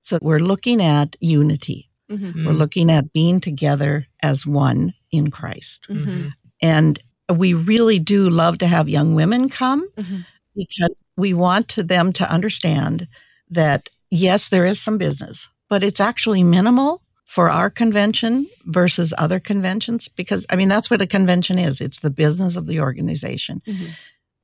So 0.00 0.18
we're 0.22 0.38
looking 0.38 0.82
at 0.82 1.16
unity. 1.20 1.89
Mhm. 2.10 2.46
We're 2.46 2.52
looking 2.52 2.90
at 2.90 3.12
being 3.12 3.40
together 3.40 4.06
as 4.22 4.46
one 4.46 4.94
in 5.10 5.30
Christ. 5.30 5.86
Mhm. 5.88 6.32
And 6.60 6.98
we 7.32 7.54
really 7.54 7.98
do 7.98 8.28
love 8.28 8.58
to 8.58 8.66
have 8.66 8.88
young 8.88 9.14
women 9.14 9.48
come 9.48 9.88
Mhm. 9.98 10.24
because 10.56 10.96
we 11.16 11.32
want 11.32 11.68
to 11.68 11.82
them 11.82 12.12
to 12.14 12.30
understand 12.30 13.06
that 13.50 13.88
yes, 14.10 14.48
there 14.48 14.66
is 14.66 14.80
some 14.80 14.98
business, 14.98 15.48
but 15.68 15.84
it's 15.84 16.00
actually 16.00 16.42
minimal 16.42 17.02
for 17.26 17.48
our 17.48 17.70
convention 17.70 18.48
versus 18.66 19.14
other 19.16 19.38
conventions 19.38 20.08
because 20.08 20.44
I 20.50 20.56
mean 20.56 20.68
that's 20.68 20.90
what 20.90 21.00
a 21.00 21.06
convention 21.06 21.58
is. 21.58 21.80
It's 21.80 22.00
the 22.00 22.10
business 22.10 22.56
of 22.56 22.66
the 22.66 22.80
organization. 22.80 23.62
Mhm. 23.66 23.90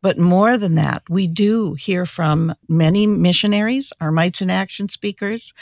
But 0.03 0.19
more 0.21 0.57
than 0.57 0.77
that, 0.77 1.03
we 1.09 1.27
do 1.27 1.75
hear 1.75 2.07
from 2.07 2.55
many 2.69 3.09
missionaries, 3.09 3.93
our 4.01 4.13
Mites 4.13 4.41
in 4.41 4.51
Action 4.51 4.89
speakers, 4.89 5.53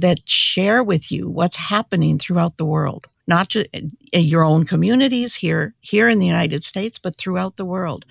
that 0.00 0.28
share 0.28 0.82
with 0.82 1.10
you 1.10 1.28
what's 1.28 1.56
happening 1.56 2.18
throughout 2.18 2.56
the 2.56 2.64
world, 2.64 3.08
not 3.26 3.48
just 3.48 3.66
in 3.72 3.92
your 4.12 4.44
own 4.44 4.64
communities 4.64 5.34
here, 5.34 5.74
here 5.80 6.08
in 6.08 6.18
the 6.18 6.26
United 6.26 6.64
States, 6.64 6.98
but 6.98 7.16
throughout 7.16 7.56
the 7.56 7.64
world. 7.64 8.04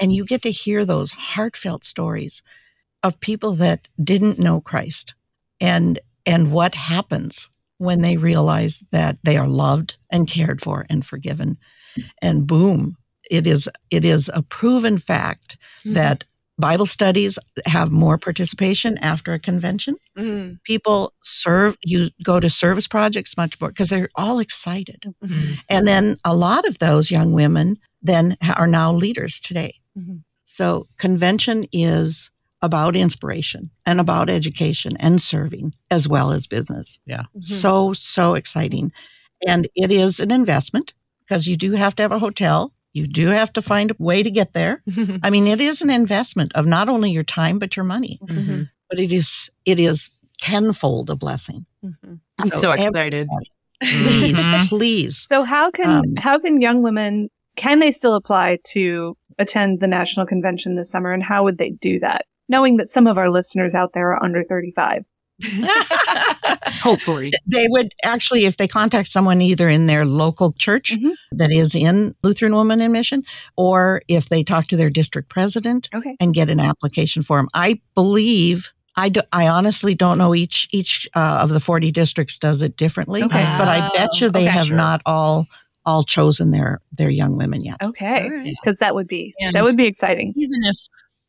And 0.00 0.12
you 0.14 0.24
get 0.24 0.42
to 0.42 0.50
hear 0.50 0.84
those 0.84 1.12
heartfelt 1.12 1.84
stories 1.84 2.42
of 3.02 3.20
people 3.20 3.52
that 3.54 3.88
didn't 4.02 4.38
know 4.38 4.60
Christ, 4.60 5.14
and 5.60 5.98
and 6.26 6.52
what 6.52 6.74
happens 6.74 7.50
when 7.78 8.02
they 8.02 8.16
realize 8.16 8.78
that 8.92 9.18
they 9.24 9.36
are 9.36 9.48
loved 9.48 9.96
and 10.10 10.28
cared 10.28 10.60
for 10.60 10.86
and 10.88 11.04
forgiven 11.04 11.58
and 12.20 12.46
boom 12.46 12.96
it 13.30 13.46
is 13.46 13.68
it 13.90 14.04
is 14.04 14.30
a 14.34 14.42
proven 14.42 14.98
fact 14.98 15.56
Mm-hmm. 15.84 15.94
that 15.94 16.24
bible 16.58 16.86
studies 16.86 17.38
have 17.66 17.90
more 17.90 18.18
participation 18.18 18.98
after 18.98 19.32
a 19.32 19.38
convention 19.38 19.96
Mhm. 20.18 20.58
people 20.64 21.12
serve 21.24 21.76
you 21.82 22.10
go 22.22 22.38
to 22.40 22.50
service 22.50 22.86
projects 22.86 23.36
much 23.36 23.58
more 23.60 23.70
because 23.70 23.88
they're 23.88 24.08
all 24.14 24.38
excited 24.38 25.02
Mhm. 25.24 25.58
and 25.68 25.88
then 25.88 26.16
a 26.24 26.34
lot 26.36 26.66
of 26.66 26.78
those 26.78 27.10
young 27.10 27.32
women 27.32 27.76
then 28.02 28.36
are 28.56 28.66
now 28.66 28.92
leaders 28.92 29.40
today 29.40 29.74
Mhm. 29.98 30.22
so 30.44 30.86
convention 30.98 31.64
is 31.72 32.30
about 32.60 32.94
inspiration 32.96 33.70
and 33.86 33.98
about 33.98 34.28
education 34.30 34.96
and 34.98 35.20
serving 35.20 35.74
as 35.90 36.06
well 36.06 36.30
as 36.32 36.46
business 36.46 36.98
Mm-hmm. 37.08 37.40
so 37.40 37.92
so 37.94 38.34
exciting 38.34 38.92
and 39.46 39.66
it 39.74 39.90
is 39.90 40.20
an 40.20 40.30
investment 40.30 40.94
because 41.20 41.46
you 41.48 41.56
do 41.56 41.72
have 41.72 41.96
to 41.96 42.02
have 42.02 42.12
a 42.12 42.18
hotel 42.18 42.72
you 42.92 43.06
do 43.06 43.26
have 43.28 43.52
to 43.52 43.62
find 43.62 43.90
a 43.90 43.94
way 43.98 44.22
to 44.22 44.30
get 44.30 44.52
there 44.52 44.82
i 45.22 45.30
mean 45.30 45.46
it 45.46 45.60
is 45.60 45.82
an 45.82 45.90
investment 45.90 46.52
of 46.54 46.66
not 46.66 46.88
only 46.88 47.10
your 47.10 47.24
time 47.24 47.58
but 47.58 47.76
your 47.76 47.84
money 47.84 48.18
Mhm. 48.22 48.68
but 48.90 48.98
it 48.98 49.12
is 49.12 49.50
it 49.64 49.78
is 49.80 50.10
tenfold 50.40 51.10
a 51.10 51.16
blessing 51.16 51.64
Mhm. 51.84 52.20
I'm 52.38 52.48
So 52.48 52.58
so, 52.58 52.72
excited. 52.72 53.28
please 53.80 54.46
Mhm. 54.46 54.68
please 54.68 55.16
So 55.18 55.42
how 55.44 55.70
can 55.70 55.86
Um, 55.88 56.16
how 56.16 56.38
can 56.38 56.60
young 56.60 56.82
women 56.82 57.28
can 57.56 57.78
they 57.80 57.90
still 57.92 58.14
apply 58.14 58.58
to 58.72 59.16
attend 59.38 59.80
the 59.80 59.86
national 59.86 60.26
convention 60.26 60.74
this 60.76 60.90
summer 60.90 61.12
and 61.12 61.22
how 61.22 61.44
would 61.44 61.58
they 61.58 61.70
do 61.70 61.98
that? 62.00 62.24
Knowing 62.48 62.76
that 62.78 62.88
some 62.88 63.06
of 63.06 63.18
our 63.18 63.30
listeners 63.30 63.74
out 63.74 63.92
there 63.92 64.08
are 64.12 64.22
under 64.22 64.42
35. 64.42 65.04
Hopefully. 66.82 67.30
they 67.46 67.66
would 67.68 67.92
actually 68.04 68.44
if 68.44 68.56
they 68.56 68.66
contact 68.68 69.08
someone 69.08 69.40
either 69.42 69.68
in 69.68 69.86
their 69.86 70.04
local 70.04 70.52
church 70.54 70.92
Mhm. 70.96 71.12
that 71.32 71.50
is 71.50 71.74
in 71.74 72.14
lutheran 72.22 72.54
woman 72.54 72.80
in 72.80 72.92
mission 72.92 73.22
or 73.56 74.02
if 74.08 74.28
they 74.28 74.42
talk 74.42 74.66
to 74.68 74.76
their 74.76 74.90
district 74.90 75.28
president 75.28 75.88
Okay. 75.94 76.16
and 76.20 76.34
get 76.34 76.50
an 76.50 76.60
application 76.60 77.22
form 77.22 77.48
i 77.54 77.80
believe 77.94 78.70
I, 78.94 79.08
do, 79.08 79.22
I 79.32 79.48
honestly 79.48 79.94
don't 79.94 80.18
know 80.18 80.34
each 80.34 80.68
each 80.70 81.08
uh, 81.14 81.38
of 81.42 81.48
the 81.48 81.60
40 81.60 81.90
districts 81.92 82.38
does 82.38 82.60
it 82.62 82.76
differently 82.76 83.22
Okay. 83.22 83.54
but 83.58 83.68
i 83.68 83.90
bet 83.96 84.20
you 84.20 84.30
they 84.30 84.40
Okay. 84.44 84.48
have 84.50 84.66
Sure. 84.66 84.76
not 84.76 85.02
all 85.06 85.46
all 85.84 86.04
chosen 86.04 86.50
their 86.52 86.80
their 86.92 87.10
young 87.10 87.36
women 87.36 87.60
yet 87.64 87.76
Okay. 87.82 88.22
All 88.24 88.30
right. 88.30 88.54
Because 88.62 88.78
that 88.78 88.94
would 88.94 89.08
be 89.08 89.34
And- 89.40 89.54
that 89.56 89.64
would 89.64 89.76
be 89.76 89.86
exciting. 89.86 90.32
even 90.36 90.60
if 90.64 90.76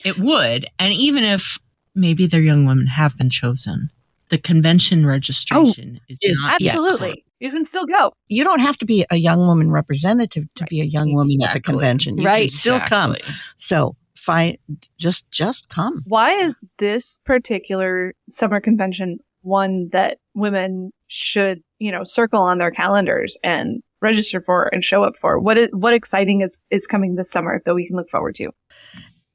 it 0.06 0.18
would, 0.20 0.66
and 0.80 0.92
even 0.94 1.24
if 1.24 1.58
maybe 1.96 2.28
their 2.28 2.42
young 2.42 2.66
women 2.66 2.86
have 2.88 3.18
been 3.18 3.30
chosen, 3.30 3.90
the 4.30 4.38
convention 4.38 5.06
oh, 5.06 5.10
registration 5.10 6.00
is, 6.10 6.20
is- 6.22 6.42
not 6.44 6.62
yet 6.62 6.76
Absolutely. 6.76 7.26
You 7.40 7.52
can 7.52 7.66
still 7.66 7.86
go. 7.86 8.14
you 8.30 8.44
don't 8.44 8.60
have 8.62 8.78
to 8.78 8.86
be 8.86 9.06
a 9.12 9.18
young 9.18 9.40
woman 9.40 9.70
representative 9.72 10.46
to 10.56 10.64
Right. 10.64 10.70
be 10.70 10.82
a 10.82 10.86
young 10.86 11.14
woman 11.14 11.38
at 11.44 11.54
the 11.54 11.60
convention 11.62 12.18
you 12.18 12.24
can 12.24 12.32
Right. 12.34 12.50
still 12.50 12.80
come 12.80 13.16
so 13.58 13.96
fine 14.16 14.56
just 14.98 15.30
just 15.32 15.68
come 15.68 16.02
Why 16.08 16.32
is 16.32 16.62
this 16.78 17.20
particular 17.26 18.14
summer 18.30 18.62
convention 18.62 19.20
one 19.42 19.90
that 19.92 20.20
women 20.34 20.92
should, 21.08 21.62
you 21.80 21.92
know, 21.92 22.06
circle 22.06 22.42
on 22.42 22.58
their 22.60 22.72
calendars 22.72 23.38
and 23.44 23.84
register 24.02 24.40
for 24.42 24.70
and 24.74 24.84
show 24.86 25.04
up 25.04 25.18
for? 25.18 25.38
What 25.38 25.58
is 25.58 25.70
what 25.74 25.94
exciting 25.94 26.40
is 26.42 26.64
is 26.72 26.88
coming 26.88 27.16
this 27.16 27.30
summer 27.30 27.62
that 27.66 27.76
we 27.76 27.86
can 27.86 27.98
look 27.98 28.10
forward 28.10 28.36
to? 28.36 28.52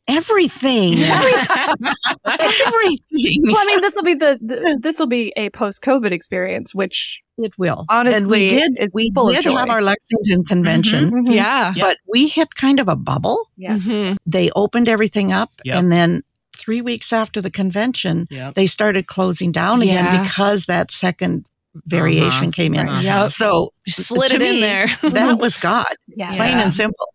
Everything 0.09 0.99
everything 0.99 3.43
Well, 3.43 3.57
I 3.59 3.65
mean, 3.67 3.81
this 3.81 3.95
will 3.95 4.03
be 4.03 4.15
the, 4.15 4.39
the 4.41 4.79
this 4.81 4.99
will 4.99 5.07
be 5.07 5.33
a 5.37 5.51
post 5.51 5.83
COVID 5.83 6.13
experience, 6.13 6.75
which 6.75 7.23
It 7.39 7.57
will. 7.59 7.85
Honestly, 7.89 8.17
and 8.19 8.31
we 8.31 8.49
did. 8.49 8.73
it's 8.79 8.95
we 8.95 9.11
full 9.15 9.31
did 9.33 9.43
joy. 9.43 9.57
have 9.57 9.71
our 9.71 9.83
Lexington 9.83 10.45
convention, 10.45 11.11
Mhm. 11.11 11.35
Yeah. 11.35 11.73
But 11.79 11.99
we 12.09 12.29
hit 12.29 12.55
kind 12.55 12.81
of 12.81 12.89
a 12.89 12.97
bubble. 12.97 13.51
yeah, 13.57 13.77
Mhm. 13.77 14.17
They 14.27 14.51
opened 14.57 14.89
everything 14.89 15.33
up, 15.33 15.51
Yep. 15.65 15.77
and 15.77 15.93
then 15.93 16.23
three 16.57 16.81
weeks 16.81 17.13
after 17.13 17.41
the 17.41 17.51
convention, 17.51 18.27
Yep. 18.31 18.55
they 18.55 18.67
started 18.67 19.07
closing 19.07 19.53
down 19.53 19.81
Yeah. 19.83 20.01
again 20.01 20.25
because 20.25 20.67
that 20.67 20.91
second 20.91 21.47
variation 21.87 22.45
Uh-huh. 22.47 22.51
came 22.53 22.75
in. 22.75 22.89
Uh-huh. 22.89 23.01
Yep. 23.01 23.31
So 23.31 23.73
Slid 23.87 24.31
to 24.31 24.37
it 24.37 24.43
in 24.43 24.61
there. 24.61 24.89
that 25.03 25.39
was 25.39 25.57
God, 25.57 25.87
yeah, 26.17 26.35
plain 26.35 26.57
Yeah. 26.57 26.63
and 26.65 26.75
simple. 26.75 27.07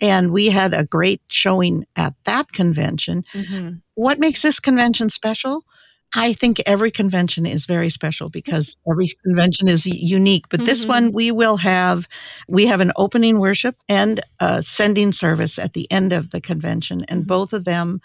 And 0.00 0.32
we 0.32 0.46
had 0.46 0.74
a 0.74 0.84
great 0.84 1.20
showing 1.28 1.86
at 1.96 2.14
that 2.24 2.52
convention. 2.52 3.24
Mhm. 3.34 3.80
What 3.94 4.18
makes 4.18 4.42
this 4.42 4.60
convention 4.60 5.10
special? 5.10 5.64
I 6.16 6.32
think 6.32 6.62
every 6.64 6.92
convention 6.92 7.44
is 7.44 7.66
very 7.66 7.90
special 7.90 8.28
because 8.28 8.76
every 8.88 9.08
convention 9.24 9.66
is 9.66 9.84
unique. 9.84 10.44
But 10.48 10.64
this 10.64 10.84
Mhm. 10.84 10.88
one, 10.88 11.12
we 11.12 11.32
will 11.32 11.56
have 11.56 12.06
we 12.48 12.66
have 12.66 12.80
an 12.80 12.92
opening 12.96 13.40
worship 13.40 13.76
and 13.88 14.20
a 14.38 14.62
sending 14.62 15.10
service 15.10 15.58
at 15.58 15.72
the 15.72 15.90
end 15.90 16.12
of 16.12 16.30
the 16.30 16.40
convention, 16.40 17.04
and 17.08 17.24
Mhm. 17.24 17.26
both 17.26 17.52
of 17.52 17.64
them. 17.64 18.00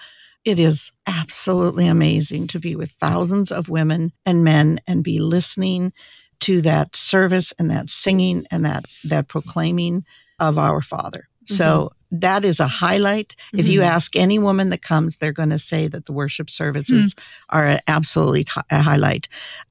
It 0.45 0.57
is 0.57 0.91
absolutely 1.05 1.85
amazing 1.85 2.47
to 2.47 2.59
be 2.59 2.75
with 2.75 2.91
thousands 2.99 3.51
of 3.51 3.69
women 3.69 4.11
and 4.25 4.43
men 4.43 4.79
and 4.87 5.03
be 5.03 5.19
listening 5.19 5.91
to 6.39 6.61
that 6.61 6.95
service 6.95 7.53
and 7.59 7.69
that 7.69 7.89
singing 7.89 8.45
and 8.49 8.63
that 8.65 8.85
that 9.03 9.27
proclaiming 9.27 10.03
of 10.39 10.57
our 10.57 10.81
Father. 10.81 11.27
So 11.45 11.91
that 12.11 12.43
is 12.45 12.59
a 12.59 12.67
highlight. 12.67 13.35
If 13.53 13.67
you 13.67 13.81
Mhm. 13.81 13.85
ask 13.85 14.15
any 14.15 14.39
woman 14.39 14.69
that 14.69 14.81
comes, 14.81 15.17
they're 15.17 15.31
going 15.31 15.51
to 15.51 15.59
say 15.59 15.87
that 15.87 16.05
the 16.05 16.11
worship 16.13 16.49
services 16.49 17.15
are 17.49 17.79
absolutely 17.87 18.43
t- 18.45 18.61
a 18.71 18.81
highlight. 18.81 19.27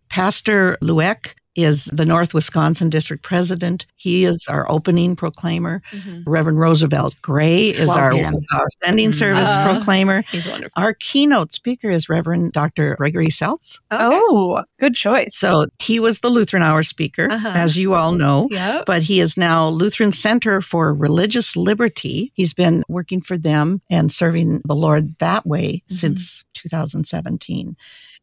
Pastor 0.08 0.78
Lueck 0.80 1.34
is 1.64 1.86
the 1.92 2.04
North 2.06 2.34
Wisconsin 2.34 2.88
District 2.90 3.22
President. 3.22 3.86
He 3.96 4.24
is 4.24 4.46
our 4.48 4.70
opening 4.70 5.16
proclaimer. 5.16 5.82
Mhm. 5.92 6.22
Reverend 6.26 6.58
Roosevelt 6.58 7.14
Gray 7.22 7.68
is 7.68 7.88
Love 7.88 7.96
our, 7.98 8.12
him. 8.12 8.34
our 8.52 8.66
sending 8.84 9.12
service 9.12 9.48
Uh, 9.50 9.64
proclaimer. 9.72 10.22
He's 10.30 10.46
wonderful. 10.48 10.72
Our 10.82 10.94
keynote 10.94 11.52
speaker 11.52 11.90
is 11.90 12.08
Reverend 12.08 12.52
Dr. 12.52 12.94
Gregory 12.96 13.28
Seltz. 13.28 13.78
Oh, 13.90 14.62
good 14.80 14.94
choice. 14.94 15.36
So 15.36 15.66
he 15.78 15.98
was 16.00 16.20
the 16.20 16.28
Lutheran 16.30 16.62
Hour 16.62 16.82
speaker, 16.82 17.30
Uh-huh. 17.30 17.52
as 17.54 17.76
you 17.76 17.94
all 17.94 18.12
know. 18.12 18.48
Yep. 18.50 18.84
But 18.86 19.02
he 19.02 19.20
is 19.20 19.36
now 19.36 19.68
Lutheran 19.68 20.12
Center 20.12 20.60
for 20.60 20.94
Religious 20.94 21.56
Liberty. 21.56 22.32
He's 22.34 22.54
been 22.54 22.82
working 22.88 23.20
for 23.20 23.36
them 23.38 23.80
and 23.90 24.10
serving 24.12 24.62
the 24.64 24.74
Lord 24.76 25.14
that 25.18 25.46
way 25.46 25.82
Mhm. 25.90 25.96
since 25.96 26.44
2017. 26.54 27.76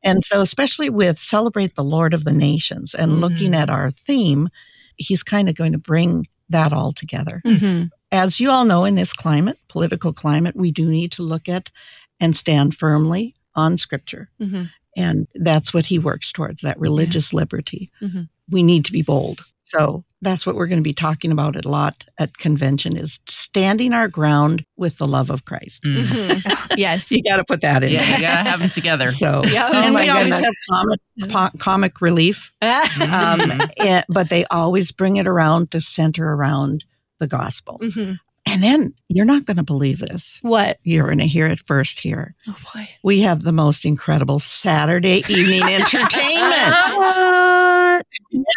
And 0.06 0.24
so, 0.24 0.40
especially 0.40 0.90
with 0.90 1.18
Celebrate 1.20 1.76
the 1.76 1.84
Lord 1.84 2.14
of 2.14 2.24
the 2.24 2.32
Nations 2.32 2.94
and 2.94 3.20
looking 3.20 3.52
Mhm. 3.52 3.56
at 3.58 3.70
our 3.70 3.92
theme, 3.92 4.48
he's 4.96 5.24
kind 5.24 5.50
of 5.50 5.56
going 5.56 5.74
to 5.74 5.78
bring 5.78 6.28
that 6.50 6.72
all 6.72 6.94
together. 6.94 7.42
Mhm. 7.46 7.90
As 8.12 8.40
you 8.40 8.50
all 8.52 8.64
know, 8.66 8.86
in 8.86 8.96
this 8.96 9.12
climate, 9.12 9.60
political 9.68 10.14
climate, 10.14 10.56
we 10.56 10.72
do 10.72 10.90
need 10.90 11.12
to 11.14 11.24
look 11.24 11.50
at 11.50 11.72
and 12.20 12.36
stand 12.36 12.76
firmly 12.76 13.36
on 13.56 13.78
Scripture. 13.78 14.30
Mhm. 14.40 14.70
And 14.96 15.28
that's 15.36 15.74
what 15.74 15.88
he 15.88 16.00
works 16.00 16.32
towards 16.32 16.62
that 16.62 16.80
religious 16.80 17.34
liberty. 17.34 17.92
Mhm. 18.02 18.30
We 18.50 18.64
need 18.64 18.86
to 18.86 18.92
be 18.94 19.02
bold. 19.02 19.44
So 19.64 20.06
that's 20.26 20.46
what 20.46 20.56
we're 20.56 20.68
going 20.68 20.80
to 20.80 20.84
be 20.84 20.94
talking 20.94 21.32
about 21.32 21.56
a 21.56 21.70
lot 21.70 22.04
at 22.20 22.38
convention 22.38 22.98
is 22.98 23.20
standing 23.28 23.94
our 23.94 24.10
ground 24.10 24.66
with 24.76 24.98
the 24.98 25.06
love 25.08 25.30
of 25.30 25.46
Christ. 25.46 25.84
Mm. 25.84 26.04
Mhm. 26.04 26.62
Yes. 26.78 27.10
You 27.10 27.24
got 27.24 27.38
to 27.38 27.46
put 27.46 27.62
that 27.62 27.84
in. 27.84 27.92
Yeah, 27.94 28.00
there. 28.06 28.16
you 28.16 28.22
gotta 28.22 28.50
have 28.50 28.60
them 28.60 28.70
together. 28.70 29.08
So, 29.08 29.44
Yeah. 29.46 29.70
Oh 29.72 29.82
and 29.84 29.94
my 29.94 30.04
we 30.04 30.10
always 30.10 30.38
have 30.38 30.54
comic, 30.70 31.00
po- 31.30 31.58
comic 31.60 32.02
relief, 32.02 32.52
um, 32.62 32.70
Mhm. 33.00 33.72
eh, 33.78 34.02
but 34.10 34.30
they 34.30 34.44
always 34.48 34.92
bring 34.92 35.16
it 35.16 35.28
around 35.28 35.72
to 35.72 35.80
center 35.80 36.34
around 36.34 36.84
the 37.20 37.28
gospel. 37.28 37.80
Mhm. 37.82 38.20
And 38.48 38.62
then 38.64 38.94
you're 39.10 39.26
not 39.26 39.46
going 39.46 39.58
to 39.58 39.64
believe 39.64 40.00
this. 40.00 40.40
What? 40.42 40.80
You're 40.84 41.06
going 41.08 41.18
to 41.20 41.28
hear 41.28 41.48
it 41.48 41.60
first 41.60 42.00
here. 42.00 42.36
Oh 42.48 42.56
boy. 42.74 42.88
We 43.04 43.22
have 43.22 43.42
the 43.44 43.52
most 43.52 43.86
incredible 43.86 44.40
Saturday 44.40 45.24
evening 45.30 45.64
entertainment. 45.74 46.76
What? 46.96 48.06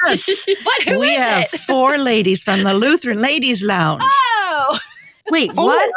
Yes. 0.07 0.47
What? 0.65 0.83
Who 0.83 0.99
we 0.99 1.11
is 1.13 1.19
have 1.19 1.43
it? 1.55 1.61
four 1.61 1.97
ladies 1.99 2.43
from 2.43 2.65
the 2.65 2.75
Lutheran 2.75 3.21
Ladies 3.21 3.63
Lounge. 3.63 4.03
Oh. 4.05 4.79
Wait, 5.31 5.53
Four. 5.53 5.67
what? 5.67 5.91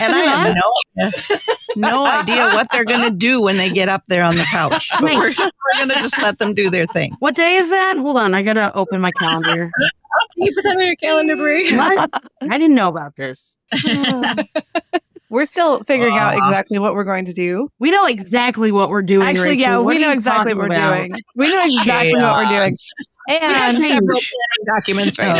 And 0.00 0.14
I 0.16 0.18
have 0.18 0.54
no 0.54 0.62
idea, 1.02 1.38
no 1.76 2.06
idea 2.06 2.44
what 2.54 2.68
they're 2.72 2.84
going 2.84 3.08
to 3.08 3.16
do 3.16 3.42
when 3.42 3.56
they 3.56 3.70
get 3.70 3.88
up 3.88 4.04
there 4.08 4.24
on 4.24 4.36
the 4.36 4.44
couch. 4.50 4.90
But 5.00 5.14
we're, 5.14 5.34
we're 5.38 5.76
going 5.76 5.88
to 5.88 5.94
just 5.94 6.20
let 6.22 6.38
them 6.38 6.54
do 6.54 6.70
their 6.70 6.86
thing. 6.86 7.14
What 7.18 7.34
day 7.34 7.56
is 7.56 7.70
that? 7.70 7.96
Hold 7.98 8.16
on, 8.16 8.34
I 8.34 8.42
gotta 8.42 8.74
open 8.74 9.00
my 9.00 9.12
calendar. 9.12 9.70
you 10.36 10.52
put 10.54 10.62
that 10.64 10.76
on 10.76 10.84
your 10.84 10.96
calendar, 10.96 11.36
Bri? 11.36 11.76
what? 11.76 12.10
I 12.42 12.58
didn't 12.58 12.74
know 12.74 12.88
about 12.88 13.16
this. 13.16 13.58
We're 15.32 15.46
still 15.46 15.82
figuring 15.84 16.16
out 16.16 16.34
Uh, 16.34 16.36
exactly 16.36 16.78
what 16.78 16.94
we're 16.94 17.04
going 17.04 17.24
to 17.24 17.32
do. 17.32 17.68
We 17.78 17.90
know 17.90 18.04
exactly 18.06 18.70
what 18.70 18.90
we're 18.90 19.02
doing. 19.02 19.26
Actually, 19.26 19.48
Rachel. 19.56 19.60
yeah, 19.62 19.76
What 19.78 19.86
we 19.96 19.98
know 19.98 20.12
exactly 20.12 20.52
what 20.54 20.68
we're 20.68 20.76
about? 20.76 20.96
doing. 20.98 21.12
We 21.36 21.48
know 21.50 21.64
exactly 21.64 22.20
what 22.20 22.36
we're 22.36 22.58
doing. 22.58 22.72
We 23.28 23.34
have 23.34 23.52
And 23.52 23.76
Change. 23.76 23.88
several 23.88 24.20
planning 24.20 24.66
documents 24.66 25.18
right 25.18 25.34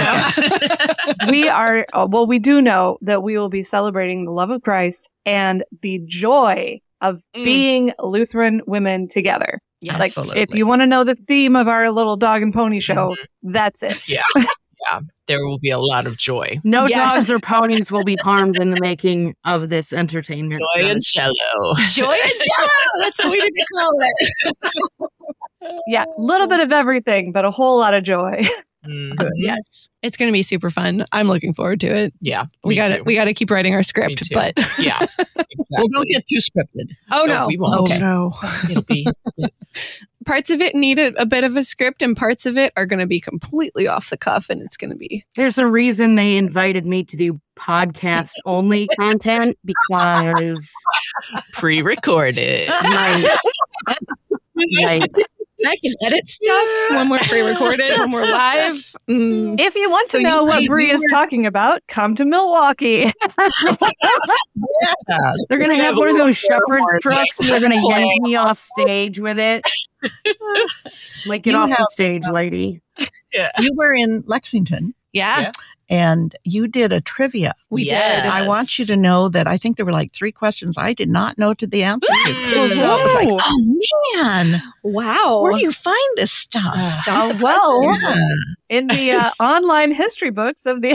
now. 1.21 1.27
we 1.31 1.47
are, 1.49 1.87
uh, 1.93 2.09
well, 2.11 2.27
we 2.27 2.39
do 2.39 2.63
know 2.63 2.97
that 3.03 3.23
we 3.23 3.37
will 3.37 3.49
be 3.51 3.63
celebrating 3.63 4.25
the 4.25 4.31
love 4.31 4.49
of 4.51 4.63
Christ 4.63 5.11
and 5.27 5.63
the 5.83 6.01
joy 6.07 6.81
of 7.03 7.21
Mm. 7.37 7.45
being 7.45 7.93
Lutheran 7.99 8.63
women 8.67 9.09
together. 9.09 9.61
Yeah, 9.83 9.99
Like 9.99 10.13
if 10.17 10.55
you 10.55 10.65
want 10.65 10.81
to 10.83 10.87
know 10.87 11.03
the 11.05 11.17
theme 11.27 11.57
of 11.57 11.67
our 11.69 11.91
little 11.91 12.17
dog 12.17 12.41
and 12.41 12.55
pony 12.55 12.79
show, 12.81 13.15
that's 13.43 13.83
it. 13.83 14.09
Yeah. 14.09 14.23
yeah. 14.91 15.01
There 15.29 15.47
will 15.47 15.59
be 15.59 15.71
a 15.71 15.79
lot 15.79 16.07
of 16.07 16.17
joy. 16.17 16.61
No 16.65 16.87
Yes. 16.87 17.15
dogs 17.15 17.31
or 17.31 17.39
ponies 17.41 17.91
will 17.93 18.05
be 18.05 18.17
harmed 18.23 18.59
in 18.61 18.71
the 18.71 18.81
making 18.81 19.35
of 19.45 19.69
this 19.69 19.93
entertainment. 19.93 20.63
Joy 20.77 20.87
and 20.91 21.05
show. 21.05 21.21
jello. 21.21 21.75
joy 21.89 22.13
and 22.13 22.33
jello. 22.57 23.01
That's 23.01 23.23
what 23.23 23.31
we 23.31 23.39
need 23.39 23.51
to 23.51 23.67
call 23.79 23.93
it. 23.99 25.81
Yeah, 25.87 26.05
a 26.05 26.21
little 26.21 26.49
bit 26.49 26.61
of 26.61 26.73
everything, 26.73 27.33
but 27.33 27.45
a 27.45 27.51
whole 27.51 27.79
lot 27.79 27.95
of 27.95 28.03
joy. 28.03 28.45
Mhm. 28.87 29.17
Yes, 29.37 29.89
it's 30.03 30.17
going 30.17 30.29
to 30.29 30.33
be 30.33 30.43
super 30.43 30.69
fun. 30.71 31.05
I'm 31.13 31.29
looking 31.29 31.55
forward 31.55 31.81
to 31.81 31.87
it. 31.87 32.13
Yeah. 32.21 32.47
We 32.65 32.75
got 32.75 32.89
to 32.89 33.03
we 33.03 33.15
got 33.15 33.25
to 33.27 33.35
keep 33.35 33.51
writing 33.51 33.75
our 33.75 33.83
script, 33.83 34.29
but 34.33 34.55
Yeah. 34.79 34.99
Well, 34.99 35.47
Exactly. 35.51 35.89
don't 35.93 36.09
get 36.09 36.25
too 36.27 36.39
scripted. 36.39 36.93
oh 37.11 37.25
No, 37.27 37.41
no, 37.43 37.47
we 37.47 37.57
won't. 37.59 37.83
Okay. 37.91 37.99
no. 38.01 38.33
It'll 38.71 38.83
be 38.83 39.07
parts 40.27 40.51
of 40.51 40.61
it 40.61 40.75
need 40.75 40.99
a, 40.99 41.13
a 41.21 41.27
bit 41.27 41.45
of 41.45 41.57
a 41.57 41.63
script, 41.63 42.03
and 42.03 42.17
parts 42.17 42.45
of 42.47 42.57
it 42.59 42.73
are 42.77 42.87
going 42.87 42.99
to 43.01 43.07
be 43.07 43.21
completely 43.21 43.87
off 43.87 44.11
the 44.11 44.17
cuff, 44.17 44.51
and 44.51 44.63
it's 44.63 44.77
going 44.77 44.91
to 44.91 44.97
be 44.97 45.25
There's 45.37 45.59
a 45.59 45.67
reason 45.67 46.15
they 46.17 46.37
invited 46.37 46.85
me 46.87 47.05
to 47.05 47.17
do 47.17 47.41
podcast 47.57 48.33
only 48.45 48.89
content 48.99 49.57
because 49.65 50.73
pre-recorded. 51.53 52.69
my, 52.69 53.37
my 54.57 55.07
I 55.65 55.77
can 55.83 55.93
edit 56.05 56.27
stuff 56.29 56.69
when 56.91 57.09
we're 57.09 57.19
pre-recorded, 57.19 57.99
when 57.99 58.11
we're 58.13 58.23
live. 58.23 58.75
Mm. 59.09 59.61
If 59.61 59.75
you 59.75 59.91
want 59.91 60.09
So 60.09 60.19
to 60.19 60.25
know 60.25 60.45
what 60.45 60.63
you 60.63 60.69
Bri 60.69 60.91
is 60.91 61.05
talking 61.11 61.47
about, 61.47 61.81
come 61.89 62.15
to 62.17 62.25
Milwaukee. 62.25 63.13
Yeah. 65.09 65.33
they're 65.49 65.59
gonna 65.59 65.77
have 65.83 65.97
one 65.97 66.09
of 66.09 66.17
those 66.17 66.37
shepherd's 66.37 66.85
trucks 67.03 67.39
and 67.41 67.49
they're 67.49 67.61
gonna 67.61 67.83
yank 67.89 68.23
me 68.23 68.37
off 68.37 68.59
stage 68.59 69.19
with 69.19 69.39
it. 69.39 69.65
Like 71.27 71.43
get 71.45 71.53
You 71.53 71.59
off 71.59 71.69
the 71.69 71.77
have- 71.77 71.87
stage, 71.91 72.27
lady. 72.29 72.83
You 72.99 73.73
were 73.77 73.95
in 73.95 74.25
Lexington 74.27 74.95
Yeah, 75.13 75.41
Yeah. 75.43 75.51
And 75.93 76.35
you 76.45 76.67
did 76.67 76.91
a 76.91 77.01
trivia. 77.03 77.53
we 77.71 77.83
Yes. 77.85 78.23
did. 78.23 78.31
I 78.33 78.49
want 78.49 78.79
you 78.79 78.85
to 78.87 78.97
know 78.97 79.29
that 79.29 79.47
I 79.47 79.59
think 79.59 79.77
there 79.77 79.85
were 79.87 79.93
like 79.93 80.13
three 80.15 80.33
questions 80.33 80.79
I 80.79 80.95
did 80.95 81.11
not 81.11 81.37
know 81.39 81.53
to 81.55 81.67
the 81.67 81.83
answer 81.83 82.07
to. 82.09 82.69
So 82.69 82.99
it 82.99 83.03
was 83.03 83.15
like, 83.15 83.29
oh 83.31 83.83
man, 84.17 84.63
Wow. 84.83 85.43
where 85.43 85.53
do 85.53 85.61
you 85.61 85.71
find 85.71 86.17
this 86.17 86.33
stuff? 86.33 86.83
Uh, 87.07 87.35
well, 87.41 87.83
Yeah. 87.85 88.17
in 88.71 88.87
the 88.89 89.11
uh, 89.13 89.31
online 89.41 89.93
history 89.93 90.31
books 90.31 90.65
of 90.67 90.81
the 90.81 90.93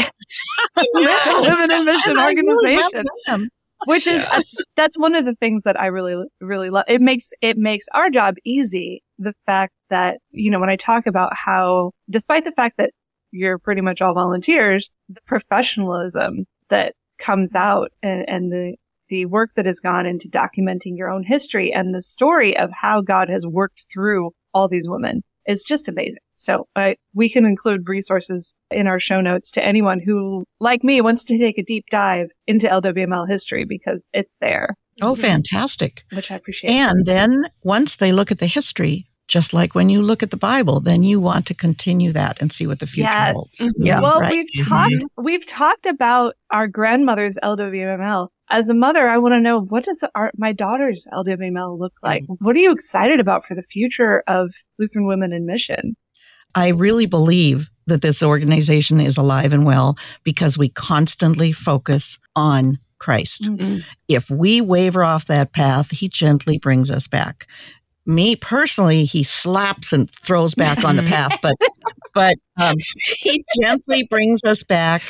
Women 0.94 1.72
in 1.72 1.86
Mission 1.86 2.12
And 2.12 2.20
I 2.20 2.34
really 2.34 2.74
have 2.76 2.86
organization, 2.86 3.06
them. 3.28 3.50
which 3.86 4.08
is 4.08 4.22
Yes. 4.22 4.56
that's 4.76 4.98
one 4.98 5.14
of 5.16 5.26
the 5.26 5.36
things 5.36 5.64
that 5.64 5.80
I 5.80 5.88
really 5.88 6.26
really 6.42 6.70
love. 6.72 6.86
It 6.88 7.02
makes 7.02 7.34
it 7.42 7.58
makes 7.58 7.86
our 7.94 8.10
job 8.10 8.36
easy. 8.44 9.04
The 9.20 9.34
fact 9.46 9.74
that 9.90 10.20
you 10.32 10.50
know 10.52 10.60
when 10.60 10.70
I 10.70 10.76
talk 10.76 11.06
about 11.08 11.36
how, 11.36 11.92
despite 12.10 12.44
the 12.46 12.52
fact 12.52 12.78
that 12.78 12.92
you're 13.38 13.58
pretty 13.60 13.82
much 13.82 14.02
all 14.02 14.14
volunteers, 14.14 14.90
the 15.10 15.22
professionalism 15.26 16.46
that 16.70 16.94
comes 17.20 17.56
out 17.56 17.92
and, 18.04 18.28
and 18.28 18.52
the 18.52 18.76
the 19.10 19.26
work 19.26 19.54
that 19.56 19.66
has 19.66 19.80
gone 19.80 20.06
into 20.06 20.28
documenting 20.28 20.98
your 20.98 21.10
own 21.10 21.24
history 21.24 21.72
and 21.72 21.96
the 21.96 22.02
story 22.02 22.58
of 22.58 22.70
how 22.74 23.00
God 23.00 23.30
has 23.30 23.48
worked 23.48 23.86
through 23.92 24.32
all 24.54 24.68
these 24.68 24.90
women 24.90 25.22
is 25.48 25.64
just 25.64 25.88
amazing. 25.88 26.20
So 26.36 26.68
uh, 26.76 26.96
we 27.14 27.30
can 27.30 27.46
include 27.46 27.88
resources 27.88 28.54
in 28.70 28.86
our 28.86 29.00
show 29.00 29.22
notes 29.22 29.50
to 29.52 29.64
anyone 29.64 30.02
who, 30.02 30.44
like 30.60 30.84
me, 30.84 31.00
wants 31.00 31.24
to 31.24 31.38
take 31.38 31.58
a 31.58 31.64
deep 31.64 31.86
dive 31.90 32.32
into 32.48 32.68
LWML 32.68 33.30
history 33.30 33.64
because 33.64 34.02
it's 34.12 34.34
there, 34.42 34.76
Oh, 35.02 35.16
fantastic. 35.16 36.04
which 36.12 36.30
I 36.30 36.36
appreciate. 36.36 36.72
And 36.72 37.06
then 37.06 37.46
once 37.64 37.96
they 37.96 38.12
look 38.12 38.30
at 38.30 38.40
the 38.40 38.46
history, 38.46 39.07
just 39.28 39.54
like 39.54 39.76
when 39.76 39.90
you 39.90 40.02
look 40.02 40.24
at 40.24 40.32
the 40.32 40.38
Bible, 40.38 40.80
then 40.80 41.04
you 41.04 41.20
want 41.20 41.46
to 41.48 41.54
continue 41.54 42.12
that 42.14 42.42
and 42.42 42.52
see 42.52 42.66
what 42.68 42.80
the 42.80 42.88
future 42.88 43.10
Yes. 43.12 43.36
holds. 43.36 43.58
Mhm. 43.60 43.72
Yeah, 43.78 44.00
well, 44.02 44.20
right? 44.22 44.32
we've 44.32 44.50
Mhm. 44.56 44.68
talked 44.70 45.04
we've 45.18 45.46
talked 45.46 45.86
about 45.86 46.36
our 46.52 46.68
grandmother's 46.68 47.38
LWML. 47.44 48.30
As 48.50 48.70
a 48.70 48.74
mother, 48.74 49.10
I 49.10 49.18
want 49.18 49.34
to 49.34 49.42
know 49.42 49.60
what 49.60 49.84
does 49.84 50.02
our, 50.16 50.32
my 50.38 50.54
daughter's 50.54 51.06
LWML 51.12 51.78
look 51.78 51.94
like? 52.02 52.24
What 52.40 52.56
are 52.56 52.60
you 52.60 52.72
excited 52.72 53.20
about 53.20 53.46
for 53.46 53.56
the 53.56 53.62
future 53.62 54.24
of 54.28 54.52
Lutheran 54.80 55.06
Women 55.06 55.34
in 55.34 55.46
Mission? 55.46 55.98
I 56.56 56.70
really 56.70 57.06
believe 57.06 57.70
that 57.88 58.02
this 58.02 58.24
organization 58.24 59.02
is 59.02 59.18
alive 59.18 59.52
and 59.54 59.66
well 59.66 59.98
because 60.24 60.58
we 60.58 60.70
constantly 60.70 61.52
focus 61.52 62.18
on 62.38 62.80
Christ. 63.00 63.44
Mm. 63.44 63.84
If 64.08 64.30
we 64.32 64.62
waver 64.62 65.04
off 65.04 65.26
that 65.26 65.52
path, 65.52 65.92
he 65.92 66.08
gently 66.08 66.58
brings 66.58 66.90
us 66.90 67.08
back. 67.08 67.46
Me 68.08 68.36
personally, 68.36 69.06
he 69.06 69.22
slaps 69.22 69.94
and 69.94 70.10
throws 70.10 70.56
back 70.56 70.84
on 70.84 70.96
the 70.96 71.04
path, 71.04 71.38
but 71.42 71.56
but 72.16 72.38
um, 72.60 72.76
he 73.20 73.44
gently 73.62 74.04
brings 74.04 74.44
us 74.44 74.64
back 74.64 75.04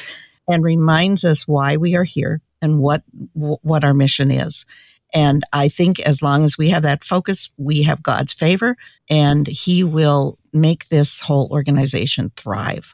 and 0.49 0.63
reminds 0.63 1.23
us 1.23 1.47
why 1.47 1.77
we 1.77 1.95
are 1.95 2.03
here 2.03 2.41
and 2.61 2.79
what 2.79 3.03
what 3.33 3.83
our 3.83 3.93
mission 3.93 4.31
is. 4.31 4.65
And 5.13 5.43
I 5.53 5.69
think 5.69 5.99
as 6.01 6.21
long 6.21 6.43
as 6.43 6.57
we 6.57 6.69
have 6.69 6.83
that 6.83 7.03
focus, 7.03 7.49
we 7.57 7.83
have 7.83 8.03
God's 8.03 8.33
favor 8.33 8.75
and 9.09 9.47
he 9.47 9.83
will 9.83 10.37
make 10.51 10.89
this 10.89 11.19
whole 11.19 11.47
organization 11.51 12.29
thrive. 12.35 12.93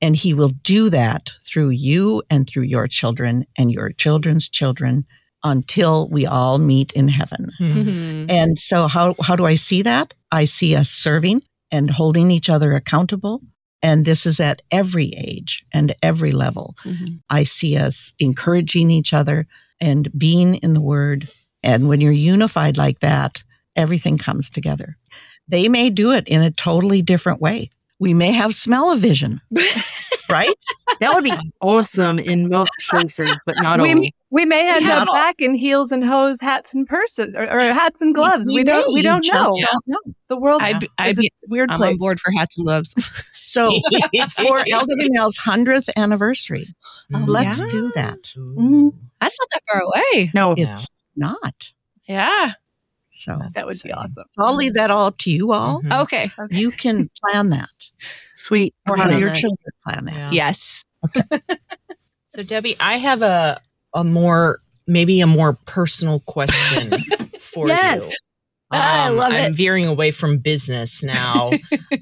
And 0.00 0.16
he 0.16 0.34
will 0.34 0.48
do 0.48 0.90
that 0.90 1.30
through 1.42 1.70
you 1.70 2.22
and 2.28 2.48
through 2.48 2.64
your 2.64 2.88
children 2.88 3.46
and 3.56 3.70
your 3.70 3.92
children's 3.92 4.48
children 4.48 5.06
until 5.44 6.08
we 6.08 6.26
all 6.26 6.58
meet 6.58 6.92
in 6.92 7.06
heaven. 7.08 7.50
Mhm. 7.60 8.30
And 8.30 8.58
so 8.58 8.88
how 8.88 9.14
how 9.20 9.36
do 9.36 9.44
I 9.46 9.54
see 9.54 9.82
that? 9.82 10.14
I 10.32 10.46
see 10.46 10.74
us 10.74 10.88
serving 10.88 11.42
and 11.70 11.90
holding 11.90 12.30
each 12.30 12.50
other 12.50 12.72
accountable. 12.72 13.42
And 13.82 14.04
this 14.06 14.24
is 14.24 14.40
at 14.40 14.62
every 14.70 15.08
age 15.16 15.64
and 15.72 15.94
every 16.02 16.32
level. 16.32 16.74
Mhm. 16.84 17.20
I 17.28 17.42
see 17.44 17.76
us 17.76 18.12
encouraging 18.18 18.90
each 18.90 19.12
other 19.12 19.46
and 19.80 20.08
being 20.16 20.54
in 20.56 20.72
the 20.72 20.80
word. 20.80 21.28
And 21.62 21.88
when 21.88 22.00
you're 22.00 22.12
unified 22.12 22.78
like 22.78 23.00
that, 23.00 23.42
everything 23.76 24.16
comes 24.16 24.48
together. 24.48 24.96
They 25.48 25.68
may 25.68 25.90
do 25.90 26.12
it 26.12 26.26
in 26.26 26.40
a 26.42 26.50
totally 26.50 27.02
different 27.02 27.40
way. 27.42 27.70
We 28.04 28.12
may 28.12 28.32
have 28.32 28.54
smell-o-vision, 28.54 29.40
right? 30.28 30.54
That 31.00 31.14
would 31.14 31.24
be 31.24 31.32
awesome 31.62 32.18
in 32.18 32.50
most 32.50 32.70
cases, 32.90 33.32
but 33.46 33.54
not 33.62 33.80
we, 33.80 33.92
always. 33.92 34.10
we 34.30 34.44
may 34.44 34.74
end 34.76 34.84
Not 34.84 35.02
up 35.02 35.08
all. 35.08 35.14
back 35.14 35.36
in 35.40 35.54
heels 35.54 35.90
and 35.90 36.04
hose, 36.04 36.38
hats 36.42 36.74
and 36.74 36.86
purses, 36.86 37.34
or, 37.34 37.44
or 37.50 37.60
hats 37.72 38.02
and 38.02 38.14
gloves. 38.14 38.46
We, 38.48 38.62
may, 38.62 38.70
don't. 38.70 38.92
We 38.92 39.00
don't 39.00 39.26
know. 39.26 39.54
don't 39.58 39.84
know. 39.86 39.98
The 40.28 40.36
world 40.36 40.60
I'd, 40.60 40.80
be- 40.80 40.90
I'd 40.98 41.12
is 41.12 41.18
be, 41.18 41.28
a 41.28 41.48
weird 41.48 41.70
I'm 41.70 41.78
place. 41.78 41.92
on 41.94 41.98
board 41.98 42.20
for 42.20 42.30
hats 42.36 42.58
and 42.58 42.66
gloves. 42.66 42.94
So 43.40 43.70
for 44.36 44.60
LWML's 44.60 45.38
100th 45.38 45.88
anniversary, 45.96 46.66
Mm. 47.10 47.26
let's 47.26 47.60
Yeah. 47.60 47.68
do 47.68 47.92
that. 47.94 48.34
Ooh. 48.36 48.94
That's 49.22 49.36
not 49.40 49.48
that 49.54 49.60
far 49.72 49.80
away. 49.80 50.30
No, 50.34 50.54
Yeah. 50.58 50.72
It's 50.72 51.00
not. 51.16 51.72
Yeah. 52.06 52.52
So, 53.16 53.36
That's 53.40 53.54
That 53.54 53.66
would 53.66 53.76
be 53.82 53.92
awesome. 53.92 54.24
so 54.28 54.42
I'll 54.42 54.56
leave 54.56 54.74
that 54.74 54.90
all 54.90 55.06
up 55.06 55.18
to 55.18 55.30
you 55.30 55.52
all. 55.52 55.80
Mhm. 55.82 56.02
Okay. 56.02 56.30
You 56.50 56.70
can 56.72 57.08
plan 57.30 57.50
that 57.50 57.68
sweet. 58.34 58.74
or 58.88 58.98
I'm 58.98 59.10
have 59.10 59.20
your 59.20 59.28
it. 59.30 59.36
children 59.36 59.58
plan 59.86 60.04
that. 60.06 60.14
Yeah. 60.16 60.30
Yes. 60.32 60.82
So 62.30 62.42
Debbie, 62.42 62.76
I 62.80 62.96
have 62.96 63.22
a 63.22 63.60
a 63.94 64.02
more 64.02 64.60
maybe 64.88 65.20
a 65.20 65.26
more 65.26 65.52
personal 65.66 66.18
question 66.20 66.90
for 67.38 67.68
Yes. 67.68 68.08
you. 68.08 68.16
I 68.72 69.10
love 69.10 69.32
it. 69.32 69.36
I'm 69.36 69.52
it. 69.52 69.56
veering 69.56 69.86
away 69.86 70.10
from 70.10 70.38
business 70.38 71.04
now. 71.04 71.52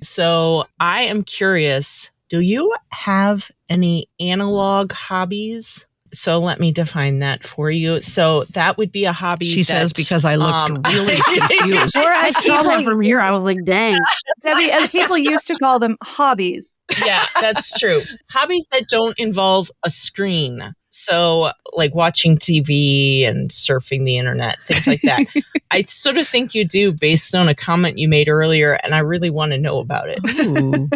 so 0.02 0.64
I 0.80 1.02
am 1.02 1.22
curious, 1.22 2.10
do 2.30 2.40
you 2.40 2.72
have 2.88 3.50
any 3.68 4.06
analog 4.20 4.92
hobbies? 4.92 5.86
So 6.14 6.38
let 6.38 6.60
me 6.60 6.72
define 6.72 7.20
that 7.20 7.44
for 7.44 7.70
you. 7.70 8.02
So 8.02 8.44
that 8.50 8.76
would 8.76 8.92
be 8.92 9.04
a 9.04 9.12
hobby. 9.12 9.46
She 9.46 9.62
says 9.62 9.92
because 9.92 10.24
I 10.24 10.34
looked 10.36 10.70
um, 10.70 10.82
really 10.84 11.16
confused. 11.24 11.96
Or 11.96 12.02
I 12.04 12.32
saw 12.32 12.62
that 12.62 12.84
from 12.84 13.00
here. 13.00 13.20
I 13.20 13.30
was 13.30 13.44
like, 13.44 13.64
dang. 13.64 13.98
Debbie, 14.42 14.70
as 14.70 14.88
people 14.90 15.16
used 15.16 15.46
to 15.46 15.56
call 15.56 15.78
them 15.78 15.96
hobbies. 16.02 16.78
yeah, 17.04 17.24
that's 17.40 17.72
true. 17.78 18.02
Hobbies 18.30 18.66
that 18.72 18.88
don't 18.88 19.18
involve 19.18 19.70
a 19.82 19.90
screen. 19.90 20.74
So, 20.94 21.52
like 21.72 21.94
watching 21.94 22.36
TV 22.36 23.26
and 23.26 23.50
surfing 23.50 24.04
the 24.04 24.18
internet, 24.18 24.58
things 24.66 24.86
like 24.86 25.00
that. 25.02 25.24
I 25.70 25.82
sort 25.84 26.18
of 26.18 26.28
think 26.28 26.54
you 26.54 26.66
do 26.66 26.92
based 26.92 27.34
on 27.34 27.48
a 27.48 27.54
comment 27.54 27.98
you 27.98 28.08
made 28.08 28.28
earlier, 28.28 28.74
and 28.84 28.94
I 28.94 28.98
really 28.98 29.30
want 29.30 29.52
to 29.52 29.58
know 29.58 29.78
about 29.78 30.10
it. 30.10 30.18
Ooh. 30.46 30.88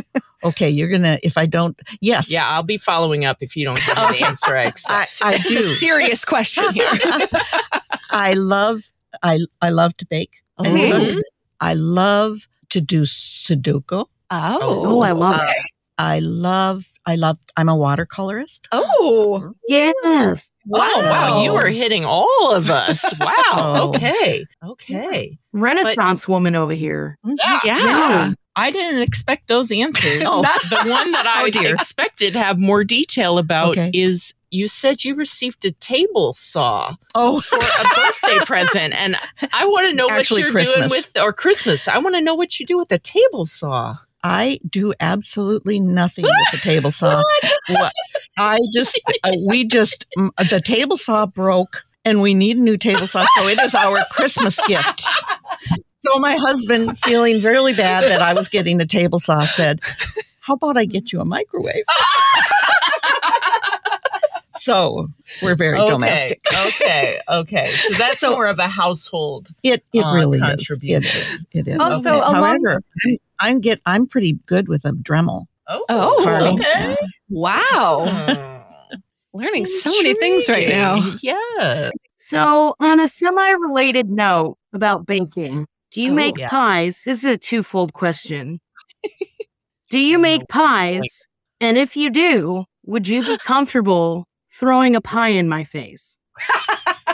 Okay, 0.45 0.69
you're 0.69 0.91
gonna. 0.91 1.19
If 1.23 1.39
I 1.39 1.47
don't, 1.47 1.81
yes, 2.03 2.31
Yeah, 2.31 2.47
I'll 2.47 2.63
be 2.63 2.77
following 2.77 3.25
up 3.25 3.39
if 3.41 3.57
you 3.57 3.65
don't 3.65 3.79
give 3.85 3.97
me 3.97 4.19
the 4.19 4.25
answer 4.27 4.55
I 4.55 4.63
I, 4.65 4.67
expect. 4.67 5.21
I 5.25 5.33
This 5.33 5.49
do. 5.49 5.55
is 5.59 5.65
a 5.67 5.75
serious 5.77 6.25
question 6.27 6.73
here. 6.75 6.87
I 8.11 8.35
love. 8.35 8.83
I 9.23 9.41
I 9.63 9.71
love 9.71 9.95
to 9.95 10.07
bake. 10.07 10.43
I, 10.59 10.65
Mhm. 10.65 10.91
love 10.91 11.09
to, 11.09 11.25
I 11.61 11.75
love 11.75 12.49
to 12.69 12.81
do 12.83 13.03
Sudoku. 13.03 14.05
Oh, 14.31 15.01
I 15.01 15.13
love 15.13 15.35
Uh, 15.41 15.47
it. 15.49 15.63
I 15.99 16.19
love 16.19 16.85
I 17.07 17.15
love. 17.15 17.39
I'm 17.57 17.69
a 17.69 17.77
watercolorist. 17.77 18.67
Oh, 18.73 18.85
oh. 19.01 19.55
Yes. 19.69 20.51
Wow, 20.67 20.81
wow, 20.97 21.43
you 21.45 21.55
are 21.55 21.69
hitting 21.69 22.05
all 22.05 22.53
of 22.55 22.71
us. 22.71 23.05
Wow. 23.21 23.33
Oh. 23.55 23.89
Okay. 23.89 24.45
Okay. 24.63 25.39
Renaissance 25.53 26.29
woman 26.29 26.55
over 26.55 26.73
here. 26.75 27.19
Mm-hmm. 27.25 27.67
yeah. 27.67 27.79
Yeah. 27.79 28.33
I 28.57 28.71
didn't 28.71 29.03
expect 29.03 29.49
those 29.49 29.71
answers. 29.71 30.23
Oh. 30.27 30.43
The 30.43 30.77
one 30.91 31.13
that 31.13 31.27
oh, 31.27 31.47
I 31.47 31.51
Oh, 31.55 31.73
expected 31.73 32.33
to 32.33 32.39
have 32.41 32.59
more 32.59 32.85
detail 32.85 33.39
about 33.39 33.71
Okay. 33.71 33.91
is 33.95 34.35
you 34.51 34.67
said 34.69 35.05
you 35.05 35.15
received 35.15 35.65
a 35.65 35.73
table 35.73 36.35
saw 36.35 36.95
Oh, 37.15 37.41
for 37.41 37.57
a 37.57 37.61
birthday 37.61 38.45
present. 38.45 38.95
And 38.95 39.17
I 39.53 39.67
want 39.67 39.89
to 39.89 39.95
know 39.95 40.09
Actually, 40.09 40.45
what 40.45 40.53
you're 40.53 40.65
doing 40.65 40.91
with, 40.91 41.17
or 41.21 41.33
Christmas. 41.33 41.87
I 41.89 41.99
want 41.99 42.15
to 42.17 42.21
know 42.21 42.35
what 42.35 42.59
you 42.59 42.67
do 42.67 42.79
with 42.79 42.91
a 42.93 42.99
table 42.99 43.47
saw. 43.47 43.97
I 44.27 44.59
do 44.69 44.93
absolutely 44.99 45.79
nothing 45.79 46.25
with 46.25 46.51
the 46.51 46.59
table 46.59 46.91
saw. 47.01 47.23
What? 47.71 47.93
I 48.37 48.59
just, 48.75 49.01
uh, 49.23 49.33
we 49.47 49.65
just, 49.65 50.05
the 50.17 50.61
table 50.65 50.97
saw 50.97 51.27
broke 51.27 51.85
and 52.05 52.21
we 52.21 52.35
need 52.35 52.57
a 52.57 52.61
new 52.61 52.77
table 52.77 53.07
saw. 53.07 53.25
So 53.39 53.47
it 53.47 53.61
is 53.61 53.75
our 53.77 54.05
Christmas 54.11 54.61
gift. 54.67 55.07
So 56.01 56.19
my 56.19 56.37
husband, 56.37 56.99
feeling 56.99 57.41
really 57.41 57.73
bad 57.73 58.03
that 58.05 58.21
I 58.21 58.35
was 58.35 58.49
getting 58.49 58.81
a 58.81 58.87
table 58.87 59.21
saw, 59.21 59.45
said, 59.45 59.81
How 60.41 60.55
about 60.55 60.77
I 60.77 60.87
get 60.87 61.13
you 61.13 61.21
a 61.21 61.25
microwave? 61.25 61.85
so 64.67 65.09
we're 65.43 65.55
very 65.55 65.79
okay. 65.79 65.91
domestic. 65.91 66.41
Okay. 66.67 67.19
Okay. 67.29 67.71
So 67.71 67.95
that's 67.95 68.21
So- 68.21 68.31
more 68.33 68.47
of 68.47 68.59
a 68.59 68.69
household. 68.69 69.49
It 69.63 69.85
it 69.93 70.01
Uh, 70.05 70.15
really 70.15 70.39
is. 70.39 70.43
It 70.43 70.47
contribution. 70.47 71.21
is. 71.21 71.47
It 71.53 71.69
is. 71.69 71.79
Also, 71.79 72.11
Okay. 72.11 72.19
along- 72.19 72.35
However, 72.35 72.83
I'm, 73.07 73.17
I'm 73.39 73.61
get 73.61 73.81
I'm 73.87 74.07
pretty 74.07 74.33
good 74.47 74.69
with 74.69 74.85
a 74.85 74.93
Dremel. 74.93 75.45
Oh, 75.69 75.85
Oh, 75.89 76.21
carving. 76.25 76.61
okay. 76.61 76.97
Wow. 77.29 78.07
Hmm. 78.09 78.99
Learning 79.35 79.67
so 79.67 79.91
many 80.03 80.15
things 80.15 80.49
right 80.49 80.69
now. 80.69 81.01
Yes. 81.23 81.93
So, 82.17 82.75
on 82.81 83.01
a 83.01 83.09
semi 83.09 83.51
related 83.51 84.09
note 84.11 84.57
about 84.73 85.07
baking, 85.07 85.67
do 85.93 86.01
you 86.03 86.11
Oh, 86.13 86.15
make 86.15 86.39
yeah. 86.39 86.49
pies? 86.49 87.03
This 87.05 87.19
is 87.25 87.31
a 87.31 87.37
twofold 87.37 87.93
question. 87.93 88.61
do 89.91 89.99
you 89.99 90.19
make 90.19 90.49
pies? 90.61 91.29
And 91.61 91.77
if 91.79 91.97
you 91.97 92.11
do, 92.11 92.65
would 92.85 93.09
you 93.09 93.23
be 93.23 93.37
comfortable 93.39 94.27
throwing 94.59 94.97
a 94.97 95.01
pie 95.01 95.29
in 95.31 95.49
my 95.49 95.65
face? 95.65 96.19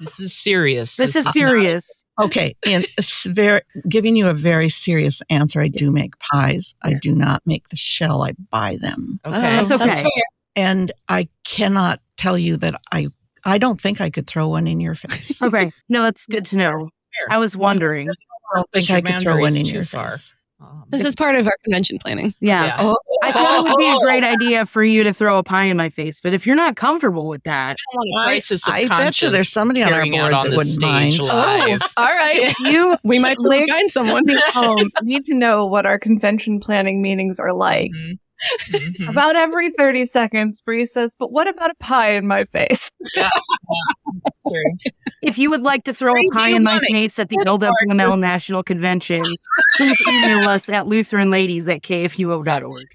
This 0.00 0.18
is 0.18 0.32
serious. 0.34 0.96
This 0.96 1.14
is 1.14 1.26
not- 1.26 1.34
serious. 1.34 2.06
Okay, 2.18 2.54
and 2.66 2.86
it's 2.96 3.26
very 3.26 3.60
giving 3.88 4.16
you 4.16 4.28
a 4.28 4.34
very 4.34 4.70
serious 4.70 5.22
answer. 5.28 5.60
I 5.60 5.68
do 5.68 5.90
make 5.90 6.18
pies. 6.18 6.74
I 6.82 6.94
do 6.94 7.12
not 7.12 7.42
make 7.44 7.68
the 7.68 7.76
shell. 7.76 8.22
I 8.22 8.32
buy 8.50 8.78
them, 8.80 9.20
okay. 9.26 9.58
Oh, 9.60 9.64
that's 9.66 9.82
okay. 9.82 10.02
fair. 10.02 10.22
and 10.56 10.90
I 11.10 11.28
cannot 11.44 12.00
tell 12.16 12.38
you 12.38 12.56
that 12.58 12.80
I. 12.92 13.08
I 13.44 13.58
don't 13.58 13.80
think 13.80 14.00
I 14.00 14.08
could 14.10 14.26
throw 14.26 14.48
one 14.48 14.66
in 14.66 14.80
your 14.80 14.94
face. 14.94 15.40
Okay. 15.42 15.70
No, 15.90 16.02
that's 16.02 16.26
good 16.26 16.46
to 16.46 16.56
know. 16.56 16.90
I 17.30 17.38
was 17.38 17.56
wondering. 17.56 18.08
I 18.10 18.56
don't 18.56 18.70
think 18.72 18.90
I 18.90 19.00
could 19.02 19.20
throw 19.20 19.38
one 19.38 19.56
in 19.56 19.64
too 19.64 19.72
your 19.72 19.84
far. 19.84 20.10
face. 20.12 20.34
Um, 20.60 20.84
This 20.88 21.04
is 21.04 21.14
part 21.14 21.36
of 21.36 21.46
our 21.46 21.52
convention 21.64 21.98
planning. 21.98 22.34
Yeah. 22.40 22.66
Yeah. 22.66 22.76
Oh, 22.80 22.96
I 23.22 23.32
thought 23.32 23.58
it 23.60 23.68
would 23.70 23.78
be 23.78 23.88
a 23.88 23.98
great 24.00 24.24
idea 24.24 24.66
for 24.66 24.82
you 24.84 25.02
to 25.04 25.14
throw 25.14 25.38
a 25.38 25.42
pie 25.42 25.64
in 25.64 25.76
my 25.76 25.88
face, 25.88 26.20
but 26.20 26.34
if 26.34 26.46
you're 26.46 26.56
not 26.56 26.76
comfortable 26.76 27.28
with 27.28 27.42
that, 27.44 27.76
a 27.94 28.24
crisis 28.24 28.68
I 28.68 28.86
bet 28.88 29.22
you 29.22 29.30
there's 29.30 29.48
somebody 29.50 29.82
on 29.82 29.92
our 29.92 30.04
board 30.04 30.14
out 30.16 30.32
on 30.34 30.44
that 30.46 30.50
the 30.50 30.56
wouldn't 30.56 30.74
stage 30.74 31.18
mind. 31.18 31.70
live. 31.70 31.82
all 31.96 32.04
right. 32.04 32.52
You 32.60 32.96
We 33.04 33.18
might 33.18 33.38
be 33.38 33.42
able 33.44 33.50
to 33.52 33.58
Lick- 33.60 33.70
find 33.70 33.90
someone. 33.90 34.22
um, 34.56 34.90
need 35.02 35.24
to 35.24 35.34
know 35.34 35.64
what 35.66 35.86
our 35.86 35.98
convention 35.98 36.60
planning 36.60 37.00
meetings 37.00 37.40
are 37.40 37.52
like. 37.52 37.90
Mhm. 37.92 38.18
Mhm. 38.72 39.10
About 39.10 39.36
every 39.36 39.70
30 39.70 40.06
seconds, 40.06 40.60
Bri 40.62 40.86
says, 40.86 41.14
but 41.18 41.30
what 41.32 41.46
about 41.48 41.70
a 41.70 41.74
pie 41.74 42.12
in 42.12 42.26
my 42.26 42.44
face? 42.44 42.90
if 45.22 45.38
you 45.38 45.50
would 45.50 45.62
like 45.62 45.84
to 45.84 45.92
throw 45.94 46.12
a 46.12 46.30
pie 46.32 46.48
you 46.50 46.56
in 46.56 46.62
my 46.62 46.74
money. 46.74 46.86
face 46.92 47.18
at 47.18 47.28
the 47.28 47.36
That's 47.44 47.58
LWML 47.58 48.18
National 48.18 48.62
Convention, 48.62 49.22
please 49.76 50.00
email 50.08 50.48
us 50.48 50.68
at 50.68 50.86
lutheranladies 50.86 51.68
at 51.68 51.82
kfuo.org. 51.82 52.86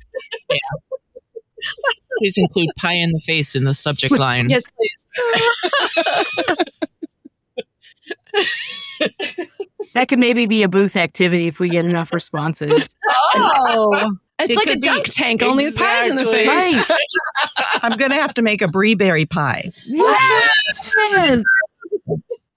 Please 2.20 2.38
include 2.38 2.70
pie 2.78 2.94
in 2.94 3.12
the 3.12 3.20
face 3.20 3.56
in 3.56 3.64
the 3.66 3.74
subject 3.74 4.18
line. 4.18 4.50
yes, 4.50 4.64
please. 4.76 5.06
That 9.94 10.10
could 10.10 10.20
maybe 10.20 10.46
be 10.46 10.64
a 10.64 10.68
booth 10.68 10.96
activity 10.98 11.48
if 11.48 11.60
we 11.60 11.70
get 11.70 11.86
enough 11.86 12.14
responses. 12.14 12.96
Oh, 13.36 14.18
it's 14.40 14.52
It 14.52 14.58
like 14.58 14.68
a 14.68 14.70
could 14.72 14.82
be- 14.82 14.88
dunk 14.88 15.06
tank, 15.06 15.42
only 15.44 15.66
with 15.66 15.78
pies 15.78 16.10
in 16.10 16.16
the 16.18 16.26
face. 16.26 16.48
Right. 16.48 16.86
I'm 17.84 17.98
going 17.98 18.12
to 18.12 18.18
have 18.18 18.34
to 18.36 18.42
make 18.42 18.62
a 18.62 18.68
brie 18.68 18.96
berry 18.96 19.26
pie. 19.26 19.72
Yes. 19.86 21.44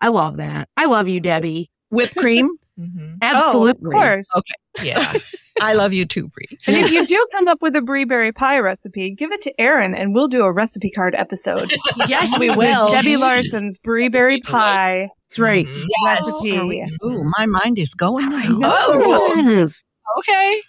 I 0.01 0.09
love 0.09 0.37
that. 0.39 0.69
I 0.77 0.85
love 0.87 1.09
you, 1.09 1.21
Debbie. 1.21 1.71
Whipped 1.91 2.17
cream. 2.17 2.49
Mhm. 2.79 3.19
Absolutely. 3.23 3.91
Oh, 3.93 3.99
of 3.99 4.03
course. 4.05 4.31
Okay. 4.37 4.55
Yeah. 4.85 5.13
I 5.61 5.73
love 5.73 5.93
you 5.93 6.07
too, 6.07 6.29
Bri. 6.29 6.47
And 6.69 6.77
if 6.77 6.93
you 6.93 7.05
do 7.05 7.27
come 7.33 7.49
up 7.49 7.61
with 7.61 7.75
a 7.75 7.83
brie 7.83 8.05
berry 8.05 8.31
pie 8.31 8.61
recipe, 8.61 9.11
give 9.11 9.33
it 9.33 9.43
to 9.43 9.61
Erin 9.61 9.97
and 9.97 10.15
we'll 10.15 10.29
do 10.29 10.45
a 10.45 10.53
recipe 10.53 10.89
card 10.89 11.17
episode. 11.17 11.73
Yes, 12.07 12.39
we 12.39 12.51
With 12.51 12.59
will. 12.59 12.93
Debbie 12.93 13.17
Larson's 13.17 13.79
brie 13.79 14.07
berry 14.07 14.41
pie 14.43 15.11
That's 15.29 15.41
right. 15.41 15.67
Mhm. 15.67 15.85
recipe. 16.07 16.85
Ooh, 17.05 17.25
my 17.37 17.47
mind 17.47 17.81
is 17.81 17.93
going 17.95 18.29
now. 18.31 18.61
Oh, 18.63 19.35
Yes. 19.45 19.83
okay. 20.19 20.63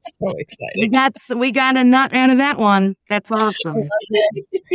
So 0.00 0.26
We 0.26 0.34
excited. 0.38 0.92
got 0.92 1.16
we 1.36 1.52
got 1.52 1.76
a 1.76 1.84
nut 1.84 2.14
out 2.14 2.30
of 2.30 2.38
that 2.38 2.58
one. 2.58 2.96
That's 3.08 3.30
awesome. 3.30 3.76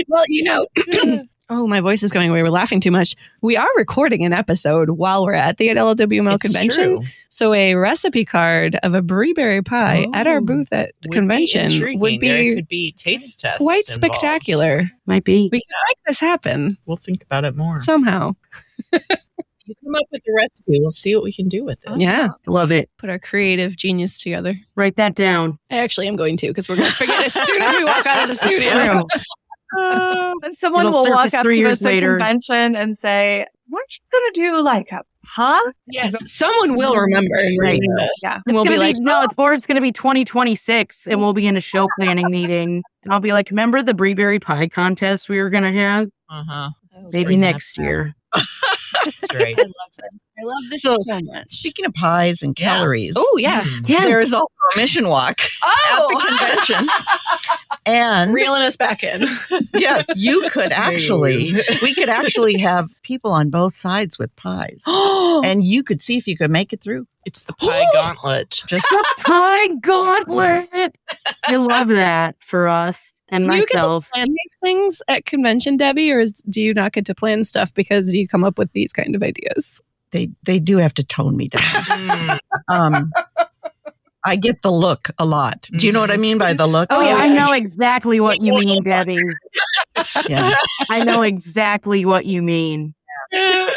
Well, 0.08 0.24
you 0.28 0.44
know. 0.44 0.66
Oh, 1.48 1.68
my 1.68 1.80
voice 1.80 2.02
is 2.02 2.12
going 2.12 2.32
away. 2.32 2.42
We're 2.42 2.50
laughing 2.50 2.80
too 2.80 2.90
much. 2.90 3.14
We 3.44 3.56
are 3.56 3.68
recording 3.78 4.26
an 4.26 4.34
episode 4.34 4.90
while 4.90 5.24
we're 5.24 5.34
at 5.36 5.58
the 5.58 5.68
LWML 5.68 6.34
It's 6.34 6.42
convention. 6.42 6.96
true. 6.98 7.06
So 7.30 7.54
a 7.54 7.76
recipe 7.76 8.26
card 8.26 8.78
of 8.82 8.96
a 8.96 9.04
brie 9.04 9.32
berry 9.34 9.62
pie 9.62 10.08
at 10.16 10.26
our 10.26 10.38
Oh, 10.38 10.42
booth 10.42 10.74
at 10.74 10.94
the 11.04 11.10
Would 11.10 11.12
be 11.12 11.18
convention 11.20 11.66
intriguing. 11.66 12.00
would 12.00 12.20
There 12.20 12.42
be 12.42 12.56
could 12.56 12.68
be 12.68 12.92
taste 12.98 13.42
tests. 13.42 13.60
quite 13.60 13.84
involved. 13.88 14.16
spectacular. 14.16 14.86
Might 15.06 15.24
be. 15.24 15.48
We 15.52 15.60
can 15.62 15.78
make 15.92 15.98
this 16.08 16.20
happen 16.20 16.78
We'll 16.88 16.98
think 16.98 17.22
about 17.24 17.46
it 17.46 17.56
more. 17.56 17.80
somehow. 17.84 18.32
you 19.66 19.76
come 19.84 19.96
up 19.96 20.04
with 20.12 20.24
the 20.26 20.34
recipe. 20.36 20.80
We'll 20.80 20.92
see 20.92 21.16
what 21.16 21.24
we 21.24 21.34
can 21.34 21.48
do 21.48 21.64
with 21.64 21.80
it. 21.86 22.00
Yeah. 22.00 22.30
Love 22.48 22.72
it. 22.72 22.90
Put 22.98 23.10
our 23.10 23.20
creative 23.20 23.76
genius 23.76 24.22
together. 24.22 24.54
Write 24.76 24.96
that 24.98 25.16
down. 25.16 25.58
I 25.72 25.78
actually 25.78 26.08
am 26.08 26.16
going 26.16 26.38
to 26.38 26.48
because 26.48 26.68
we're 26.70 26.76
going 26.78 26.90
to 26.90 26.96
forget 26.96 27.24
as 27.26 27.34
soon 27.34 27.62
as 27.62 27.78
we 27.78 27.84
walk 27.86 28.06
out 28.06 28.24
of 28.24 28.30
the 28.30 28.36
studio. 28.36 29.06
And 30.44 30.56
someone 30.56 30.86
It'll 30.88 31.04
will 31.04 31.12
walk 31.12 31.34
up 31.34 31.42
three 31.42 31.56
to 31.58 31.62
years 31.62 31.80
us 31.82 31.86
at 31.86 31.88
later. 31.88 32.12
convention 32.18 32.76
and 32.76 32.98
say, 32.98 33.46
weren't 33.70 33.94
you 33.98 34.04
going 34.12 34.32
to 34.34 34.40
do 34.40 34.62
like 34.64 34.90
a 34.92 35.02
huh? 35.26 35.72
Yes. 35.88 36.14
Someone 36.32 36.74
will 36.74 36.96
remember 36.96 37.36
and 37.40 37.58
Right. 37.60 37.82
this. 37.98 38.10
Yeah. 38.24 38.34
And 38.34 38.44
It's 38.46 38.54
we'll 38.54 38.64
gonna 38.64 38.76
be 38.76 38.80
like, 38.80 38.96
no, 39.00 39.24
it's 39.24 39.34
or 39.38 39.54
it's 39.54 39.66
gonna 39.66 39.82
be 39.82 39.92
2026, 39.92 41.08
and 41.08 41.20
we'll 41.20 41.34
be 41.34 41.48
in 41.48 41.58
a 41.58 41.62
show 41.62 41.88
planning 42.00 42.30
meeting, 42.30 42.84
and 43.04 43.14
I'll 43.14 43.20
be 43.20 43.34
like, 43.34 43.50
remember 43.50 43.82
the 43.82 43.94
Breeberry 43.94 44.40
Pie 44.42 44.68
contest 44.70 45.28
we 45.28 45.40
were 45.40 45.50
gonna 45.50 45.74
have? 45.74 46.10
Uh 46.30 46.44
huh. 46.48 46.70
Maybe 47.12 47.36
next 47.36 47.78
year. 47.78 48.16
That's 49.06 49.34
right. 49.34 49.58
I 49.58 50.44
love 50.44 50.58
this 50.70 50.82
So- 50.82 50.98
so 51.00 51.20
much. 51.24 51.48
Speaking 51.50 51.86
of 51.86 51.94
pies 51.94 52.44
and 52.44 52.58
Yeah. 52.60 52.76
calories, 52.76 53.14
Oh, 53.18 53.38
yeah. 53.40 53.62
Mm. 53.62 53.88
Yeah, 53.90 54.02
there 54.02 54.20
is 54.20 54.34
also 54.34 54.54
a 54.74 54.78
mission 54.78 55.08
walk 55.08 55.40
at 55.64 55.98
the 56.10 56.26
convention. 56.28 56.88
And 57.88 58.34
Reeling 58.34 58.64
us 58.64 58.76
back 58.76 59.04
in. 59.04 59.26
yes, 59.76 60.08
you 60.16 60.50
could 60.52 60.72
actually, 60.72 61.52
we 61.84 61.94
could 61.94 62.10
actually 62.10 62.58
have 62.58 62.90
people 63.04 63.32
on 63.32 63.52
both 63.52 63.74
sides 63.76 64.18
with 64.18 64.36
pies. 64.36 64.84
And 65.46 65.64
you 65.64 65.84
could 65.84 66.02
see 66.02 66.18
if 66.18 66.28
you 66.28 66.36
could 66.36 66.50
make 66.50 66.74
it 66.74 66.82
through. 66.82 67.06
It's 67.26 67.44
the 67.44 67.54
pie 67.54 67.86
gauntlet. 67.94 68.64
Just 68.66 68.88
the 68.90 69.06
Pie 69.20 69.68
Gauntlet. 69.82 70.96
I 71.48 71.56
love 71.58 71.90
that 71.90 72.36
for 72.40 72.68
us 72.68 73.15
and 73.30 73.46
Do 73.48 73.54
you 73.56 73.62
get 73.62 73.70
to 73.70 73.76
myself. 73.78 74.12
plan 74.12 74.28
these 74.28 74.56
things 74.64 75.02
at 75.08 75.26
convention, 75.26 75.78
Debbie, 75.78 76.12
or 76.12 76.20
is, 76.20 76.34
do 76.50 76.62
you 76.62 76.74
not 76.74 76.92
get 76.94 77.06
to 77.08 77.16
plan 77.16 77.44
stuff 77.44 77.74
because 77.74 78.14
you 78.14 78.28
come 78.28 78.44
up 78.44 78.58
with 78.58 78.72
these 78.74 78.94
kind 78.94 79.16
of 79.16 79.24
ideas? 79.24 79.82
they 80.12 80.30
they 80.44 80.60
do 80.60 80.78
have 80.78 80.94
to 80.94 81.04
tone 81.04 81.36
me 81.36 81.50
down. 81.50 81.62
Mm. 82.70 82.70
Um, 82.70 83.12
I 84.24 84.36
get 84.38 84.62
the 84.64 84.72
look 84.72 85.10
a 85.20 85.26
lot. 85.26 85.68
Do 85.78 85.86
you 85.86 85.92
know 85.92 86.00
what 86.00 86.10
I 86.10 86.18
mean 86.18 86.40
by 86.40 86.54
the 86.54 86.66
look? 86.66 86.88
Oh, 86.90 87.02
yeah, 87.02 87.16
I 87.16 87.28
know 87.30 87.52
exactly 87.54 88.20
what 88.20 88.42
you 88.42 88.54
mean, 88.54 88.82
Debbie. 88.84 89.18
Yeah. 90.28 90.56
I 90.90 91.04
know 91.04 91.22
exactly 91.22 92.06
what 92.06 92.26
you 92.26 92.42
mean. 92.42 92.96
And 93.32 93.72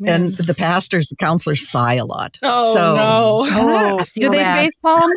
Oh, 0.00 0.04
and 0.06 0.34
the 0.36 0.54
pastors, 0.54 1.08
the 1.08 1.16
counselors 1.16 1.68
sigh 1.68 1.94
a 1.94 2.04
lot. 2.04 2.38
Oh, 2.42 2.74
so, 2.74 2.96
no. 2.96 3.46
Oh, 4.00 4.04
Do 4.18 4.28
they 4.30 4.38
that. 4.38 4.62
face 4.64 4.76
palm? 4.82 5.10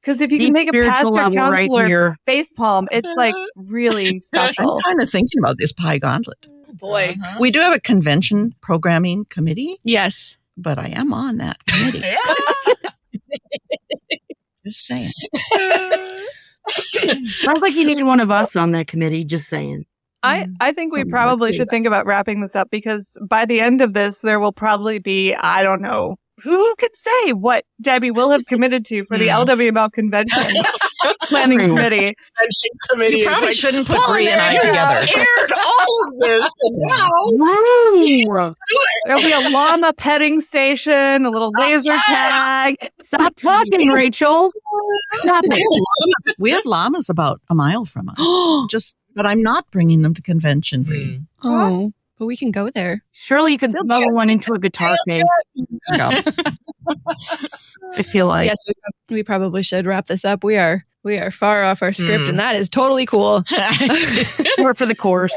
Because 0.00 0.20
if 0.20 0.32
you 0.32 0.38
Deep 0.38 0.46
can 0.46 0.52
make 0.54 0.68
a 0.68 0.70
spiritual 0.70 0.92
pastor 0.92 1.10
level 1.10 1.36
right 1.36 1.68
counselor 1.68 1.86
here. 1.86 2.16
face 2.26 2.52
palm, 2.52 2.88
it's 2.90 3.10
like 3.16 3.34
really 3.56 4.18
special. 4.20 4.76
I'm 4.76 4.82
kind 4.82 5.02
of 5.02 5.10
thinking 5.10 5.38
about 5.38 5.58
this 5.58 5.72
pie 5.72 5.98
gauntlet. 5.98 6.46
Boy. 6.74 7.16
Uh-huh. 7.22 7.38
We 7.40 7.50
do 7.50 7.58
have 7.58 7.74
a 7.74 7.80
convention 7.80 8.54
programming 8.62 9.26
committee, 9.26 9.76
Yes. 9.84 10.38
but 10.56 10.78
I 10.78 10.88
am 10.88 11.12
on 11.12 11.36
that 11.38 11.58
committee. 11.66 12.02
Just 14.64 14.86
saying. 14.86 15.10
Sounds 17.42 17.60
like 17.60 17.74
you 17.74 17.84
need 17.86 18.02
one 18.04 18.20
of 18.20 18.30
us 18.30 18.56
on 18.56 18.72
that 18.72 18.86
committee. 18.86 19.24
Just 19.24 19.48
saying. 19.48 19.84
I, 20.22 20.48
I 20.60 20.72
think 20.72 20.94
we 20.94 21.04
probably 21.04 21.52
should 21.54 21.70
think 21.70 21.86
about 21.86 22.04
wrapping 22.04 22.42
this 22.42 22.54
up 22.54 22.70
because 22.70 23.16
by 23.26 23.46
the 23.46 23.60
end 23.60 23.80
of 23.80 23.94
this, 23.94 24.20
there 24.20 24.38
will 24.38 24.52
probably 24.52 24.98
be, 24.98 25.34
I 25.34 25.62
don't 25.62 25.80
know, 25.80 26.16
who 26.42 26.74
could 26.76 26.94
say 26.94 27.32
what 27.32 27.64
Debbie 27.80 28.10
will 28.10 28.30
have 28.30 28.44
committed 28.46 28.84
to 28.86 29.04
for 29.04 29.16
the. 29.18 29.28
LWML 29.28 29.92
convention 29.92 30.42
planning 31.22 31.58
committee. 31.58 32.14
Convention 32.14 32.70
committee 32.90 33.16
You 33.18 33.26
probably 33.26 33.46
like, 33.48 33.54
shouldn't 33.56 33.86
put 33.86 33.96
"Paul 33.98 34.14
Bri 34.14 34.28
and 34.28 34.40
I 34.40 34.56
together. 34.56 35.06
Aired 35.16 35.52
all 35.52 36.08
of 36.08 36.18
this, 36.20 36.52
and 36.60 36.76
now 36.80 37.08
There'll 39.06 39.22
be 39.22 39.32
a 39.32 39.50
llama 39.50 39.92
petting 39.92 40.40
station, 40.40 41.24
a 41.24 41.30
little 41.30 41.52
laser 41.58 41.96
tag. 42.06 42.76
Stop 43.02 43.34
talking, 43.36 43.88
Rachel. 43.88 44.52
Stop 45.22 45.44
it. 45.46 45.50
Llamas- 45.52 46.36
we 46.38 46.50
have 46.50 46.64
llamas 46.66 47.08
about 47.08 47.40
a 47.50 47.54
mile 47.54 47.84
from 47.84 48.08
us. 48.08 48.66
Just, 48.70 48.96
but 49.14 49.26
I'm 49.26 49.42
not 49.42 49.70
bringing 49.70 50.02
them 50.02 50.14
to 50.14 50.22
convention. 50.22 50.82
Bri. 50.82 51.20
Hmm. 51.40 51.48
Oh, 51.48 51.92
but 52.20 52.26
we 52.26 52.36
can 52.36 52.50
go 52.52 52.68
there. 52.70 53.02
Surely 53.12 53.52
you 53.52 53.58
could 53.58 53.72
They'll 53.72 53.84
level 53.86 54.12
one 54.14 54.28
into 54.30 54.52
a 54.52 54.58
guitar 54.58 54.94
cave. 55.08 55.24
I 57.96 58.02
feel 58.02 58.26
like. 58.26 58.46
yes, 58.46 58.58
we, 59.08 59.16
we 59.16 59.22
probably 59.22 59.62
should 59.62 59.86
wrap 59.86 60.06
this 60.06 60.24
up. 60.24 60.44
We 60.44 60.56
are 60.56 60.84
we 61.02 61.16
are 61.16 61.30
far 61.30 61.64
off 61.64 61.82
our 61.82 61.92
script, 61.92 62.24
Mm. 62.26 62.28
and 62.28 62.38
that 62.38 62.54
is 62.56 62.68
totally 62.68 63.06
cool. 63.06 63.42
Or 64.58 64.74
for 64.74 64.84
the 64.84 64.94
course. 64.94 65.34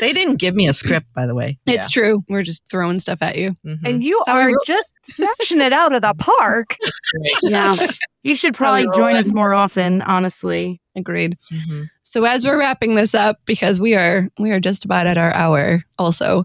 they 0.00 0.12
didn't 0.12 0.36
give 0.36 0.56
me 0.56 0.66
a 0.66 0.72
script, 0.72 1.06
by 1.14 1.26
the 1.26 1.34
way. 1.36 1.58
It's 1.66 1.88
true. 1.90 2.24
We're 2.28 2.42
just 2.42 2.68
throwing 2.68 2.98
stuff 2.98 3.22
at 3.22 3.38
you. 3.38 3.54
Mhm. 3.64 3.78
And 3.84 4.02
you 4.04 4.20
Sorry, 4.26 4.52
are 4.52 4.56
Ro- 4.56 4.62
just 4.66 4.92
smashing 5.04 5.60
it 5.60 5.72
out 5.72 5.94
of 5.94 6.02
the 6.02 6.14
park. 6.18 6.76
Yeah. 7.44 7.76
You 8.24 8.34
should 8.36 8.54
probably 8.54 8.86
join 8.94 9.14
us 9.16 9.32
more 9.32 9.54
often, 9.54 10.02
honestly. 10.02 10.80
Agreed. 10.96 11.38
Mhm. 11.52 11.88
So 12.12 12.24
as 12.26 12.44
we're 12.46 12.58
wrapping 12.58 12.94
this 12.94 13.14
up, 13.14 13.40
because 13.46 13.80
we 13.80 13.94
are 13.94 14.28
we 14.38 14.50
are 14.50 14.60
just 14.60 14.84
about 14.84 15.06
at 15.06 15.16
our 15.16 15.32
hour, 15.32 15.82
also. 15.98 16.44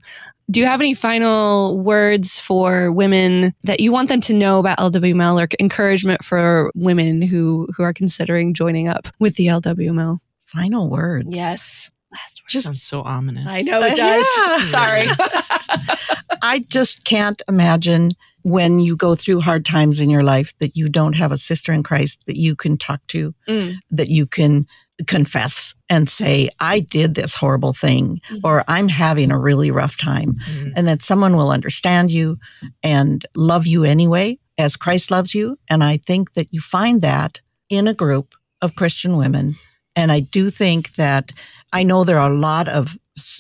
Do 0.50 0.62
you 0.62 0.66
have 0.66 0.80
any 0.80 0.94
final 0.94 1.84
words 1.84 2.40
for 2.40 2.90
women 2.94 3.54
that 3.66 3.82
you 3.82 3.92
want 3.92 4.08
them 4.08 4.22
to 4.22 4.34
know 4.34 4.60
about 4.60 4.78
LWML 4.78 5.44
or 5.44 5.48
encouragement 5.60 6.24
for 6.24 6.72
women 6.74 7.22
who 7.22 7.68
who 7.76 7.84
are 7.84 7.92
considering 7.92 8.54
joining 8.54 8.88
up 8.88 9.10
with 9.20 9.36
the 9.36 9.48
LWML? 9.48 10.20
Final 10.46 10.90
words. 10.90 11.28
Yes. 11.32 11.92
Last 12.14 12.42
word. 12.44 12.62
Sounds 12.64 12.82
so 12.82 13.02
ominous. 13.02 13.52
I 13.52 13.62
know 13.64 13.82
it 13.82 13.98
does. 13.98 14.26
yeah. 14.38 14.58
Sorry. 14.70 15.08
I 16.42 16.60
just 16.70 17.04
can't 17.04 17.42
imagine 17.50 18.12
when 18.44 18.80
you 18.80 18.96
go 18.96 19.16
through 19.16 19.42
hard 19.42 19.66
times 19.66 20.00
in 20.00 20.10
your 20.10 20.24
life 20.24 20.54
that 20.60 20.78
you 20.78 20.88
don't 20.88 21.18
have 21.18 21.34
a 21.34 21.38
sister 21.38 21.74
in 21.74 21.84
Christ 21.84 22.26
that 22.26 22.38
you 22.38 22.56
can 22.56 22.78
talk 22.78 23.02
to, 23.08 23.36
Mm. 23.50 23.76
that 23.92 24.08
you 24.08 24.26
can 24.26 24.66
confess 25.06 25.76
and 25.90 26.10
say, 26.10 26.50
I 26.60 26.80
did 26.80 27.14
this 27.14 27.36
horrible 27.36 27.74
thing, 27.74 28.20
Mhm. 28.32 28.40
or 28.44 28.64
I'm 28.68 28.88
having 28.88 29.32
a 29.32 29.38
really 29.38 29.70
rough 29.70 29.98
time, 29.98 30.38
Mhm. 30.50 30.74
and 30.76 30.88
that 30.88 31.04
someone 31.04 31.38
will 31.38 31.52
understand 31.52 32.10
you 32.10 32.40
and 32.84 33.26
love 33.36 33.68
you 33.68 33.84
anyway, 33.84 34.40
as 34.58 34.76
Christ 34.76 35.12
loves 35.12 35.36
you. 35.36 35.58
And 35.70 35.84
I 35.84 35.98
think 35.98 36.34
that 36.34 36.52
you 36.52 36.60
find 36.62 37.02
that 37.04 37.42
in 37.70 37.88
a 37.88 37.94
group 37.94 38.34
of 38.62 38.76
Christian 38.76 39.18
women. 39.18 39.56
And 39.96 40.12
I 40.12 40.20
do 40.20 40.50
think 40.50 40.96
that 40.96 41.32
I 41.74 41.84
know 41.84 42.04
there 42.04 42.20
are 42.20 42.32
a 42.32 42.36
lot 42.36 42.68
of 42.68 42.98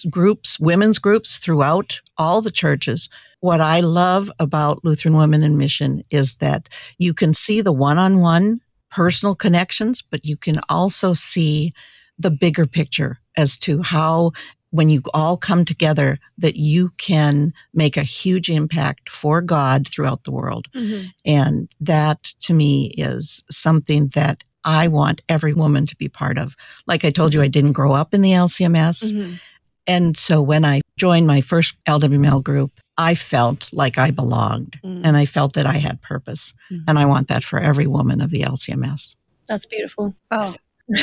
groups, 0.09 0.59
women's 0.59 0.99
groups 0.99 1.37
throughout 1.37 2.01
all 2.17 2.41
the 2.41 2.51
churches. 2.51 3.09
What 3.39 3.61
I 3.61 3.79
love 3.79 4.31
about 4.39 4.83
Lutheran 4.83 5.15
Women 5.15 5.43
in 5.43 5.57
Mission 5.57 6.03
is 6.09 6.33
that 6.35 6.67
you 6.97 7.13
can 7.13 7.33
see 7.33 7.61
the 7.61 7.71
one 7.71 7.97
on 7.97 8.19
one 8.19 8.59
personal 8.91 9.35
connections, 9.35 10.01
but 10.01 10.25
you 10.25 10.37
can 10.37 10.59
also 10.69 11.13
see 11.13 11.73
the 12.19 12.31
bigger 12.31 12.65
picture 12.65 13.19
as 13.35 13.57
to 13.59 13.81
how, 13.81 14.31
when 14.71 14.89
you 14.89 15.01
all 15.13 15.37
come 15.37 15.63
together, 15.65 16.17
that 16.37 16.55
you 16.55 16.89
can 16.97 17.53
make 17.73 17.95
a 17.97 18.03
huge 18.03 18.49
impact 18.49 19.09
for 19.09 19.41
God 19.41 19.87
throughout 19.87 20.23
the 20.23 20.31
world. 20.31 20.67
Mhm. 20.73 21.11
And 21.25 21.69
that 21.79 22.23
to 22.41 22.53
me 22.53 22.93
is 22.97 23.43
something 23.49 24.07
that 24.09 24.43
I 24.63 24.87
want 24.87 25.21
every 25.29 25.53
woman 25.53 25.85
to 25.85 25.95
be 25.95 26.09
part 26.09 26.37
of. 26.37 26.55
Like 26.87 27.05
I 27.05 27.11
told 27.11 27.33
you, 27.33 27.41
I 27.41 27.47
didn't 27.47 27.71
grow 27.73 27.93
up 27.93 28.13
in 28.13 28.21
the 28.21 28.33
LCMS. 28.33 29.13
Mhm. 29.13 29.39
And 29.85 30.17
so 30.17 30.41
when 30.41 30.65
I 30.65 30.81
joined 30.97 31.27
my 31.27 31.39
first 31.39 31.75
LWML 31.85 32.41
group, 32.41 32.81
I 32.97 33.13
felt 33.15 33.69
like 33.71 33.97
I 33.97 34.11
belonged 34.11 34.79
Mm. 34.83 35.01
and 35.03 35.15
I 35.17 35.25
felt 35.25 35.53
that 35.53 35.65
I 35.65 35.73
had 35.77 36.01
purpose. 36.01 36.53
Mhm. 36.71 36.83
And 36.87 36.97
I 36.99 37.05
want 37.05 37.27
that 37.27 37.43
for 37.43 37.59
every 37.59 37.87
woman 37.87 38.21
of 38.21 38.29
the 38.31 38.41
LCMS. 38.43 39.15
That's 39.47 39.65
beautiful. 39.65 40.15
Oh, 40.31 40.55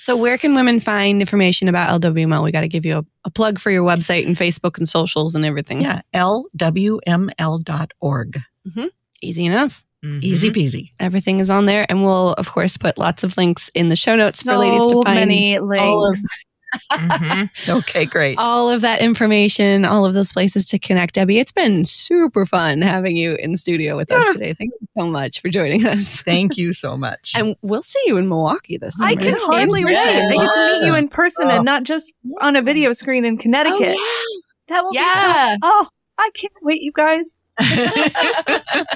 So, 0.00 0.16
where 0.16 0.38
can 0.38 0.54
women 0.54 0.80
find 0.80 1.20
information 1.20 1.68
about 1.68 2.00
LWML? 2.00 2.42
We 2.42 2.50
got 2.50 2.62
to 2.62 2.68
give 2.68 2.86
you 2.86 2.96
a, 2.98 3.04
a 3.26 3.30
plug 3.30 3.58
for 3.58 3.70
your 3.70 3.86
website 3.86 4.24
and 4.26 4.36
Facebook 4.36 4.78
and 4.78 4.88
socials 4.88 5.34
and 5.34 5.44
everything. 5.44 5.82
Yeah, 5.82 6.00
lwml.org. 6.14 7.10
Easy 9.20 9.44
enough. 9.44 9.84
Mhm. 10.02 10.22
Easy 10.22 10.50
peasy. 10.50 10.92
Everything 10.98 11.40
is 11.40 11.50
on 11.50 11.66
there. 11.66 11.84
And 11.90 12.04
we'll, 12.04 12.32
of 12.34 12.50
course, 12.50 12.78
put 12.78 12.96
lots 12.96 13.22
of 13.22 13.36
links 13.36 13.68
in 13.74 13.90
the 13.90 13.96
show 13.96 14.16
notes 14.16 14.42
for 14.42 14.56
ladies 14.56 14.80
to 14.84 14.88
so 14.90 15.02
find 15.02 15.14
many 15.16 15.58
all 15.58 16.08
of, 16.08 16.16
links. 16.72 16.86
Mhm. 16.92 17.50
Okay, 17.78 18.04
great. 18.06 18.38
all 18.38 18.70
of 18.70 18.80
that 18.82 19.00
information, 19.00 19.84
all 19.84 20.04
of 20.04 20.14
those 20.14 20.32
places 20.32 20.66
to 20.70 20.78
connect. 20.78 21.14
Debbie, 21.14 21.38
it's 21.38 21.52
been 21.52 21.84
super 21.84 22.44
fun 22.46 22.82
having 22.82 23.16
you 23.16 23.34
in 23.36 23.56
studio 23.56 23.96
with 23.96 24.10
us 24.12 24.32
today. 24.32 24.54
Thank 24.54 24.72
you 24.80 24.86
so 24.98 25.06
much 25.06 25.40
for 25.40 25.48
joining 25.48 25.86
us. 25.86 26.16
Thank 26.22 26.56
you 26.56 26.72
so 26.72 26.96
much. 26.96 27.32
And 27.36 27.56
we'll 27.62 27.82
see 27.82 28.02
you 28.06 28.16
in 28.16 28.28
Milwaukee 28.28 28.78
this 28.78 28.96
summer. 28.98 29.10
I 29.10 29.14
can 29.16 29.34
hardly 29.38 29.84
wait. 29.84 29.92
Yes. 29.92 30.08
I 30.08 30.36
get 30.36 30.52
to 30.52 30.60
meet 30.80 30.86
you 30.86 30.94
in 30.94 31.04
Yes. 31.04 31.14
person 31.14 31.50
and 31.50 31.64
not 31.64 31.84
just 31.84 32.12
on 32.40 32.56
a 32.56 32.62
video 32.62 32.92
screen 32.92 33.24
in 33.24 33.38
Connecticut. 33.38 33.96
Oh, 33.98 34.40
That 34.68 34.84
will 34.84 34.94
yeah. 34.94 35.02
be 35.02 35.20
yeah. 35.20 35.52
so. 35.54 35.58
Oh, 35.64 35.88
I 36.18 36.30
can't 36.34 36.52
wait, 36.62 36.82
you 36.82 36.92
guys. 36.92 37.40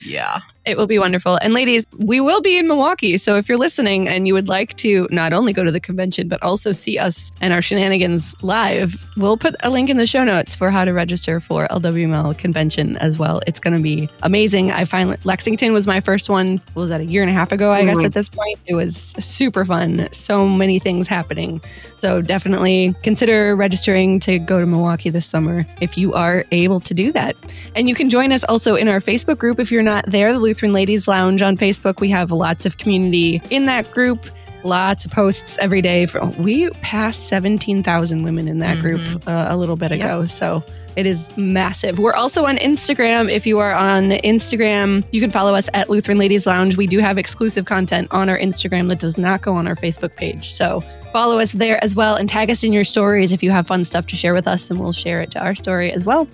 yeah. 0.00 0.40
It 0.68 0.76
will 0.76 0.86
be 0.86 0.98
wonderful. 0.98 1.38
And 1.40 1.54
ladies, 1.54 1.86
we 2.06 2.20
will 2.20 2.40
be 2.42 2.58
in 2.58 2.68
Milwaukee. 2.68 3.16
So 3.16 3.36
if 3.36 3.48
you're 3.48 3.58
listening 3.58 4.08
and 4.08 4.28
you 4.28 4.34
would 4.34 4.48
like 4.48 4.76
to 4.78 5.08
not 5.10 5.32
only 5.32 5.52
go 5.54 5.64
to 5.64 5.72
the 5.72 5.80
convention, 5.80 6.28
but 6.28 6.42
also 6.42 6.72
see 6.72 6.98
us 6.98 7.32
and 7.40 7.54
our 7.54 7.62
shenanigans 7.62 8.34
live, 8.42 9.06
we'll 9.16 9.38
put 9.38 9.54
a 9.62 9.70
link 9.70 9.88
in 9.88 9.96
the 9.96 10.06
show 10.06 10.24
notes 10.24 10.54
for 10.54 10.70
how 10.70 10.84
to 10.84 10.92
register 10.92 11.40
for 11.40 11.66
LWML 11.68 12.36
convention 12.36 12.96
as 12.98 13.18
well. 13.18 13.40
It's 13.46 13.60
going 13.60 13.76
to 13.76 13.82
be 13.82 14.10
amazing. 14.22 14.70
I 14.70 14.84
finally, 14.84 15.16
Lexington 15.24 15.72
was 15.72 15.86
my 15.86 16.00
first 16.00 16.28
one. 16.28 16.60
What 16.74 16.82
was 16.82 16.88
that 16.90 17.00
a 17.00 17.04
year 17.06 17.22
and 17.22 17.30
a 17.30 17.34
half 17.34 17.50
ago? 17.50 17.72
I 17.72 17.84
guess 17.84 17.96
Mhm. 17.96 18.04
at 18.04 18.12
this 18.12 18.28
point, 18.28 18.58
it 18.66 18.74
was 18.74 19.14
super 19.18 19.64
fun. 19.64 20.08
So 20.12 20.46
many 20.46 20.78
things 20.78 21.08
happening. 21.08 21.62
So 21.96 22.20
definitely 22.20 22.94
consider 23.02 23.56
registering 23.56 24.20
to 24.20 24.38
go 24.38 24.60
to 24.60 24.66
Milwaukee 24.66 25.10
this 25.10 25.26
summer 25.26 25.66
if 25.80 25.96
you 25.96 26.12
are 26.12 26.44
able 26.52 26.80
to 26.80 26.92
do 26.94 27.10
that. 27.12 27.36
And 27.74 27.88
you 27.88 27.94
can 27.94 28.10
join 28.10 28.32
us 28.32 28.44
also 28.44 28.74
in 28.74 28.88
our 28.88 29.00
Facebook 29.00 29.38
group 29.38 29.58
if 29.58 29.72
you're 29.72 29.82
not 29.82 30.04
there, 30.06 30.32
the 30.32 30.38
Lutheran 30.38 30.57
Ladies 30.66 31.06
Lounge 31.06 31.40
on 31.42 31.56
Facebook. 31.56 32.00
We 32.00 32.10
have 32.10 32.30
lots 32.32 32.66
of 32.66 32.76
community 32.78 33.40
in 33.50 33.66
that 33.66 33.90
group. 33.90 34.26
Lots 34.64 35.04
of 35.04 35.12
posts 35.12 35.56
every 35.60 35.80
day. 35.80 36.06
We 36.38 36.68
passed 36.82 37.28
17,000 37.28 38.22
women 38.24 38.48
in 38.48 38.58
that 38.58 38.80
group 38.80 39.00
uh, 39.28 39.46
a 39.48 39.56
little 39.56 39.76
bit 39.76 39.92
Yep. 39.92 40.00
ago. 40.00 40.24
So 40.26 40.64
it 40.96 41.06
is 41.06 41.30
massive. 41.36 42.00
We're 42.00 42.14
also 42.16 42.44
on 42.44 42.56
Instagram. 42.56 43.30
If 43.30 43.46
you 43.46 43.60
are 43.60 43.72
on 43.72 44.10
Instagram, 44.10 45.04
you 45.12 45.20
can 45.20 45.30
follow 45.30 45.54
us 45.54 45.68
at 45.74 45.88
Lutheran 45.88 46.18
Ladies 46.18 46.44
Lounge. 46.44 46.76
We 46.76 46.88
do 46.88 46.98
have 46.98 47.18
exclusive 47.18 47.66
content 47.66 48.08
on 48.10 48.28
our 48.28 48.36
Instagram 48.36 48.88
that 48.88 48.98
does 48.98 49.16
not 49.16 49.42
go 49.42 49.54
on 49.54 49.68
our 49.68 49.76
Facebook 49.76 50.16
page. 50.16 50.50
So 50.50 50.80
follow 51.12 51.38
us 51.38 51.52
there 51.52 51.82
as 51.84 51.94
well 51.94 52.16
and 52.16 52.28
tag 52.28 52.50
us 52.50 52.64
in 52.64 52.72
your 52.72 52.84
stories 52.84 53.32
if 53.32 53.44
you 53.44 53.52
have 53.52 53.68
fun 53.68 53.84
stuff 53.84 54.06
to 54.08 54.16
share 54.16 54.34
with 54.34 54.48
us, 54.48 54.70
and 54.70 54.80
we'll 54.80 54.92
share 54.92 55.20
it 55.22 55.30
to 55.30 55.40
our 55.40 55.54
story 55.54 55.92
as 55.92 56.04
well. 56.04 56.26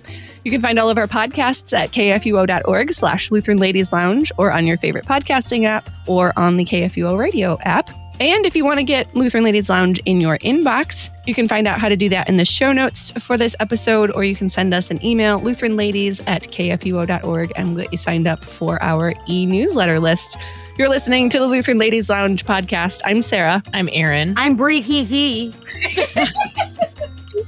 You 0.45 0.51
can 0.51 0.61
find 0.61 0.77
all 0.77 0.91
of 0.91 0.99
our 0.99 1.07
podcasts 1.07 1.75
at 1.75 1.91
kfuo.org 1.91 2.93
slash 2.93 3.31
Lutheran 3.31 3.57
Ladies 3.57 3.91
Lounge 3.91 4.31
or 4.37 4.51
on 4.51 4.67
your 4.67 4.77
favorite 4.77 5.05
podcasting 5.05 5.65
app 5.65 5.89
or 6.05 6.33
on 6.37 6.55
the 6.55 6.63
KFUO 6.63 7.17
radio 7.17 7.57
app. 7.61 7.89
And 8.19 8.45
if 8.45 8.55
you 8.55 8.63
want 8.63 8.77
to 8.77 8.83
get 8.83 9.13
Lutheran 9.15 9.43
Ladies 9.43 9.71
Lounge 9.71 9.99
in 10.05 10.21
your 10.21 10.37
inbox, 10.37 11.09
you 11.25 11.33
can 11.33 11.47
find 11.47 11.67
out 11.67 11.81
how 11.81 11.89
to 11.89 11.95
do 11.95 12.09
that 12.09 12.29
in 12.29 12.37
the 12.37 12.45
show 12.45 12.71
notes 12.71 13.11
for 13.13 13.37
this 13.37 13.55
episode, 13.59 14.11
or 14.11 14.23
you 14.23 14.35
can 14.35 14.47
send 14.47 14.71
us 14.71 14.91
an 14.91 15.03
email, 15.03 15.39
lutheranladies 15.41 16.21
at 16.27 16.43
kfuo.org, 16.43 17.51
and 17.55 17.73
we'll 17.73 17.83
get 17.85 17.91
you 17.91 17.97
signed 17.97 18.27
up 18.27 18.45
for 18.45 18.81
our 18.83 19.15
e 19.27 19.47
newsletter 19.47 19.99
list. 19.99 20.37
You're 20.77 20.89
listening 20.89 21.27
to 21.31 21.39
the 21.39 21.47
Lutheran 21.47 21.79
Ladies 21.79 22.07
Lounge 22.07 22.45
podcast. 22.45 23.01
I'm 23.03 23.23
Sarah. 23.23 23.63
I'm 23.73 23.89
Erin. 23.91 24.35
I'm 24.37 24.55
Bri 24.55 24.81
Hee 24.81 25.05
Hee. 25.05 25.53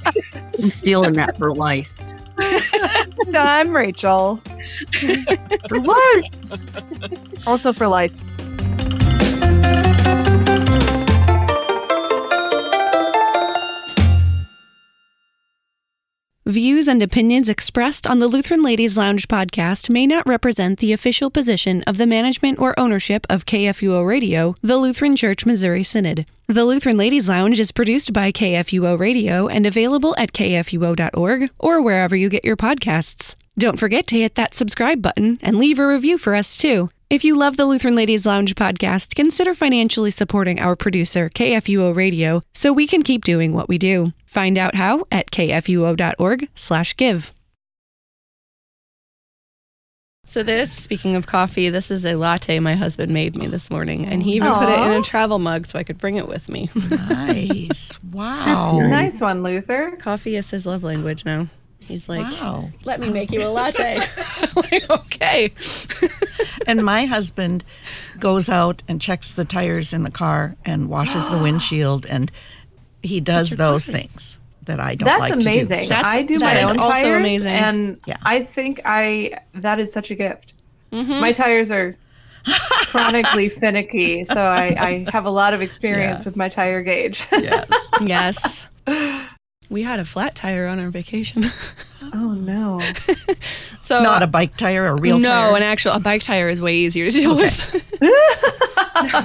I'm 0.04 0.48
stealing 0.48 1.12
that 1.12 1.38
for 1.38 1.54
life. 1.54 2.02
I'm 3.34 3.74
Rachel. 3.74 4.40
For 5.68 5.80
what? 5.80 6.24
Also 7.46 7.72
for 7.72 7.88
life. 7.88 8.16
Views 16.48 16.88
and 16.88 17.02
opinions 17.02 17.50
expressed 17.50 18.06
on 18.06 18.20
the 18.20 18.26
Lutheran 18.26 18.62
Ladies 18.62 18.96
Lounge 18.96 19.28
podcast 19.28 19.90
may 19.90 20.06
not 20.06 20.26
represent 20.26 20.78
the 20.78 20.94
official 20.94 21.28
position 21.28 21.82
of 21.82 21.98
the 21.98 22.06
management 22.06 22.58
or 22.58 22.72
ownership 22.80 23.26
of 23.28 23.44
KFUO 23.44 24.06
Radio, 24.06 24.54
the 24.62 24.78
Lutheran 24.78 25.14
Church 25.14 25.44
Missouri 25.44 25.82
Synod. 25.82 26.24
The 26.46 26.64
Lutheran 26.64 26.96
Ladies 26.96 27.28
Lounge 27.28 27.60
is 27.60 27.70
produced 27.70 28.14
by 28.14 28.32
KFUO 28.32 28.98
Radio 28.98 29.46
and 29.46 29.66
available 29.66 30.14
at 30.16 30.32
kfuo.org 30.32 31.50
or 31.58 31.82
wherever 31.82 32.16
you 32.16 32.30
get 32.30 32.46
your 32.46 32.56
podcasts. 32.56 33.34
Don't 33.58 33.78
forget 33.78 34.06
to 34.06 34.18
hit 34.18 34.34
that 34.36 34.54
subscribe 34.54 35.02
button 35.02 35.38
and 35.42 35.58
leave 35.58 35.78
a 35.78 35.86
review 35.86 36.16
for 36.16 36.34
us 36.34 36.56
too. 36.56 36.88
If 37.10 37.24
you 37.24 37.36
love 37.36 37.58
the 37.58 37.66
Lutheran 37.66 37.94
Ladies 37.94 38.24
Lounge 38.24 38.54
podcast, 38.54 39.14
consider 39.14 39.52
financially 39.52 40.10
supporting 40.10 40.60
our 40.60 40.76
producer, 40.76 41.28
KFUO 41.28 41.94
Radio, 41.94 42.40
so 42.54 42.72
we 42.72 42.86
can 42.86 43.02
keep 43.02 43.22
doing 43.22 43.52
what 43.52 43.68
we 43.68 43.76
do. 43.76 44.14
Find 44.28 44.58
out 44.58 44.74
how 44.74 45.06
at 45.10 45.30
kfuo.org/give. 45.30 47.32
So 50.26 50.42
this, 50.42 50.70
speaking 50.70 51.16
of 51.16 51.26
coffee, 51.26 51.70
this 51.70 51.90
is 51.90 52.04
a 52.04 52.14
latte 52.14 52.58
my 52.58 52.74
husband 52.74 53.10
made 53.10 53.34
me 53.34 53.46
this 53.46 53.70
morning, 53.70 54.04
and 54.04 54.22
he 54.22 54.34
even 54.34 54.52
put 54.52 54.68
it 54.68 54.78
in 54.78 54.90
a 54.92 55.00
travel 55.00 55.38
mug 55.38 55.66
so 55.66 55.78
I 55.78 55.82
could 55.82 55.96
bring 55.96 56.16
it 56.16 56.28
with 56.28 56.50
me. 56.50 56.68
Nice. 57.08 57.98
Wow, 58.12 58.44
that's 58.44 58.84
a 58.84 58.88
nice 58.88 59.20
one, 59.22 59.42
Luther. 59.42 59.92
coffee 59.98 60.36
is 60.36 60.50
his 60.50 60.66
love 60.66 60.82
language 60.84 61.24
now. 61.24 61.46
He's 61.78 62.06
like, 62.08 62.30
Wow. 62.42 62.68
"Let 62.84 63.00
me 63.00 63.08
make 63.08 63.32
you 63.32 63.42
a 63.42 63.48
latte." 63.48 63.96
like, 64.56 64.90
okay. 64.90 65.50
And 66.66 66.84
my 66.84 67.06
husband 67.06 67.64
goes 68.18 68.50
out 68.50 68.82
and 68.88 69.00
checks 69.00 69.32
the 69.32 69.46
tires 69.46 69.94
in 69.94 70.02
the 70.02 70.10
car 70.10 70.54
and 70.66 70.90
washes 70.90 71.30
the 71.30 71.38
windshield, 71.42 72.04
and 72.04 72.30
he 73.02 73.20
does 73.20 73.50
those 73.50 73.86
coffees. 73.86 74.00
things 74.02 74.38
that 74.66 74.80
I 74.80 74.94
don't 74.94 75.06
That's 75.06 75.20
like 75.20 75.32
amazing. 75.34 75.76
to 75.78 75.82
do. 75.82 75.88
So- 75.88 75.94
That's- 75.94 76.16
I 76.16 76.22
do 76.22 76.38
that 76.38 76.54
my 76.54 76.60
is 76.60 76.70
own 76.70 76.78
also 76.78 76.92
tires, 76.92 77.16
amazing. 77.20 77.48
and 77.52 78.00
Yeah. 78.06 78.16
I 78.22 78.42
think 78.42 78.80
I 78.84 79.38
that 79.54 79.78
is 79.78 79.92
such 79.92 80.10
a 80.10 80.14
gift. 80.14 80.54
Mm-hmm. 80.92 81.20
My 81.20 81.32
tires 81.32 81.70
are 81.70 81.96
chronically 82.44 83.48
finicky, 83.60 84.24
so 84.24 84.40
I, 84.40 84.76
I 84.78 85.06
have 85.12 85.24
a 85.26 85.30
lot 85.30 85.54
of 85.54 85.62
experience 85.62 86.20
Yeah. 86.20 86.24
with 86.24 86.36
my 86.36 86.48
tire 86.48 86.82
gauge. 86.82 87.26
yes. 87.32 87.68
Yes. 88.00 88.66
We 89.70 89.82
had 89.82 89.98
a 90.00 90.04
flat 90.06 90.34
tire 90.34 90.66
on 90.66 90.78
our 90.78 90.88
vacation. 90.88 91.44
oh 92.14 92.32
no! 92.32 92.80
So 93.82 94.02
Not 94.02 94.22
a 94.22 94.26
bike 94.26 94.56
tire, 94.56 94.86
a 94.86 94.94
real 94.94 95.18
no, 95.18 95.28
tire. 95.28 95.56
an 95.56 95.62
actual 95.62 95.92
a 95.92 96.00
bike 96.00 96.22
tire 96.22 96.48
is 96.48 96.60
way 96.62 96.74
easier 96.74 97.10
to 97.10 97.14
deal 97.14 97.36
with. 97.36 98.00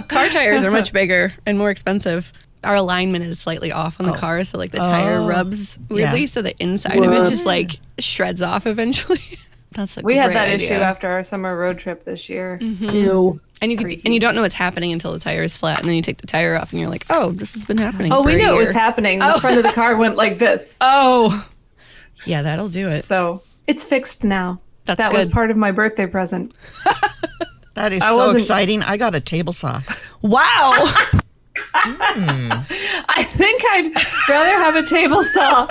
car 0.10 0.28
tires 0.30 0.64
are 0.66 0.72
much 0.72 0.92
bigger 0.92 1.34
and 1.46 1.58
more 1.58 1.70
expensive. 1.70 2.34
Our 2.64 2.76
alignment 2.76 3.24
is 3.26 3.40
slightly 3.40 3.72
off 3.72 4.00
on 4.00 4.06
the 4.06 4.14
car, 4.14 4.44
so 4.44 4.58
like 4.58 4.72
the 4.72 4.78
tire 4.78 5.18
Oh. 5.18 5.28
rubs 5.28 5.78
weirdly, 5.90 6.22
Yeah. 6.22 6.26
so 6.28 6.42
the 6.42 6.56
inside 6.62 6.98
of 7.04 7.12
it 7.12 7.30
just 7.30 7.46
like 7.46 7.72
shreds 8.00 8.42
off 8.42 8.66
eventually. 8.68 9.20
That's 9.72 9.98
a 9.98 10.02
We 10.02 10.16
had 10.18 10.32
that 10.34 10.50
idea. 10.50 10.68
issue 10.72 10.82
after 10.84 11.10
our 11.10 11.24
summer 11.24 11.58
road 11.58 11.80
trip 11.80 12.04
this 12.04 12.30
year. 12.30 12.60
Mhm. 12.62 13.40
And 13.62 13.72
you 13.72 13.78
could, 13.78 13.88
Freaky. 13.88 14.02
and 14.06 14.14
you 14.14 14.20
don't 14.20 14.36
know 14.36 14.42
what's 14.42 14.54
happening 14.56 14.92
until 14.92 15.14
the 15.14 15.20
tire 15.20 15.42
is 15.42 15.56
flat, 15.58 15.80
and 15.80 15.88
then 15.88 15.96
you 15.96 16.02
take 16.02 16.18
the 16.20 16.28
tire 16.28 16.56
off, 16.58 16.72
and 16.74 16.80
you're 16.82 16.90
like, 16.90 17.06
"Oh, 17.10 17.32
this 17.32 17.54
has 17.54 17.64
been 17.66 17.78
happening." 17.78 18.12
Oh, 18.12 18.22
for 18.22 18.28
we 18.28 18.36
a 18.36 18.38
knew 18.38 18.50
it 18.50 18.58
was 18.58 18.70
year." 18.70 18.74
happening. 18.74 19.20
The 19.20 19.40
front 19.40 19.58
of 19.58 19.64
the 19.64 19.72
car 19.72 19.96
went 19.96 20.16
like 20.18 20.38
this. 20.38 20.78
Oh, 20.82 21.48
yeah, 22.26 22.42
that'll 22.44 22.68
do 22.70 22.90
it. 22.90 23.06
So 23.06 23.42
it's 23.68 23.84
fixed 23.86 24.24
now. 24.24 24.60
That's 24.86 24.98
that 25.00 25.14
was 25.14 25.28
part 25.28 25.50
of 25.50 25.58
my 25.58 25.72
birthday 25.72 26.06
present. 26.08 26.54
that 27.76 27.94
is 27.94 28.02
I 28.04 28.10
so 28.10 28.32
exciting. 28.32 28.84
I 28.84 28.98
got 28.98 29.16
a 29.16 29.22
table 29.22 29.54
saw. 29.54 29.82
Wow. 30.22 30.74
Hmm. 31.56 32.52
I 33.10 33.24
think 33.24 33.62
I'd 33.72 33.92
rather 34.30 34.56
have 34.64 34.76
a 34.76 34.88
table 34.88 35.24
saw, 35.24 35.68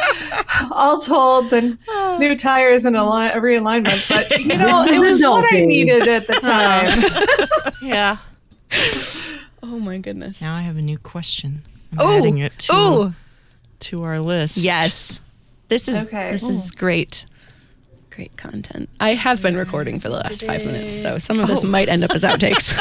all 0.71 1.01
told, 1.01 1.51
than 1.51 1.79
new 2.19 2.37
tires 2.37 2.85
and 2.85 2.97
a, 2.97 3.05
li- 3.05 3.31
a 3.31 3.41
realignment. 3.41 4.09
But 4.09 4.31
you 4.39 4.57
know, 4.57 4.85
it 4.85 4.99
was 4.99 5.21
what 5.21 5.53
I 5.53 5.61
needed 5.61 6.07
at 6.07 6.27
the 6.27 6.35
time. 7.81 7.87
Yeah. 7.89 8.19
oh 9.63 9.79
my 9.79 9.99
goodness. 9.99 10.41
Now 10.41 10.55
I 10.55 10.61
have 10.63 10.77
a 10.77 10.83
new 10.83 10.99
question. 10.99 11.63
I'm 11.93 11.99
Oh, 12.01 12.17
adding 12.19 12.39
it 12.39 12.57
to, 12.61 12.73
oh, 12.73 13.15
to 13.81 14.03
our 14.05 14.19
list. 14.21 14.59
yes. 14.59 15.21
This 15.69 15.89
is 15.89 15.97
Okay. 15.97 16.31
this 16.31 16.49
is 16.49 16.71
great. 16.71 17.25
Great 18.15 18.37
content. 18.37 18.91
I 19.01 19.15
have 19.15 19.41
been 19.43 19.57
recording 19.57 19.99
for 19.99 20.11
the 20.11 20.17
last 20.17 20.45
five 20.45 20.67
minutes, 20.67 21.01
so 21.01 21.19
some 21.19 21.39
of 21.39 21.47
this 21.47 21.65
oh. 21.65 21.69
might 21.69 21.89
end 21.89 22.05
up 22.05 22.11
as 22.11 22.23
outtakes. 22.23 22.77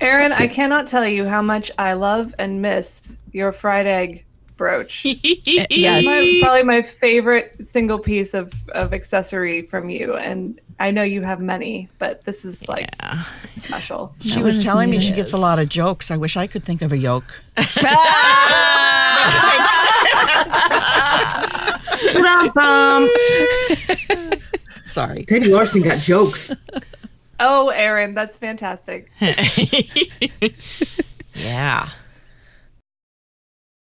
Erin, 0.00 0.32
I 0.32 0.48
cannot 0.48 0.88
tell 0.88 1.06
you 1.06 1.26
how 1.26 1.42
much 1.42 1.70
I 1.78 1.92
love 1.92 2.34
and 2.38 2.60
miss 2.60 3.18
your 3.32 3.52
fried 3.52 3.86
egg 3.86 4.24
brooch. 4.56 5.02
yes. 5.04 6.04
My, 6.04 6.38
probably 6.42 6.62
my 6.64 6.82
favorite 6.82 7.54
single 7.64 8.00
piece 8.00 8.34
of, 8.34 8.52
of 8.72 8.92
accessory 8.92 9.62
from 9.62 9.90
you. 9.90 10.14
And 10.14 10.60
I 10.80 10.90
know 10.90 11.04
you 11.04 11.22
have 11.22 11.40
many, 11.40 11.88
but 11.98 12.24
this 12.24 12.44
is 12.44 12.68
like 12.68 12.88
Yeah. 13.00 13.22
special. 13.52 14.12
She 14.20 14.30
That 14.30 14.42
was 14.42 14.64
telling 14.64 14.90
me 14.90 14.98
neat. 14.98 15.06
she 15.06 15.12
gets 15.12 15.32
a 15.32 15.38
lot 15.38 15.60
of 15.60 15.68
jokes. 15.68 16.10
I 16.10 16.16
wish 16.16 16.36
I 16.36 16.48
could 16.48 16.64
think 16.64 16.82
of 16.82 16.92
a 16.92 16.98
yoke. 16.98 17.32
Sorry. 24.86 25.24
Teddy 25.24 25.48
Larson 25.48 25.82
got 25.82 25.98
jokes. 25.98 26.54
Oh, 27.40 27.68
Erin, 27.68 28.14
that's 28.14 28.36
fantastic. 28.36 29.10
yeah. 31.34 31.88